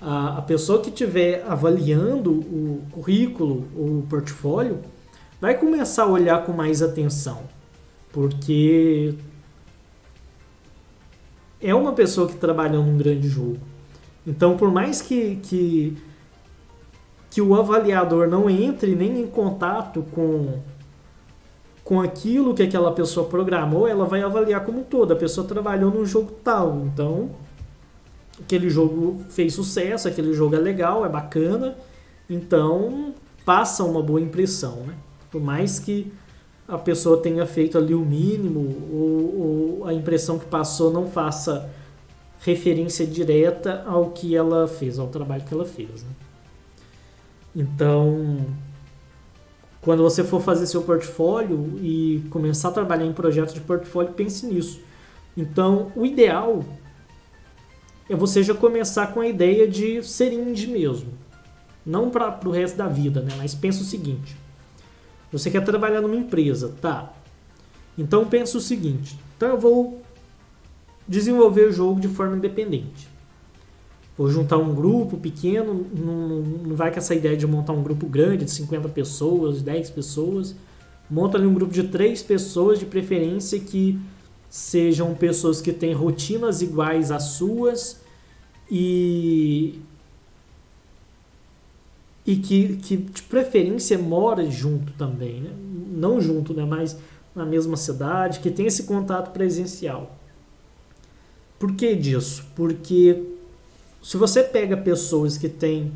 A, 0.00 0.38
a 0.38 0.42
pessoa 0.42 0.80
que 0.80 0.90
estiver 0.90 1.44
avaliando 1.46 2.32
o 2.32 2.82
currículo, 2.90 3.66
o 3.74 4.06
portfólio, 4.08 4.80
vai 5.40 5.56
começar 5.56 6.04
a 6.04 6.08
olhar 6.08 6.44
com 6.44 6.52
mais 6.52 6.82
atenção, 6.82 7.42
porque 8.12 9.14
é 11.60 11.74
uma 11.74 11.92
pessoa 11.92 12.28
que 12.28 12.36
trabalhou 12.36 12.84
num 12.84 12.96
grande 12.96 13.28
jogo. 13.28 13.58
Então, 14.26 14.56
por 14.56 14.70
mais 14.70 15.00
que, 15.00 15.36
que 15.36 15.96
que 17.30 17.42
o 17.42 17.54
avaliador 17.54 18.26
não 18.26 18.48
entre 18.48 18.94
nem 18.94 19.20
em 19.20 19.26
contato 19.26 20.04
com 20.12 20.58
com 21.88 22.02
aquilo 22.02 22.52
que 22.52 22.62
aquela 22.62 22.92
pessoa 22.92 23.26
programou, 23.26 23.88
ela 23.88 24.04
vai 24.04 24.20
avaliar 24.20 24.62
como 24.62 24.80
um 24.80 24.84
todo. 24.84 25.10
A 25.10 25.16
pessoa 25.16 25.46
trabalhou 25.46 25.90
num 25.90 26.04
jogo 26.04 26.32
tal, 26.44 26.84
então 26.84 27.30
aquele 28.38 28.68
jogo 28.68 29.24
fez 29.30 29.54
sucesso, 29.54 30.06
aquele 30.06 30.34
jogo 30.34 30.54
é 30.54 30.58
legal, 30.58 31.06
é 31.06 31.08
bacana, 31.08 31.78
então 32.28 33.14
passa 33.42 33.84
uma 33.84 34.02
boa 34.02 34.20
impressão, 34.20 34.82
né? 34.86 34.92
Por 35.30 35.40
mais 35.40 35.78
que 35.78 36.12
a 36.68 36.76
pessoa 36.76 37.22
tenha 37.22 37.46
feito 37.46 37.78
ali 37.78 37.94
o 37.94 38.04
mínimo, 38.04 38.60
ou, 38.92 39.78
ou 39.80 39.86
a 39.86 39.94
impressão 39.94 40.38
que 40.38 40.44
passou 40.44 40.92
não 40.92 41.06
faça 41.06 41.70
referência 42.40 43.06
direta 43.06 43.82
ao 43.86 44.10
que 44.10 44.36
ela 44.36 44.68
fez, 44.68 44.98
ao 44.98 45.08
trabalho 45.08 45.42
que 45.42 45.54
ela 45.54 45.64
fez. 45.64 46.02
Né? 46.02 46.10
Então, 47.56 48.44
quando 49.88 50.02
você 50.02 50.22
for 50.22 50.42
fazer 50.42 50.66
seu 50.66 50.82
portfólio 50.82 51.78
e 51.80 52.22
começar 52.28 52.68
a 52.68 52.72
trabalhar 52.72 53.06
em 53.06 53.12
projetos 53.14 53.54
de 53.54 53.60
portfólio, 53.62 54.12
pense 54.12 54.44
nisso. 54.44 54.80
Então, 55.34 55.90
o 55.96 56.04
ideal 56.04 56.62
é 58.06 58.14
você 58.14 58.42
já 58.42 58.52
começar 58.52 59.14
com 59.14 59.22
a 59.22 59.26
ideia 59.26 59.66
de 59.66 60.02
ser 60.02 60.30
indie 60.30 60.66
mesmo. 60.66 61.08
Não 61.86 62.10
para 62.10 62.38
o 62.44 62.50
resto 62.50 62.76
da 62.76 62.86
vida, 62.86 63.22
né? 63.22 63.32
mas 63.38 63.54
pensa 63.54 63.80
o 63.80 63.84
seguinte 63.84 64.36
você 65.32 65.50
quer 65.50 65.64
trabalhar 65.64 66.02
numa 66.02 66.16
empresa, 66.16 66.74
tá? 66.82 67.10
Então 67.96 68.26
pensa 68.26 68.58
o 68.58 68.60
seguinte: 68.60 69.18
então 69.36 69.48
eu 69.48 69.58
vou 69.58 70.02
desenvolver 71.06 71.68
o 71.68 71.72
jogo 71.72 71.98
de 71.98 72.08
forma 72.08 72.36
independente. 72.36 73.08
Vou 74.18 74.28
juntar 74.28 74.58
um 74.58 74.74
grupo 74.74 75.16
pequeno, 75.16 75.86
não, 75.94 76.40
não 76.40 76.74
vai 76.74 76.90
com 76.90 76.98
essa 76.98 77.14
ideia 77.14 77.36
de 77.36 77.46
montar 77.46 77.72
um 77.72 77.84
grupo 77.84 78.04
grande, 78.04 78.44
de 78.44 78.50
50 78.50 78.88
pessoas, 78.88 79.62
10 79.62 79.90
pessoas. 79.90 80.56
Monta 81.08 81.38
ali 81.38 81.46
um 81.46 81.54
grupo 81.54 81.72
de 81.72 81.84
3 81.84 82.20
pessoas, 82.24 82.80
de 82.80 82.84
preferência 82.84 83.60
que 83.60 83.96
sejam 84.50 85.14
pessoas 85.14 85.60
que 85.60 85.72
têm 85.72 85.92
rotinas 85.92 86.62
iguais 86.62 87.12
às 87.12 87.22
suas 87.34 88.00
e 88.68 89.78
e 92.26 92.36
que, 92.36 92.76
que 92.76 92.96
de 92.96 93.22
preferência 93.22 93.96
mora 93.96 94.50
junto 94.50 94.92
também, 94.94 95.40
né? 95.40 95.50
não 95.92 96.20
junto, 96.20 96.52
né? 96.52 96.64
mas 96.64 96.98
na 97.34 97.46
mesma 97.46 97.76
cidade, 97.76 98.40
que 98.40 98.50
tem 98.50 98.66
esse 98.66 98.82
contato 98.82 99.30
presencial. 99.32 100.18
Por 101.58 101.74
que 101.74 101.94
disso? 101.94 102.44
Porque 102.54 103.37
se 104.02 104.16
você 104.16 104.42
pega 104.42 104.76
pessoas 104.76 105.36
que 105.36 105.48
têm 105.48 105.92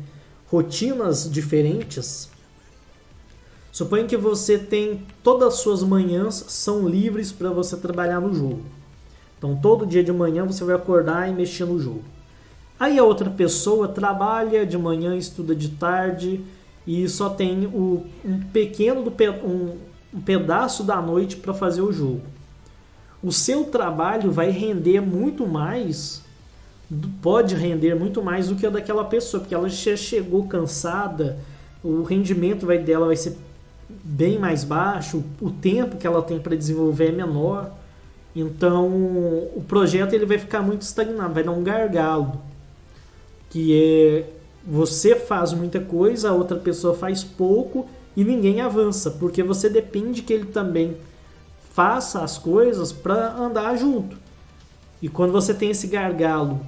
rotinas 0.47 1.29
diferentes, 1.31 2.29
suponha 3.71 4.05
que 4.05 4.17
você 4.17 4.57
tem 4.57 5.05
todas 5.23 5.55
as 5.55 5.59
suas 5.59 5.81
manhãs 5.81 6.45
são 6.47 6.87
livres 6.87 7.31
para 7.31 7.49
você 7.49 7.75
trabalhar 7.77 8.19
no 8.19 8.33
jogo. 8.33 8.61
Então 9.37 9.55
todo 9.55 9.85
dia 9.85 10.03
de 10.03 10.11
manhã 10.11 10.45
você 10.45 10.63
vai 10.63 10.75
acordar 10.75 11.29
e 11.29 11.33
mexer 11.33 11.65
no 11.65 11.79
jogo. 11.79 12.03
Aí 12.79 12.99
a 12.99 13.03
outra 13.03 13.29
pessoa 13.29 13.87
trabalha 13.87 14.65
de 14.65 14.77
manhã, 14.77 15.15
estuda 15.15 15.55
de 15.55 15.69
tarde 15.69 16.43
e 16.85 17.07
só 17.07 17.29
tem 17.29 17.65
o, 17.65 18.05
um 18.25 18.41
pequeno 18.51 19.03
do, 19.03 19.13
um, 19.45 19.77
um 20.13 20.21
pedaço 20.21 20.83
da 20.83 21.01
noite 21.01 21.37
para 21.37 21.53
fazer 21.53 21.81
o 21.81 21.91
jogo. 21.91 22.21
O 23.23 23.31
seu 23.31 23.63
trabalho 23.65 24.31
vai 24.31 24.49
render 24.49 24.99
muito 24.99 25.47
mais, 25.47 26.21
pode 27.21 27.55
render 27.55 27.95
muito 27.95 28.21
mais 28.21 28.47
do 28.47 28.55
que 28.55 28.65
o 28.65 28.71
daquela 28.71 29.05
pessoa, 29.05 29.41
porque 29.41 29.55
ela 29.55 29.69
já 29.69 29.95
chegou 29.95 30.47
cansada, 30.47 31.37
o 31.83 32.03
rendimento 32.03 32.65
vai, 32.65 32.77
dela 32.77 33.07
vai 33.07 33.15
ser 33.15 33.37
bem 34.03 34.39
mais 34.39 34.63
baixo, 34.63 35.23
o 35.41 35.49
tempo 35.49 35.97
que 35.97 36.07
ela 36.07 36.21
tem 36.21 36.39
para 36.39 36.55
desenvolver 36.55 37.09
é 37.09 37.11
menor. 37.11 37.71
Então 38.35 38.87
o 38.87 39.63
projeto 39.67 40.13
ele 40.13 40.25
vai 40.25 40.39
ficar 40.39 40.61
muito 40.61 40.81
estagnado, 40.81 41.33
vai 41.33 41.43
dar 41.43 41.51
um 41.51 41.63
gargalo 41.63 42.41
que 43.49 43.79
é 43.79 44.29
você 44.65 45.15
faz 45.15 45.51
muita 45.53 45.79
coisa, 45.79 46.29
a 46.29 46.33
outra 46.33 46.57
pessoa 46.57 46.95
faz 46.95 47.23
pouco 47.23 47.87
e 48.15 48.23
ninguém 48.23 48.61
avança, 48.61 49.11
porque 49.11 49.43
você 49.43 49.69
depende 49.69 50.21
que 50.21 50.31
ele 50.31 50.45
também 50.45 50.95
faça 51.73 52.23
as 52.23 52.37
coisas 52.37 52.91
para 52.91 53.35
andar 53.35 53.75
junto. 53.75 54.17
E 55.01 55.09
quando 55.09 55.33
você 55.33 55.53
tem 55.53 55.69
esse 55.69 55.87
gargalo 55.87 56.61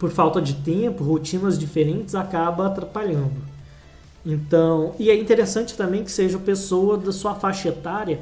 por 0.00 0.10
falta 0.10 0.40
de 0.40 0.54
tempo, 0.54 1.04
rotinas 1.04 1.58
diferentes, 1.58 2.14
acaba 2.14 2.66
atrapalhando. 2.66 3.50
Então, 4.24 4.94
e 4.98 5.10
é 5.10 5.14
interessante 5.14 5.76
também 5.76 6.02
que 6.02 6.10
seja 6.10 6.38
pessoa 6.38 6.96
da 6.96 7.12
sua 7.12 7.34
faixa 7.34 7.68
etária, 7.68 8.18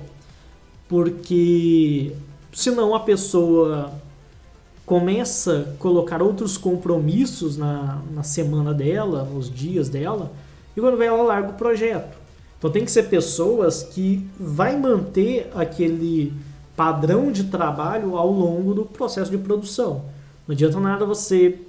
porque 0.89 2.13
senão 2.53 2.97
a 2.97 3.01
pessoa 3.01 3.93
começa 4.85 5.73
a 5.73 5.79
colocar 5.79 6.21
outros 6.21 6.59
compromissos 6.59 7.57
na, 7.57 8.03
na 8.13 8.25
semana 8.25 8.75
dela, 8.75 9.23
nos 9.23 9.49
dias 9.49 9.89
dela, 9.89 10.33
e 10.77 10.81
quando 10.81 10.97
vem 10.97 11.07
ela 11.07 11.23
larga 11.23 11.51
o 11.51 11.55
projeto. 11.55 12.19
Então 12.59 12.71
tem 12.73 12.85
que 12.85 12.91
ser 12.91 13.05
pessoas 13.05 13.85
que 13.85 14.29
vai 14.39 14.77
manter 14.77 15.49
aquele 15.55 16.33
padrão 16.75 17.31
de 17.31 17.45
trabalho 17.45 18.17
ao 18.17 18.33
longo 18.33 18.75
do 18.75 18.85
processo 18.85 19.31
de 19.31 19.39
produção. 19.39 20.07
Não 20.45 20.55
adianta 20.55 20.81
nada 20.81 21.05
você 21.05 21.68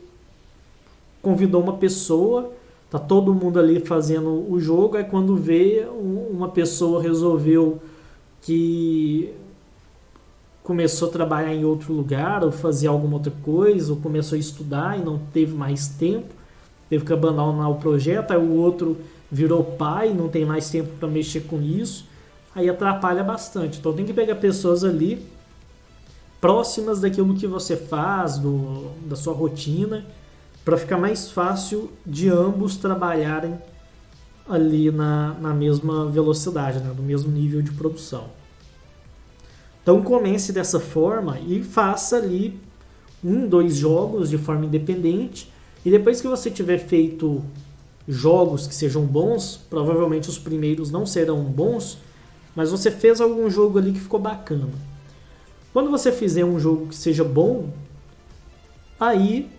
convidou 1.22 1.62
uma 1.62 1.74
pessoa, 1.74 2.52
tá 2.90 2.98
todo 2.98 3.34
mundo 3.34 3.60
ali 3.60 3.80
fazendo 3.80 4.52
o 4.52 4.60
jogo, 4.60 4.98
aí 4.98 5.04
quando 5.04 5.36
vê 5.36 5.88
uma 6.32 6.50
pessoa 6.50 7.02
resolveu 7.02 7.80
que 8.42 9.34
começou 10.64 11.10
a 11.10 11.12
trabalhar 11.12 11.54
em 11.54 11.66
outro 11.66 11.94
lugar 11.94 12.44
ou 12.44 12.52
fazer 12.52 12.88
alguma 12.88 13.16
outra 13.16 13.34
coisa, 13.44 13.92
ou 13.92 13.98
começou 14.00 14.36
a 14.36 14.40
estudar 14.40 15.00
e 15.00 15.04
não 15.04 15.18
teve 15.34 15.56
mais 15.56 15.88
tempo, 15.88 16.28
teve 16.90 17.06
que 17.06 17.14
abandonar 17.14 17.70
o 17.72 17.76
projeto, 17.76 18.32
aí 18.32 18.38
o 18.38 18.56
outro 18.56 18.98
virou 19.32 19.64
pai, 19.64 20.14
não 20.14 20.28
tem 20.28 20.46
mais 20.46 20.70
tempo 20.70 20.90
para 21.00 21.08
mexer 21.08 21.42
com 21.42 21.62
isso, 21.62 22.06
aí 22.56 22.70
atrapalha 22.70 23.24
bastante. 23.24 23.80
Então 23.80 23.94
tem 23.94 24.06
que 24.06 24.14
pegar 24.14 24.36
pessoas 24.36 24.84
ali 24.84 25.26
próximas 26.40 27.00
daquilo 27.00 27.36
que 27.36 27.46
você 27.46 27.76
faz, 27.76 28.38
do, 28.38 28.92
da 29.06 29.16
sua 29.16 29.34
rotina, 29.34 30.06
para 30.70 30.78
ficar 30.78 31.00
mais 31.00 31.32
fácil 31.32 31.90
de 32.06 32.30
ambos 32.30 32.78
trabalharem 32.78 33.58
ali 34.48 34.92
na, 34.92 35.34
na 35.42 35.52
mesma 35.52 36.06
velocidade, 36.06 36.78
né, 36.78 36.94
no 36.96 37.02
mesmo 37.02 37.32
nível 37.32 37.60
de 37.60 37.72
produção. 37.72 38.26
Então 39.82 40.04
comece 40.04 40.54
dessa 40.54 40.80
forma 40.80 41.40
e 41.40 41.64
faça 41.64 42.18
ali 42.18 42.60
um, 43.24 43.48
dois 43.48 43.78
jogos 43.78 44.30
de 44.30 44.38
forma 44.38 44.64
independente. 44.64 45.52
E 45.84 45.90
depois 45.90 46.22
que 46.22 46.28
você 46.28 46.52
tiver 46.52 46.78
feito 46.78 47.44
jogos 48.08 48.68
que 48.68 48.76
sejam 48.76 49.04
bons, 49.08 49.60
provavelmente 49.72 50.30
os 50.30 50.38
primeiros 50.38 50.92
não 50.92 51.04
serão 51.04 51.42
bons, 51.46 51.98
mas 52.56 52.70
você 52.70 52.92
fez 52.92 53.20
algum 53.20 53.50
jogo 53.50 53.80
ali 53.80 53.92
que 53.92 54.00
ficou 54.00 54.20
bacana. 54.20 54.70
Quando 55.74 55.90
você 55.90 56.12
fizer 56.12 56.46
um 56.46 56.60
jogo 56.60 56.90
que 56.90 56.96
seja 56.96 57.24
bom, 57.24 57.72
aí 59.00 59.58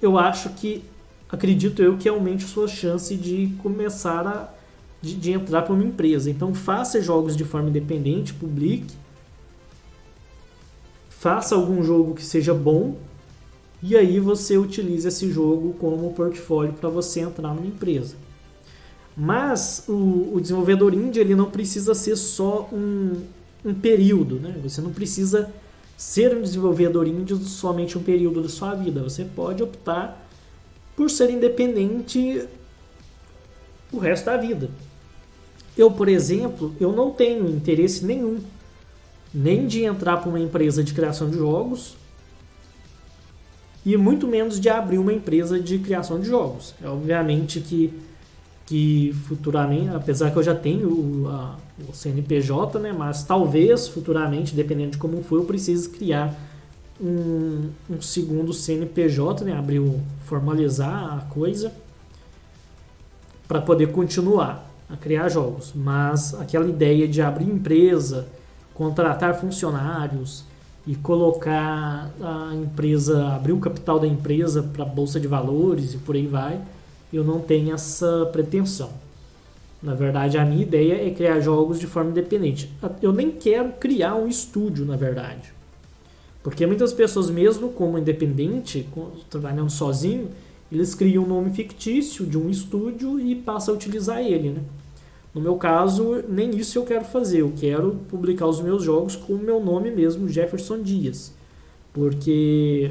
eu 0.00 0.18
acho 0.18 0.50
que, 0.50 0.82
acredito 1.28 1.82
eu, 1.82 1.96
que 1.96 2.08
aumente 2.08 2.44
sua 2.44 2.68
chance 2.68 3.16
de 3.16 3.54
começar 3.62 4.26
a 4.26 4.54
de, 5.00 5.14
de 5.14 5.32
entrar 5.32 5.62
para 5.62 5.74
uma 5.74 5.84
empresa. 5.84 6.30
Então 6.30 6.54
faça 6.54 7.00
jogos 7.00 7.36
de 7.36 7.44
forma 7.44 7.68
independente, 7.68 8.32
publique 8.32 8.94
faça 11.26 11.54
algum 11.56 11.82
jogo 11.82 12.14
que 12.14 12.24
seja 12.24 12.54
bom 12.54 12.94
e 13.82 13.96
aí 13.96 14.20
você 14.20 14.56
utiliza 14.56 15.08
esse 15.08 15.28
jogo 15.28 15.74
como 15.74 16.12
portfólio 16.12 16.72
para 16.74 16.88
você 16.88 17.18
entrar 17.18 17.52
numa 17.52 17.66
empresa. 17.66 18.14
Mas 19.16 19.84
o, 19.88 20.34
o, 20.34 20.40
desenvolvedor 20.40 20.94
indie 20.94 21.18
ele 21.18 21.34
não 21.34 21.50
precisa 21.50 21.94
ser 21.94 22.14
só 22.14 22.68
um, 22.72 23.22
um 23.64 23.74
período, 23.74 24.38
né? 24.38 24.56
Você 24.62 24.80
não 24.80 24.92
precisa 24.92 25.50
ser 25.96 26.36
um 26.36 26.42
desenvolvedor 26.42 27.06
indie 27.06 27.36
somente 27.36 27.96
um 27.96 28.02
período 28.02 28.42
da 28.42 28.48
sua 28.48 28.74
vida. 28.74 29.02
Você 29.02 29.24
pode 29.24 29.62
optar 29.62 30.26
por 30.94 31.10
ser 31.10 31.30
independente 31.30 32.46
o 33.92 33.98
resto 33.98 34.26
da 34.26 34.36
vida. 34.36 34.68
Eu, 35.76 35.90
por 35.90 36.08
exemplo, 36.08 36.74
eu 36.80 36.92
não 36.92 37.10
tenho 37.10 37.48
interesse 37.48 38.04
nenhum 38.04 38.40
nem 39.32 39.66
de 39.66 39.84
entrar 39.84 40.18
para 40.18 40.28
uma 40.28 40.40
empresa 40.40 40.82
de 40.82 40.94
criação 40.94 41.28
de 41.28 41.36
jogos 41.36 41.94
e 43.84 43.96
muito 43.96 44.26
menos 44.26 44.58
de 44.58 44.68
abrir 44.68 44.98
uma 44.98 45.12
empresa 45.12 45.60
de 45.60 45.78
criação 45.78 46.18
de 46.18 46.26
jogos. 46.26 46.74
É 46.82 46.88
obviamente 46.88 47.60
que, 47.60 47.92
que 48.66 49.14
futuramente, 49.28 49.90
apesar 49.94 50.32
que 50.32 50.36
eu 50.36 50.42
já 50.42 50.54
tenho 50.54 50.88
o, 50.88 51.28
a, 51.28 51.56
o 51.88 51.94
CNPJ, 51.94 52.80
né, 52.80 52.92
mas 52.92 53.22
talvez 53.22 53.86
futuramente, 53.86 54.54
dependendo 54.54 54.90
de 54.92 54.98
como 54.98 55.22
for, 55.22 55.36
eu 55.36 55.44
precise 55.44 55.88
criar 55.88 56.34
um, 57.00 57.70
um 57.88 58.02
segundo 58.02 58.52
CNPJ, 58.52 59.44
né, 59.44 59.56
abrir 59.56 59.78
o, 59.78 60.00
formalizar 60.24 61.18
a 61.18 61.20
coisa 61.30 61.72
para 63.46 63.60
poder 63.60 63.92
continuar 63.92 64.68
a 64.90 64.96
criar 64.96 65.28
jogos. 65.28 65.72
Mas 65.72 66.34
aquela 66.34 66.66
ideia 66.66 67.06
de 67.06 67.22
abrir 67.22 67.44
empresa, 67.44 68.26
contratar 68.74 69.38
funcionários 69.38 70.44
e 70.84 70.96
colocar 70.96 72.10
a 72.20 72.54
empresa, 72.54 73.28
abrir 73.28 73.52
o 73.52 73.58
capital 73.58 74.00
da 74.00 74.08
empresa 74.08 74.62
para 74.62 74.84
bolsa 74.84 75.20
de 75.20 75.28
valores 75.28 75.94
e 75.94 75.98
por 75.98 76.16
aí 76.16 76.26
vai, 76.26 76.60
eu 77.12 77.24
não 77.24 77.40
tenho 77.40 77.74
essa 77.74 78.28
pretensão. 78.32 78.90
Na 79.82 79.94
verdade, 79.94 80.38
a 80.38 80.44
minha 80.44 80.62
ideia 80.62 81.06
é 81.06 81.10
criar 81.10 81.40
jogos 81.40 81.78
de 81.78 81.86
forma 81.86 82.10
independente. 82.10 82.70
Eu 83.02 83.12
nem 83.12 83.30
quero 83.30 83.72
criar 83.72 84.14
um 84.14 84.26
estúdio, 84.26 84.84
na 84.84 84.96
verdade. 84.96 85.52
Porque 86.42 86.66
muitas 86.66 86.92
pessoas, 86.92 87.28
mesmo 87.28 87.70
como 87.70 87.98
independente, 87.98 88.88
trabalhando 89.28 89.70
sozinho, 89.70 90.30
eles 90.70 90.94
criam 90.94 91.24
um 91.24 91.26
nome 91.26 91.50
fictício 91.50 92.26
de 92.26 92.38
um 92.38 92.48
estúdio 92.48 93.20
e 93.20 93.34
passam 93.34 93.74
a 93.74 93.76
utilizar 93.76 94.20
ele, 94.20 94.50
né? 94.50 94.60
No 95.34 95.40
meu 95.40 95.56
caso, 95.56 96.24
nem 96.28 96.50
isso 96.56 96.78
eu 96.78 96.84
quero 96.84 97.04
fazer. 97.04 97.42
Eu 97.42 97.52
quero 97.54 98.00
publicar 98.08 98.46
os 98.46 98.60
meus 98.60 98.82
jogos 98.82 99.14
com 99.14 99.34
o 99.34 99.38
meu 99.38 99.62
nome 99.62 99.90
mesmo, 99.90 100.28
Jefferson 100.28 100.82
Dias. 100.82 101.34
Porque 101.92 102.90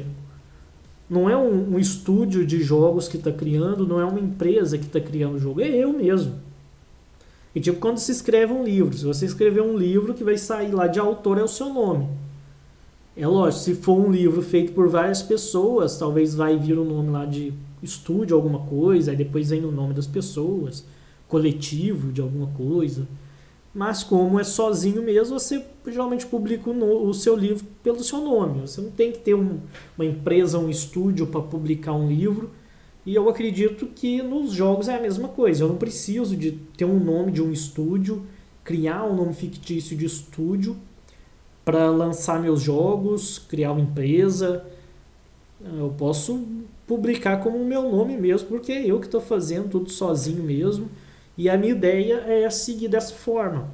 não 1.08 1.30
é 1.30 1.36
um, 1.36 1.74
um 1.74 1.78
estúdio 1.78 2.44
de 2.44 2.62
jogos 2.62 3.08
que 3.08 3.16
está 3.16 3.30
criando, 3.30 3.86
não 3.86 4.00
é 4.00 4.04
uma 4.04 4.20
empresa 4.20 4.76
que 4.76 4.86
está 4.86 5.00
criando 5.00 5.36
o 5.36 5.38
jogo, 5.38 5.60
é 5.60 5.68
eu 5.68 5.92
mesmo. 5.92 6.34
E 7.54 7.60
tipo 7.60 7.78
quando 7.78 7.98
se 7.98 8.12
escreve 8.12 8.52
um 8.52 8.64
livro, 8.64 8.96
se 8.96 9.04
você 9.04 9.24
escrever 9.24 9.62
um 9.62 9.76
livro 9.76 10.12
que 10.12 10.24
vai 10.24 10.36
sair 10.36 10.72
lá 10.72 10.86
de 10.86 10.98
autor 10.98 11.38
é 11.38 11.42
o 11.42 11.48
seu 11.48 11.72
nome. 11.72 12.08
É 13.16 13.26
lógico, 13.26 13.62
se 13.62 13.74
for 13.74 13.98
um 13.98 14.10
livro 14.10 14.42
feito 14.42 14.72
por 14.72 14.88
várias 14.88 15.22
pessoas, 15.22 15.96
talvez 15.96 16.34
vai 16.34 16.58
vir 16.58 16.78
o 16.78 16.84
nome 16.84 17.10
lá 17.10 17.24
de 17.24 17.54
estúdio 17.82 18.36
alguma 18.36 18.58
coisa, 18.66 19.10
aí 19.12 19.16
depois 19.16 19.48
vem 19.48 19.64
o 19.64 19.72
nome 19.72 19.94
das 19.94 20.06
pessoas, 20.06 20.84
coletivo 21.26 22.12
de 22.12 22.20
alguma 22.20 22.48
coisa. 22.48 23.06
Mas 23.76 24.02
como 24.02 24.40
é 24.40 24.42
sozinho 24.42 25.02
mesmo, 25.02 25.38
você 25.38 25.62
geralmente 25.86 26.24
publica 26.24 26.70
o, 26.70 27.12
seu 27.12 27.36
livro 27.36 27.66
pelo 27.82 28.02
seu 28.02 28.22
nome. 28.22 28.62
Você 28.62 28.80
não 28.80 28.90
tem 28.90 29.12
que 29.12 29.18
ter 29.18 29.34
um, 29.34 29.60
uma 29.98 30.06
empresa, 30.06 30.58
um 30.58 30.70
estúdio 30.70 31.26
para 31.26 31.42
publicar 31.42 31.92
um 31.92 32.08
livro. 32.08 32.52
E 33.04 33.14
eu 33.14 33.28
acredito 33.28 33.84
que 33.94 34.22
nos 34.22 34.52
jogos 34.52 34.88
é 34.88 34.96
a 34.96 35.00
mesma 35.02 35.28
coisa. 35.28 35.62
Eu 35.62 35.68
não 35.68 35.76
preciso 35.76 36.34
de 36.34 36.52
ter 36.74 36.86
um 36.86 36.98
nome 36.98 37.30
de 37.30 37.42
um 37.42 37.52
estúdio, 37.52 38.24
criar 38.64 39.04
um 39.04 39.14
nome 39.14 39.34
fictício 39.34 39.94
de 39.94 40.06
estúdio 40.06 40.74
para 41.62 41.90
lançar 41.90 42.40
meus 42.40 42.62
jogos, 42.62 43.38
criar 43.38 43.72
uma 43.72 43.82
empresa. 43.82 44.64
Eu 45.62 45.94
posso 45.98 46.42
publicar 46.86 47.42
como 47.42 47.58
o 47.58 47.66
meu 47.66 47.82
nome 47.82 48.16
mesmo, 48.16 48.48
porque 48.48 48.72
é 48.72 48.86
eu 48.86 48.98
que 49.00 49.04
estou 49.04 49.20
fazendo 49.20 49.68
tudo 49.68 49.90
sozinho 49.90 50.42
mesmo. 50.42 50.88
E 51.36 51.48
a 51.48 51.56
minha 51.56 51.72
ideia 51.72 52.24
é 52.26 52.48
seguir 52.48 52.88
dessa 52.88 53.14
forma. 53.14 53.68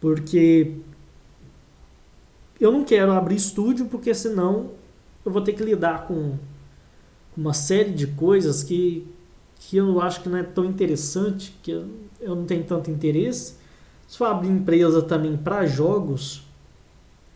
Porque 0.00 0.76
eu 2.60 2.70
não 2.70 2.84
quero 2.84 3.12
abrir 3.12 3.36
estúdio, 3.36 3.86
porque 3.86 4.14
senão 4.14 4.70
eu 5.24 5.32
vou 5.32 5.42
ter 5.42 5.54
que 5.54 5.62
lidar 5.62 6.06
com 6.06 6.34
uma 7.36 7.52
série 7.52 7.90
de 7.90 8.06
coisas 8.06 8.62
que, 8.62 9.06
que 9.58 9.76
eu 9.76 10.00
acho 10.00 10.22
que 10.22 10.28
não 10.28 10.38
é 10.38 10.42
tão 10.42 10.64
interessante, 10.64 11.56
que 11.62 11.70
eu, 11.70 11.86
eu 12.20 12.34
não 12.34 12.44
tenho 12.44 12.64
tanto 12.64 12.90
interesse. 12.90 13.54
Se 14.06 14.18
for 14.18 14.26
abrir 14.26 14.48
empresa 14.48 15.02
também 15.02 15.36
para 15.36 15.66
jogos, 15.66 16.42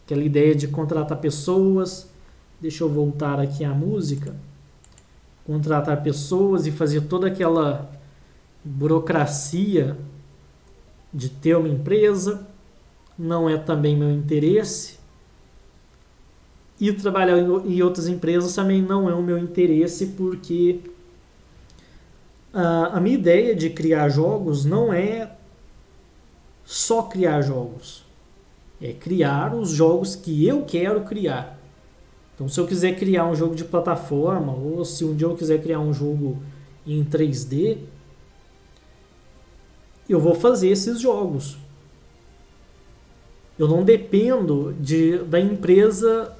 aquela 0.05 0.23
ideia 0.23 0.55
de 0.55 0.69
contratar 0.69 1.19
pessoas, 1.19 2.11
Deixa 2.61 2.85
eu 2.85 2.91
voltar 2.91 3.41
aqui 3.41 3.65
à 3.65 3.73
música. 3.73 4.37
Contratar 5.47 6.03
pessoas 6.03 6.67
e 6.67 6.71
fazer 6.71 7.03
toda 7.03 7.27
aquela 7.27 7.91
burocracia 8.65 9.97
de 11.13 11.29
ter 11.29 11.57
uma 11.57 11.69
empresa 11.69 12.47
não 13.19 13.49
é 13.49 13.57
também 13.57 13.97
meu 13.97 14.11
interesse. 14.11 14.99
E 16.81 16.91
trabalhar 16.93 17.39
em 17.39 17.83
outras 17.83 18.09
empresas 18.09 18.55
também 18.55 18.81
não 18.81 19.09
é 19.09 19.15
o 19.15 19.23
meu 19.23 19.37
interesse, 19.37 20.07
porque 20.07 20.81
a, 22.55 22.97
a 22.97 23.01
minha 23.01 23.17
ideia 23.17 23.55
de 23.55 23.69
criar 23.69 24.09
jogos 24.09 24.65
não 24.65 24.91
é 24.91 25.31
só 26.65 27.03
criar 27.03 27.43
jogos. 27.43 28.05
É 28.81 28.95
criar 28.95 29.55
os 29.55 29.71
jogos 29.71 30.17
que 30.17 30.47
eu 30.47 30.65
quero 30.65 31.03
criar. 31.03 31.59
Então, 32.35 32.49
se 32.49 32.59
eu 32.59 32.67
quiser 32.67 32.99
criar 32.99 33.27
um 33.27 33.35
jogo 33.35 33.55
de 33.55 33.65
plataforma, 33.65 34.55
ou 34.55 34.83
se 34.83 35.05
um 35.05 35.15
dia 35.15 35.27
eu 35.27 35.37
quiser 35.37 35.61
criar 35.61 35.81
um 35.81 35.93
jogo 35.93 36.39
em 36.87 37.05
3D, 37.05 37.77
eu 40.13 40.21
vou 40.21 40.35
fazer 40.35 40.69
esses 40.69 41.01
jogos. 41.01 41.57
Eu 43.59 43.69
não 43.69 43.83
dependo 43.83 44.75
de, 44.81 45.19
da 45.19 45.39
empresa 45.39 46.35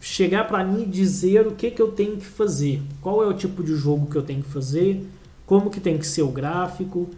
chegar 0.00 0.48
para 0.48 0.64
mim 0.64 0.82
e 0.82 0.86
dizer 0.86 1.46
o 1.46 1.52
que, 1.52 1.70
que 1.70 1.80
eu 1.80 1.92
tenho 1.92 2.16
que 2.16 2.26
fazer, 2.26 2.82
qual 3.00 3.22
é 3.22 3.26
o 3.26 3.34
tipo 3.34 3.62
de 3.62 3.74
jogo 3.76 4.10
que 4.10 4.16
eu 4.16 4.22
tenho 4.22 4.42
que 4.42 4.48
fazer, 4.48 5.06
como 5.46 5.70
que 5.70 5.80
tem 5.80 5.96
que 5.96 6.06
ser 6.06 6.22
o 6.22 6.28
gráfico, 6.28 7.08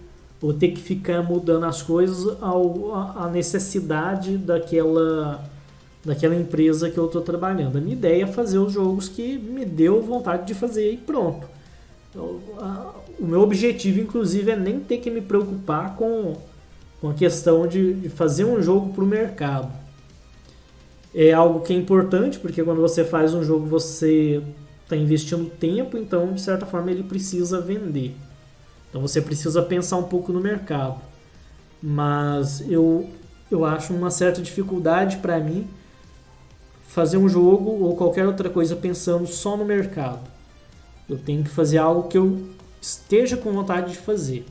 ou 0.40 0.52
ter 0.52 0.68
que 0.68 0.80
ficar 0.80 1.22
mudando 1.22 1.64
as 1.64 1.82
coisas 1.82 2.36
ao, 2.42 2.94
a 2.94 3.28
necessidade 3.28 4.36
daquela 4.36 5.48
daquela 6.04 6.34
empresa 6.34 6.90
que 6.90 6.98
eu 6.98 7.06
estou 7.06 7.22
trabalhando. 7.22 7.78
A 7.78 7.80
minha 7.80 7.94
ideia 7.94 8.24
é 8.24 8.26
fazer 8.26 8.58
os 8.58 8.72
jogos 8.72 9.08
que 9.08 9.38
me 9.38 9.64
deu 9.64 10.02
vontade 10.02 10.46
de 10.46 10.54
fazer 10.54 10.92
e 10.92 10.96
pronto. 10.96 11.46
Então, 12.12 12.38
o 13.18 13.24
meu 13.24 13.40
objetivo, 13.40 13.98
inclusive, 14.00 14.50
é 14.50 14.56
nem 14.56 14.78
ter 14.78 14.98
que 14.98 15.10
me 15.10 15.22
preocupar 15.22 15.96
com, 15.96 16.36
com 17.00 17.08
a 17.08 17.14
questão 17.14 17.66
de, 17.66 17.94
de 17.94 18.08
fazer 18.10 18.44
um 18.44 18.62
jogo 18.62 18.92
para 18.92 19.02
o 19.02 19.06
mercado. 19.06 19.72
É 21.14 21.32
algo 21.32 21.60
que 21.60 21.72
é 21.72 21.76
importante, 21.76 22.38
porque 22.38 22.62
quando 22.62 22.82
você 22.82 23.02
faz 23.02 23.32
um 23.32 23.42
jogo, 23.42 23.66
você 23.66 24.42
está 24.82 24.94
investindo 24.94 25.48
tempo, 25.48 25.96
então, 25.96 26.34
de 26.34 26.40
certa 26.42 26.66
forma, 26.66 26.90
ele 26.90 27.02
precisa 27.02 27.60
vender. 27.60 28.14
Então, 28.90 29.00
você 29.00 29.22
precisa 29.22 29.62
pensar 29.62 29.96
um 29.96 30.02
pouco 30.04 30.32
no 30.32 30.40
mercado. 30.40 31.00
Mas 31.82 32.62
eu, 32.70 33.08
eu 33.50 33.64
acho 33.64 33.94
uma 33.94 34.10
certa 34.10 34.42
dificuldade 34.42 35.16
para 35.16 35.40
mim 35.40 35.66
fazer 36.88 37.16
um 37.16 37.26
jogo 37.26 37.70
ou 37.70 37.96
qualquer 37.96 38.26
outra 38.26 38.50
coisa 38.50 38.76
pensando 38.76 39.26
só 39.26 39.56
no 39.56 39.64
mercado. 39.64 40.31
Eu 41.12 41.18
tenho 41.18 41.44
que 41.44 41.50
fazer 41.50 41.76
algo 41.76 42.08
que 42.08 42.16
eu 42.16 42.40
esteja 42.80 43.36
com 43.36 43.52
vontade 43.52 43.92
de 43.92 43.98
fazer. 43.98 44.46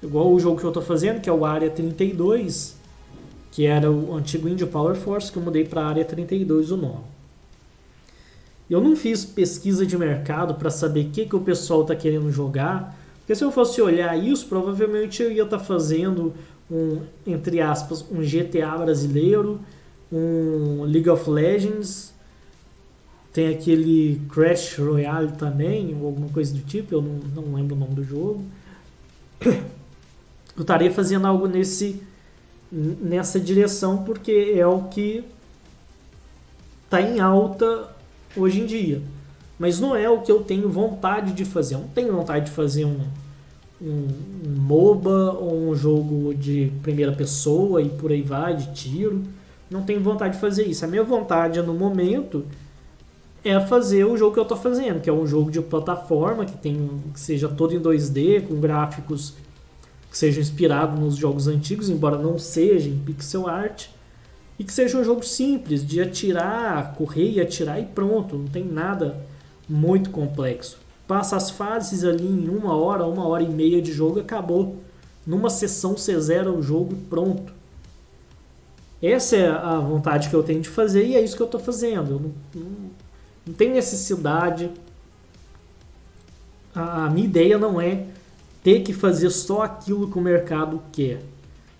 Igual 0.00 0.32
o 0.32 0.38
jogo 0.38 0.60
que 0.60 0.64
eu 0.64 0.70
estou 0.70 0.82
fazendo, 0.82 1.20
que 1.20 1.28
é 1.28 1.32
o 1.32 1.44
Área 1.44 1.68
32, 1.68 2.76
que 3.50 3.66
era 3.66 3.90
o 3.90 4.14
antigo 4.14 4.48
Indie 4.48 4.66
Power 4.66 4.94
Force, 4.94 5.32
que 5.32 5.36
eu 5.36 5.42
mudei 5.42 5.64
para 5.64 5.84
Área 5.84 6.04
32 6.04 6.70
o 6.70 6.76
nome. 6.76 7.04
Eu 8.70 8.80
não 8.80 8.94
fiz 8.94 9.24
pesquisa 9.24 9.84
de 9.84 9.98
mercado 9.98 10.54
para 10.54 10.70
saber 10.70 11.06
o 11.06 11.10
que, 11.10 11.26
que 11.26 11.34
o 11.34 11.40
pessoal 11.40 11.82
está 11.82 11.96
querendo 11.96 12.30
jogar, 12.30 12.96
porque 13.18 13.34
se 13.34 13.42
eu 13.42 13.50
fosse 13.50 13.82
olhar 13.82 14.16
isso, 14.16 14.46
provavelmente 14.46 15.24
eu 15.24 15.32
ia 15.32 15.42
estar 15.42 15.58
tá 15.58 15.64
fazendo 15.64 16.32
um, 16.70 17.00
entre 17.26 17.60
aspas, 17.60 18.04
um 18.12 18.20
GTA 18.20 18.78
brasileiro, 18.78 19.58
um 20.12 20.84
League 20.84 21.10
of 21.10 21.28
Legends, 21.28 22.13
tem 23.34 23.48
aquele 23.48 24.22
Crash 24.32 24.78
Royale 24.78 25.32
também, 25.32 25.94
ou 26.00 26.06
alguma 26.06 26.28
coisa 26.28 26.54
do 26.54 26.60
tipo, 26.60 26.94
eu 26.94 27.02
não, 27.02 27.42
não 27.42 27.54
lembro 27.54 27.74
o 27.74 27.78
nome 27.78 27.94
do 27.94 28.04
jogo. 28.04 28.44
Eu 30.56 30.62
estaria 30.62 30.90
fazendo 30.90 31.26
algo 31.26 31.48
nesse 31.48 32.00
nessa 32.70 33.38
direção 33.38 34.04
porque 34.04 34.54
é 34.56 34.66
o 34.66 34.84
que 34.84 35.24
está 36.84 37.00
em 37.00 37.20
alta 37.20 37.88
hoje 38.36 38.60
em 38.60 38.66
dia. 38.66 39.02
Mas 39.58 39.78
não 39.78 39.94
é 39.94 40.08
o 40.08 40.22
que 40.22 40.30
eu 40.30 40.42
tenho 40.42 40.68
vontade 40.68 41.32
de 41.32 41.44
fazer. 41.44 41.74
Eu 41.74 41.80
não 41.80 41.88
tenho 41.88 42.12
vontade 42.12 42.46
de 42.46 42.50
fazer 42.52 42.84
um, 42.84 43.00
um, 43.82 44.08
um 44.46 44.60
MOBA 44.60 45.32
ou 45.32 45.70
um 45.70 45.74
jogo 45.74 46.34
de 46.34 46.72
primeira 46.82 47.12
pessoa 47.12 47.82
e 47.82 47.88
por 47.88 48.10
aí 48.12 48.22
vai, 48.22 48.56
de 48.56 48.72
tiro 48.72 49.22
não 49.70 49.82
tenho 49.82 50.00
vontade 50.00 50.34
de 50.34 50.40
fazer 50.40 50.64
isso. 50.66 50.84
A 50.84 50.88
minha 50.88 51.02
vontade 51.02 51.60
no 51.62 51.74
momento 51.74 52.44
é 53.44 53.60
fazer 53.60 54.04
o 54.04 54.16
jogo 54.16 54.32
que 54.32 54.38
eu 54.38 54.44
estou 54.44 54.56
fazendo, 54.56 55.00
que 55.00 55.10
é 55.10 55.12
um 55.12 55.26
jogo 55.26 55.50
de 55.50 55.60
plataforma 55.60 56.46
que 56.46 56.56
tem 56.56 57.02
que 57.12 57.20
seja 57.20 57.48
todo 57.48 57.74
em 57.74 57.80
2D, 57.80 58.46
com 58.48 58.58
gráficos 58.58 59.34
que 60.10 60.16
sejam 60.16 60.40
inspirados 60.40 60.98
nos 60.98 61.16
jogos 61.16 61.46
antigos, 61.46 61.90
embora 61.90 62.16
não 62.16 62.38
seja 62.38 62.88
em 62.88 62.98
pixel 62.98 63.46
art, 63.46 63.88
e 64.58 64.64
que 64.64 64.72
seja 64.72 64.96
um 64.96 65.04
jogo 65.04 65.22
simples 65.22 65.84
de 65.84 66.00
atirar, 66.00 66.94
correr 66.94 67.32
e 67.32 67.40
atirar 67.40 67.80
e 67.80 67.84
pronto, 67.84 68.36
não 68.36 68.46
tem 68.46 68.64
nada 68.64 69.20
muito 69.68 70.10
complexo. 70.10 70.78
Passa 71.06 71.36
as 71.36 71.50
fases 71.50 72.04
ali 72.04 72.26
em 72.26 72.48
uma 72.48 72.74
hora, 72.76 73.04
uma 73.04 73.26
hora 73.26 73.42
e 73.42 73.48
meia 73.48 73.82
de 73.82 73.92
jogo, 73.92 74.20
acabou. 74.20 74.76
Numa 75.26 75.50
sessão 75.50 75.96
você 75.96 76.18
zera 76.18 76.50
o 76.50 76.62
jogo 76.62 76.96
pronto. 77.10 77.52
Essa 79.02 79.36
é 79.36 79.48
a 79.50 79.78
vontade 79.80 80.30
que 80.30 80.34
eu 80.34 80.42
tenho 80.42 80.62
de 80.62 80.68
fazer 80.68 81.04
e 81.04 81.14
é 81.14 81.20
isso 81.20 81.36
que 81.36 81.42
eu 81.42 81.46
estou 81.46 81.60
fazendo. 81.60 82.10
Eu 82.12 82.20
não, 82.20 82.32
não, 82.54 82.83
não 83.46 83.54
tem 83.54 83.70
necessidade. 83.70 84.70
A, 86.74 87.08
minha 87.10 87.26
ideia 87.26 87.58
não 87.58 87.80
é 87.80 88.06
ter 88.62 88.80
que 88.82 88.92
fazer 88.92 89.30
só 89.30 89.62
aquilo 89.62 90.10
que 90.10 90.18
o 90.18 90.22
mercado 90.22 90.82
quer. 90.92 91.22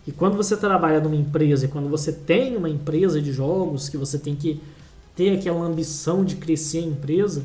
E 0.07 0.13
quando 0.13 0.37
você 0.37 0.57
trabalha 0.57 1.01
numa 1.01 1.17
empresa, 1.17 1.65
e 1.65 1.69
quando 1.69 1.89
você 1.89 2.13
tem 2.13 2.57
uma 2.57 2.69
empresa 2.69 3.21
de 3.21 3.33
jogos, 3.33 3.89
que 3.89 3.97
você 3.97 4.19
tem 4.19 4.37
que 4.37 4.61
ter 5.17 5.39
aquela 5.39 5.65
ambição 5.65 6.25
de 6.25 6.37
crescer 6.37 6.79
a 6.79 6.83
empresa, 6.83 7.43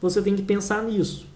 você 0.00 0.20
tem 0.20 0.34
que 0.34 0.42
pensar 0.42 0.82
nisso. 0.82 1.26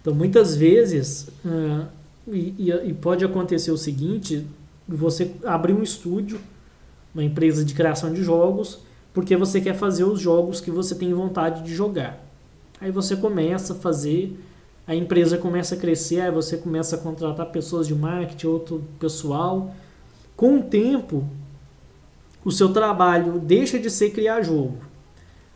Então, 0.00 0.14
muitas 0.14 0.54
vezes, 0.54 1.28
uh, 1.44 1.86
e, 2.28 2.70
e, 2.70 2.92
pode 2.92 3.24
acontecer 3.24 3.70
o 3.70 3.78
seguinte: 3.78 4.46
você 4.86 5.30
abrir 5.44 5.72
um 5.72 5.82
estúdio, 5.82 6.38
uma 7.14 7.24
empresa 7.24 7.64
de 7.64 7.72
criação 7.72 8.12
de 8.12 8.22
jogos, 8.22 8.80
porque 9.12 9.36
você 9.36 9.60
quer 9.60 9.74
fazer 9.74 10.04
os 10.04 10.20
jogos 10.20 10.60
que 10.60 10.70
você 10.70 10.94
tem 10.94 11.12
vontade 11.12 11.62
de 11.62 11.74
jogar. 11.74 12.18
Aí 12.80 12.90
você 12.90 13.14
começa 13.14 13.74
a 13.74 13.76
fazer, 13.76 14.38
a 14.86 14.94
empresa 14.94 15.38
começa 15.38 15.74
a 15.74 15.78
crescer, 15.78 16.20
aí 16.20 16.30
você 16.30 16.56
começa 16.56 16.96
a 16.96 16.98
contratar 16.98 17.46
pessoas 17.46 17.86
de 17.86 17.94
marketing, 17.94 18.46
outro 18.46 18.84
pessoal. 18.98 19.74
Com 20.36 20.58
o 20.58 20.62
tempo, 20.62 21.24
o 22.44 22.50
seu 22.50 22.72
trabalho 22.72 23.38
deixa 23.38 23.78
de 23.78 23.90
ser 23.90 24.10
criar 24.10 24.42
jogo. 24.42 24.78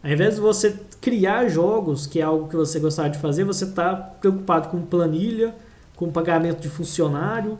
Ao 0.02 0.10
invés 0.10 0.36
de 0.36 0.40
você 0.40 0.78
criar 1.00 1.48
jogos, 1.48 2.06
que 2.06 2.20
é 2.20 2.22
algo 2.22 2.48
que 2.48 2.54
você 2.54 2.78
gostaria 2.78 3.10
de 3.10 3.18
fazer, 3.18 3.44
você 3.44 3.64
está 3.64 3.96
preocupado 3.96 4.68
com 4.68 4.80
planilha, 4.82 5.54
com 5.96 6.10
pagamento 6.12 6.60
de 6.60 6.68
funcionário, 6.68 7.58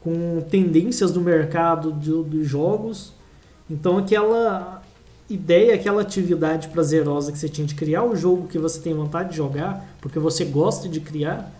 com 0.00 0.40
tendências 0.40 1.10
do 1.10 1.20
mercado 1.20 1.92
dos 1.92 2.46
jogos. 2.46 3.12
Então 3.68 3.98
aquela 3.98 4.81
ideia, 5.32 5.74
aquela 5.74 6.02
atividade 6.02 6.68
prazerosa 6.68 7.32
que 7.32 7.38
você 7.38 7.48
tinha 7.48 7.66
de 7.66 7.74
criar 7.74 8.04
o 8.04 8.14
jogo 8.14 8.48
que 8.48 8.58
você 8.58 8.80
tem 8.80 8.94
vontade 8.94 9.30
de 9.30 9.36
jogar, 9.36 9.84
porque 10.00 10.18
você 10.18 10.44
gosta 10.44 10.88
de 10.88 11.00
criar, 11.00 11.50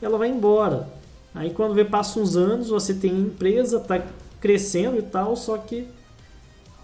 ela 0.00 0.18
vai 0.18 0.28
embora. 0.28 0.88
Aí 1.34 1.50
quando 1.50 1.74
vê 1.74 1.84
passa 1.84 2.20
uns 2.20 2.36
anos, 2.36 2.68
você 2.68 2.94
tem 2.94 3.12
empresa, 3.12 3.78
está 3.78 4.02
crescendo 4.40 4.98
e 4.98 5.02
tal, 5.02 5.36
só 5.36 5.56
que 5.56 5.86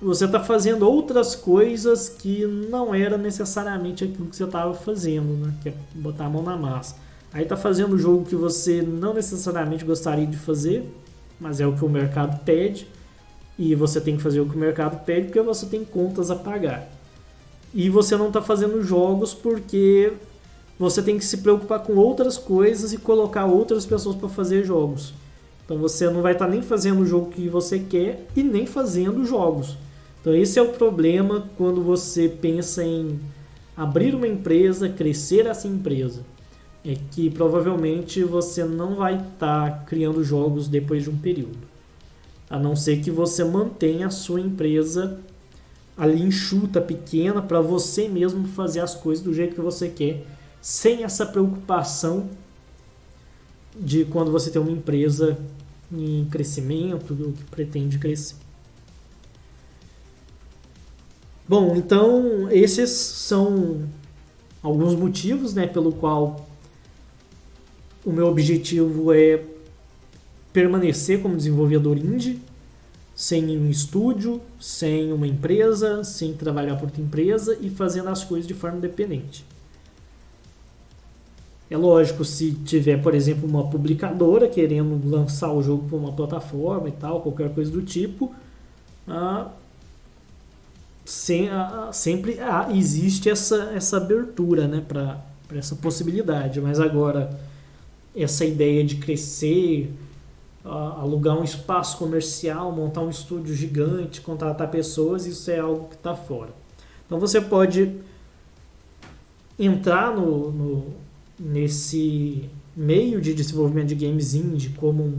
você 0.00 0.26
está 0.26 0.40
fazendo 0.40 0.88
outras 0.88 1.34
coisas 1.34 2.08
que 2.08 2.44
não 2.46 2.94
era 2.94 3.16
necessariamente 3.16 4.04
aquilo 4.04 4.26
que 4.26 4.36
você 4.36 4.44
estava 4.44 4.74
fazendo, 4.74 5.46
né? 5.46 5.54
Que 5.62 5.70
é 5.70 5.74
botar 5.94 6.26
a 6.26 6.30
mão 6.30 6.42
na 6.42 6.56
massa. 6.56 6.96
Aí 7.32 7.42
está 7.42 7.56
fazendo 7.56 7.94
o 7.94 7.98
jogo 7.98 8.24
que 8.24 8.36
você 8.36 8.82
não 8.82 9.14
necessariamente 9.14 9.84
gostaria 9.84 10.26
de 10.26 10.36
fazer, 10.36 10.88
mas 11.40 11.60
é 11.60 11.66
o 11.66 11.74
que 11.74 11.84
o 11.84 11.88
mercado 11.88 12.44
pede 12.44 12.86
e 13.58 13.74
você 13.74 14.00
tem 14.00 14.16
que 14.16 14.22
fazer 14.22 14.40
o 14.40 14.48
que 14.48 14.56
o 14.56 14.58
mercado 14.58 15.04
pede 15.04 15.26
porque 15.26 15.40
você 15.40 15.66
tem 15.66 15.84
contas 15.84 16.30
a 16.30 16.36
pagar. 16.36 16.88
E 17.72 17.88
você 17.88 18.16
não 18.16 18.28
está 18.28 18.40
fazendo 18.40 18.82
jogos 18.82 19.34
porque 19.34 20.12
você 20.78 21.02
tem 21.02 21.18
que 21.18 21.24
se 21.24 21.38
preocupar 21.38 21.80
com 21.80 21.94
outras 21.94 22.36
coisas 22.36 22.92
e 22.92 22.98
colocar 22.98 23.46
outras 23.46 23.86
pessoas 23.86 24.16
para 24.16 24.28
fazer 24.28 24.64
jogos. 24.64 25.12
Então 25.64 25.78
você 25.78 26.10
não 26.10 26.20
vai 26.20 26.32
estar 26.32 26.46
tá 26.46 26.50
nem 26.50 26.62
fazendo 26.62 27.00
o 27.00 27.06
jogo 27.06 27.30
que 27.30 27.48
você 27.48 27.78
quer 27.78 28.26
e 28.36 28.42
nem 28.42 28.66
fazendo 28.66 29.24
jogos. 29.24 29.76
Então 30.20 30.34
esse 30.34 30.58
é 30.58 30.62
o 30.62 30.72
problema 30.72 31.48
quando 31.56 31.82
você 31.82 32.28
pensa 32.28 32.84
em 32.84 33.18
abrir 33.76 34.14
uma 34.14 34.28
empresa, 34.28 34.88
crescer 34.88 35.46
essa 35.46 35.68
empresa. 35.68 36.22
É 36.84 36.96
que 37.10 37.30
provavelmente 37.30 38.22
você 38.22 38.62
não 38.62 38.94
vai 38.94 39.14
estar 39.14 39.70
tá 39.70 39.84
criando 39.86 40.22
jogos 40.22 40.68
depois 40.68 41.02
de 41.02 41.10
um 41.10 41.16
período. 41.16 41.73
A 42.54 42.58
não 42.60 42.76
ser 42.76 43.00
que 43.00 43.10
você 43.10 43.42
mantenha 43.42 44.06
a 44.06 44.10
sua 44.10 44.40
empresa 44.40 45.18
ali 45.96 46.22
enxuta, 46.22 46.80
pequena, 46.80 47.42
para 47.42 47.60
você 47.60 48.08
mesmo 48.08 48.46
fazer 48.46 48.78
as 48.78 48.94
coisas 48.94 49.24
do 49.24 49.34
jeito 49.34 49.56
que 49.56 49.60
você 49.60 49.88
quer, 49.88 50.24
sem 50.62 51.02
essa 51.02 51.26
preocupação 51.26 52.30
de 53.76 54.04
quando 54.04 54.30
você 54.30 54.52
tem 54.52 54.62
uma 54.62 54.70
empresa 54.70 55.36
em 55.92 56.28
crescimento, 56.30 57.12
do 57.12 57.32
que 57.32 57.42
pretende 57.42 57.98
crescer. 57.98 58.36
Bom, 61.48 61.74
então 61.74 62.48
esses 62.52 62.90
são 62.90 63.82
alguns 64.62 64.94
motivos, 64.94 65.54
né, 65.54 65.66
pelo 65.66 65.90
qual 65.90 66.48
o 68.04 68.12
meu 68.12 68.28
objetivo 68.28 69.12
é 69.12 69.42
permanecer 70.54 71.20
como 71.20 71.36
desenvolvedor 71.36 71.98
indie, 71.98 72.40
sem 73.14 73.58
um 73.58 73.68
estúdio, 73.68 74.40
sem 74.58 75.12
uma 75.12 75.26
empresa, 75.26 76.02
sem 76.04 76.32
trabalhar 76.32 76.76
por 76.76 76.86
outra 76.86 77.02
empresa 77.02 77.58
e 77.60 77.68
fazendo 77.68 78.08
as 78.08 78.24
coisas 78.24 78.46
de 78.46 78.54
forma 78.54 78.78
independente. 78.78 79.44
É 81.68 81.76
lógico, 81.76 82.24
se 82.24 82.52
tiver, 82.52 83.02
por 83.02 83.14
exemplo, 83.14 83.48
uma 83.48 83.68
publicadora 83.68 84.48
querendo 84.48 85.00
lançar 85.08 85.52
o 85.52 85.60
jogo 85.60 85.88
para 85.88 85.98
uma 85.98 86.12
plataforma 86.12 86.88
e 86.88 86.92
tal, 86.92 87.20
qualquer 87.20 87.52
coisa 87.52 87.70
do 87.70 87.82
tipo, 87.82 88.32
ah, 89.08 89.50
sem, 91.04 91.48
ah, 91.48 91.90
sempre 91.92 92.38
ah, 92.38 92.68
existe 92.72 93.28
essa, 93.28 93.72
essa 93.74 93.96
abertura 93.96 94.68
né, 94.68 94.84
para 94.86 95.20
essa 95.52 95.74
possibilidade. 95.74 96.60
Mas 96.60 96.78
agora, 96.78 97.36
essa 98.14 98.44
ideia 98.44 98.84
de 98.84 98.96
crescer, 98.96 99.90
alugar 100.64 101.38
um 101.38 101.44
espaço 101.44 101.98
comercial, 101.98 102.72
montar 102.72 103.02
um 103.02 103.10
estúdio 103.10 103.54
gigante, 103.54 104.22
contratar 104.22 104.70
pessoas, 104.70 105.26
isso 105.26 105.50
é 105.50 105.58
algo 105.58 105.88
que 105.88 105.94
está 105.94 106.14
fora. 106.14 106.50
Então 107.06 107.20
você 107.20 107.40
pode 107.40 107.94
entrar 109.58 110.14
no, 110.14 110.50
no, 110.50 110.86
nesse 111.38 112.48
meio 112.74 113.20
de 113.20 113.34
desenvolvimento 113.34 113.88
de 113.88 113.94
games 113.94 114.34
indie 114.34 114.70
como 114.70 115.02
um, 115.04 115.18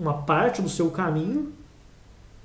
uma 0.00 0.14
parte 0.14 0.62
do 0.62 0.68
seu 0.68 0.90
caminho 0.90 1.52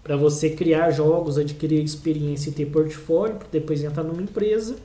para 0.04 0.18
você 0.18 0.50
criar 0.50 0.92
jogos, 0.92 1.38
adquirir 1.38 1.84
experiência 1.84 2.50
e 2.50 2.54
ter 2.54 2.66
portfólio, 2.66 3.38
para 3.38 3.48
depois 3.52 3.84
entrar 3.84 4.04
numa 4.04 4.22
empresa. 4.22 4.78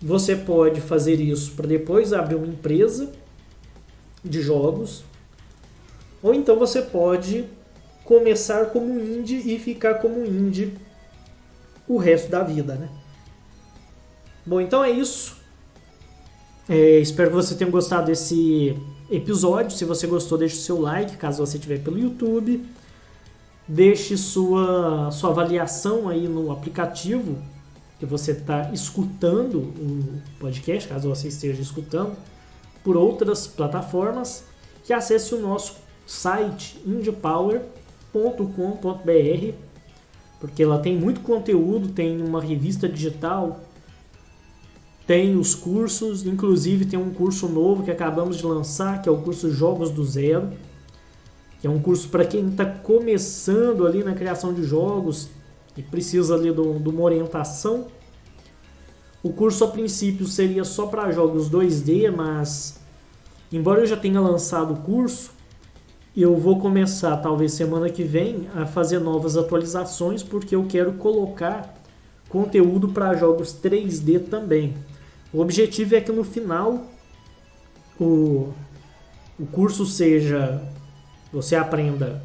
Você 0.00 0.36
pode 0.36 0.80
fazer 0.80 1.20
isso 1.20 1.52
para 1.52 1.66
depois 1.66 2.12
abrir 2.12 2.36
uma 2.36 2.46
empresa 2.46 3.12
de 4.24 4.40
jogos 4.40 5.04
ou 6.22 6.34
então 6.34 6.58
você 6.58 6.82
pode 6.82 7.44
começar 8.04 8.66
como 8.66 8.98
indie 8.98 9.54
e 9.54 9.58
ficar 9.58 9.94
como 9.96 10.24
indie 10.24 10.76
o 11.86 11.96
resto 11.96 12.30
da 12.30 12.42
vida, 12.42 12.74
né? 12.74 12.88
Bom, 14.44 14.60
então 14.60 14.82
é 14.82 14.90
isso. 14.90 15.36
É, 16.68 16.98
espero 17.00 17.30
que 17.30 17.36
você 17.36 17.54
tenha 17.54 17.70
gostado 17.70 18.06
desse 18.06 18.76
episódio. 19.10 19.76
Se 19.76 19.84
você 19.84 20.06
gostou, 20.06 20.38
deixe 20.38 20.56
o 20.56 20.60
seu 20.60 20.80
like, 20.80 21.16
caso 21.16 21.44
você 21.44 21.56
estiver 21.56 21.82
pelo 21.82 21.98
YouTube. 21.98 22.64
Deixe 23.66 24.16
sua, 24.16 25.10
sua 25.10 25.30
avaliação 25.30 26.08
aí 26.08 26.26
no 26.26 26.50
aplicativo 26.50 27.36
que 27.98 28.06
você 28.06 28.30
está 28.30 28.70
escutando 28.72 29.58
o 29.58 30.22
podcast, 30.38 30.88
caso 30.88 31.08
você 31.08 31.28
esteja 31.28 31.60
escutando, 31.60 32.16
por 32.84 32.96
outras 32.96 33.46
plataformas. 33.46 34.44
Que 34.84 34.92
acesse 34.92 35.34
o 35.34 35.40
nosso 35.40 35.76
site 36.08 36.80
indiepower.com.br, 36.86 39.52
porque 40.40 40.64
lá 40.64 40.78
tem 40.78 40.96
muito 40.96 41.20
conteúdo, 41.20 41.88
tem 41.88 42.22
uma 42.22 42.40
revista 42.40 42.88
digital, 42.88 43.60
tem 45.06 45.36
os 45.36 45.54
cursos, 45.54 46.26
inclusive 46.26 46.86
tem 46.86 46.98
um 46.98 47.10
curso 47.10 47.46
novo 47.46 47.82
que 47.82 47.90
acabamos 47.90 48.38
de 48.38 48.46
lançar, 48.46 49.02
que 49.02 49.08
é 49.08 49.12
o 49.12 49.18
curso 49.18 49.52
Jogos 49.52 49.90
do 49.90 50.02
Zero, 50.02 50.50
que 51.60 51.66
é 51.66 51.70
um 51.70 51.78
curso 51.78 52.08
para 52.08 52.24
quem 52.24 52.48
está 52.48 52.64
começando 52.64 53.86
ali 53.86 54.02
na 54.02 54.14
criação 54.14 54.54
de 54.54 54.62
jogos 54.62 55.28
e 55.76 55.82
precisa 55.82 56.34
ali 56.34 56.52
de 56.52 56.60
uma 56.60 57.02
orientação. 57.02 57.88
O 59.22 59.32
curso 59.32 59.64
a 59.64 59.68
princípio 59.68 60.26
seria 60.26 60.64
só 60.64 60.86
para 60.86 61.12
jogos 61.12 61.50
2D, 61.50 62.10
mas 62.14 62.80
embora 63.52 63.80
eu 63.80 63.86
já 63.86 63.96
tenha 63.96 64.20
lançado 64.20 64.72
o 64.72 64.76
curso, 64.78 65.37
eu 66.22 66.36
vou 66.36 66.58
começar, 66.58 67.16
talvez 67.18 67.52
semana 67.52 67.88
que 67.88 68.02
vem, 68.02 68.48
a 68.56 68.66
fazer 68.66 68.98
novas 68.98 69.36
atualizações, 69.36 70.20
porque 70.20 70.56
eu 70.56 70.66
quero 70.66 70.94
colocar 70.94 71.74
conteúdo 72.28 72.88
para 72.88 73.14
jogos 73.14 73.54
3D 73.54 74.28
também. 74.28 74.74
O 75.32 75.40
objetivo 75.40 75.94
é 75.94 76.00
que 76.00 76.10
no 76.10 76.24
final 76.24 76.86
o, 78.00 78.52
o 79.38 79.46
curso 79.46 79.86
seja 79.86 80.60
você 81.32 81.54
aprenda 81.54 82.20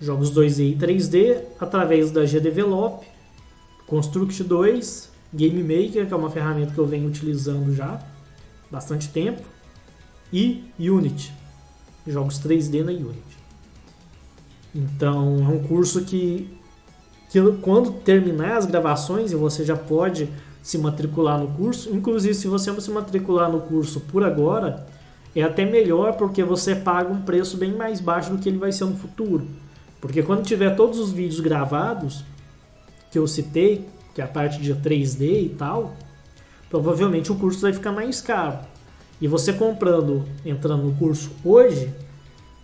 jogos 0.00 0.32
2D 0.32 0.72
e 0.72 0.76
3D 0.76 1.42
através 1.60 2.10
da 2.10 2.24
GDevelop, 2.24 3.06
Construct 3.86 4.42
2, 4.42 5.10
Game 5.32 5.62
Maker, 5.62 6.06
que 6.06 6.12
é 6.12 6.16
uma 6.16 6.30
ferramenta 6.30 6.72
que 6.72 6.78
eu 6.78 6.86
venho 6.86 7.06
utilizando 7.06 7.74
já 7.74 8.00
bastante 8.70 9.08
tempo, 9.08 9.42
e 10.32 10.64
Unity 10.78 11.39
jogos 12.06 12.38
3D 12.40 12.84
na 12.84 12.92
Unity. 12.92 13.38
Então 14.74 15.38
é 15.44 15.48
um 15.48 15.62
curso 15.62 16.04
que, 16.04 16.48
que 17.28 17.40
quando 17.60 17.92
terminar 17.92 18.56
as 18.56 18.66
gravações 18.66 19.32
e 19.32 19.36
você 19.36 19.64
já 19.64 19.76
pode 19.76 20.28
se 20.62 20.78
matricular 20.78 21.38
no 21.38 21.48
curso, 21.48 21.94
inclusive 21.94 22.34
se 22.34 22.46
você 22.46 22.78
se 22.80 22.90
matricular 22.90 23.50
no 23.50 23.60
curso 23.60 24.00
por 24.00 24.22
agora, 24.22 24.86
é 25.34 25.42
até 25.42 25.64
melhor 25.64 26.14
porque 26.14 26.42
você 26.42 26.74
paga 26.74 27.12
um 27.12 27.22
preço 27.22 27.56
bem 27.56 27.72
mais 27.72 28.00
baixo 28.00 28.30
do 28.30 28.38
que 28.38 28.48
ele 28.48 28.58
vai 28.58 28.72
ser 28.72 28.84
no 28.84 28.96
futuro. 28.96 29.46
Porque 30.00 30.22
quando 30.22 30.44
tiver 30.44 30.74
todos 30.76 30.98
os 30.98 31.12
vídeos 31.12 31.40
gravados 31.40 32.24
que 33.10 33.18
eu 33.18 33.26
citei, 33.26 33.86
que 34.14 34.20
é 34.20 34.24
a 34.24 34.28
parte 34.28 34.60
de 34.60 34.74
3D 34.74 35.44
e 35.44 35.48
tal, 35.50 35.94
provavelmente 36.68 37.30
o 37.30 37.36
curso 37.36 37.60
vai 37.60 37.72
ficar 37.72 37.92
mais 37.92 38.20
caro. 38.20 38.58
E 39.20 39.28
você 39.28 39.52
comprando, 39.52 40.24
entrando 40.44 40.84
no 40.84 40.94
curso 40.94 41.30
hoje, 41.44 41.92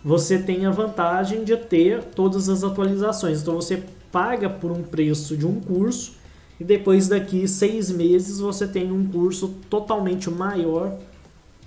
você 0.03 0.39
tem 0.39 0.65
a 0.65 0.71
vantagem 0.71 1.43
de 1.43 1.55
ter 1.55 2.03
todas 2.03 2.49
as 2.49 2.63
atualizações. 2.63 3.41
Então 3.41 3.55
você 3.55 3.83
paga 4.11 4.49
por 4.49 4.71
um 4.71 4.81
preço 4.81 5.37
de 5.37 5.45
um 5.45 5.59
curso 5.59 6.13
e 6.59 6.63
depois 6.63 7.07
daqui 7.07 7.47
seis 7.47 7.91
meses 7.91 8.39
você 8.39 8.67
tem 8.67 8.91
um 8.91 9.05
curso 9.07 9.49
totalmente 9.69 10.29
maior 10.29 10.97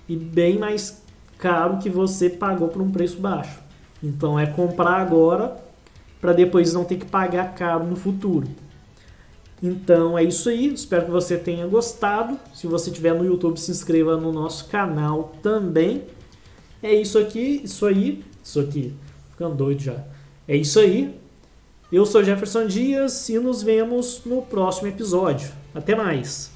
e 0.09 0.17
bem 0.17 0.59
mais 0.59 1.03
caro 1.39 1.79
que 1.79 1.89
você 1.89 2.29
pagou 2.29 2.69
por 2.69 2.83
um 2.83 2.91
preço 2.91 3.19
baixo. 3.19 3.61
Então 4.03 4.39
é 4.39 4.47
comprar 4.47 5.01
agora 5.01 5.57
para 6.21 6.33
depois 6.33 6.73
não 6.73 6.85
ter 6.85 6.97
que 6.97 7.07
pagar 7.07 7.55
caro 7.55 7.85
no 7.85 7.97
futuro. 7.97 8.49
Então 9.63 10.17
é 10.17 10.25
isso 10.25 10.49
aí, 10.49 10.73
espero 10.73 11.05
que 11.05 11.11
você 11.11 11.37
tenha 11.37 11.67
gostado. 11.67 12.39
Se 12.55 12.67
você 12.67 12.91
estiver 12.91 13.15
no 13.15 13.25
YouTube, 13.25 13.61
se 13.61 13.71
inscreva 13.71 14.17
no 14.17 14.33
nosso 14.33 14.67
canal 14.69 15.33
também. 15.43 16.05
É 16.83 16.95
isso 16.95 17.19
aqui, 17.19 17.61
isso 17.63 17.85
aí, 17.85 18.25
isso 18.43 18.59
aqui, 18.59 18.95
ficando 19.31 19.55
doido 19.55 19.83
já. 19.83 20.03
É 20.49 20.57
isso 20.57 20.81
aí. 20.81 21.15
Eu 21.93 22.07
sou 22.07 22.25
Jefferson 22.25 22.67
Dias 22.67 23.29
e 23.29 23.39
nos 23.39 23.63
vemos 23.63 24.23
no 24.25 24.43
próximo 24.43 24.89
episódio. 24.89 25.51
Até 25.75 25.95
mais! 25.95 26.50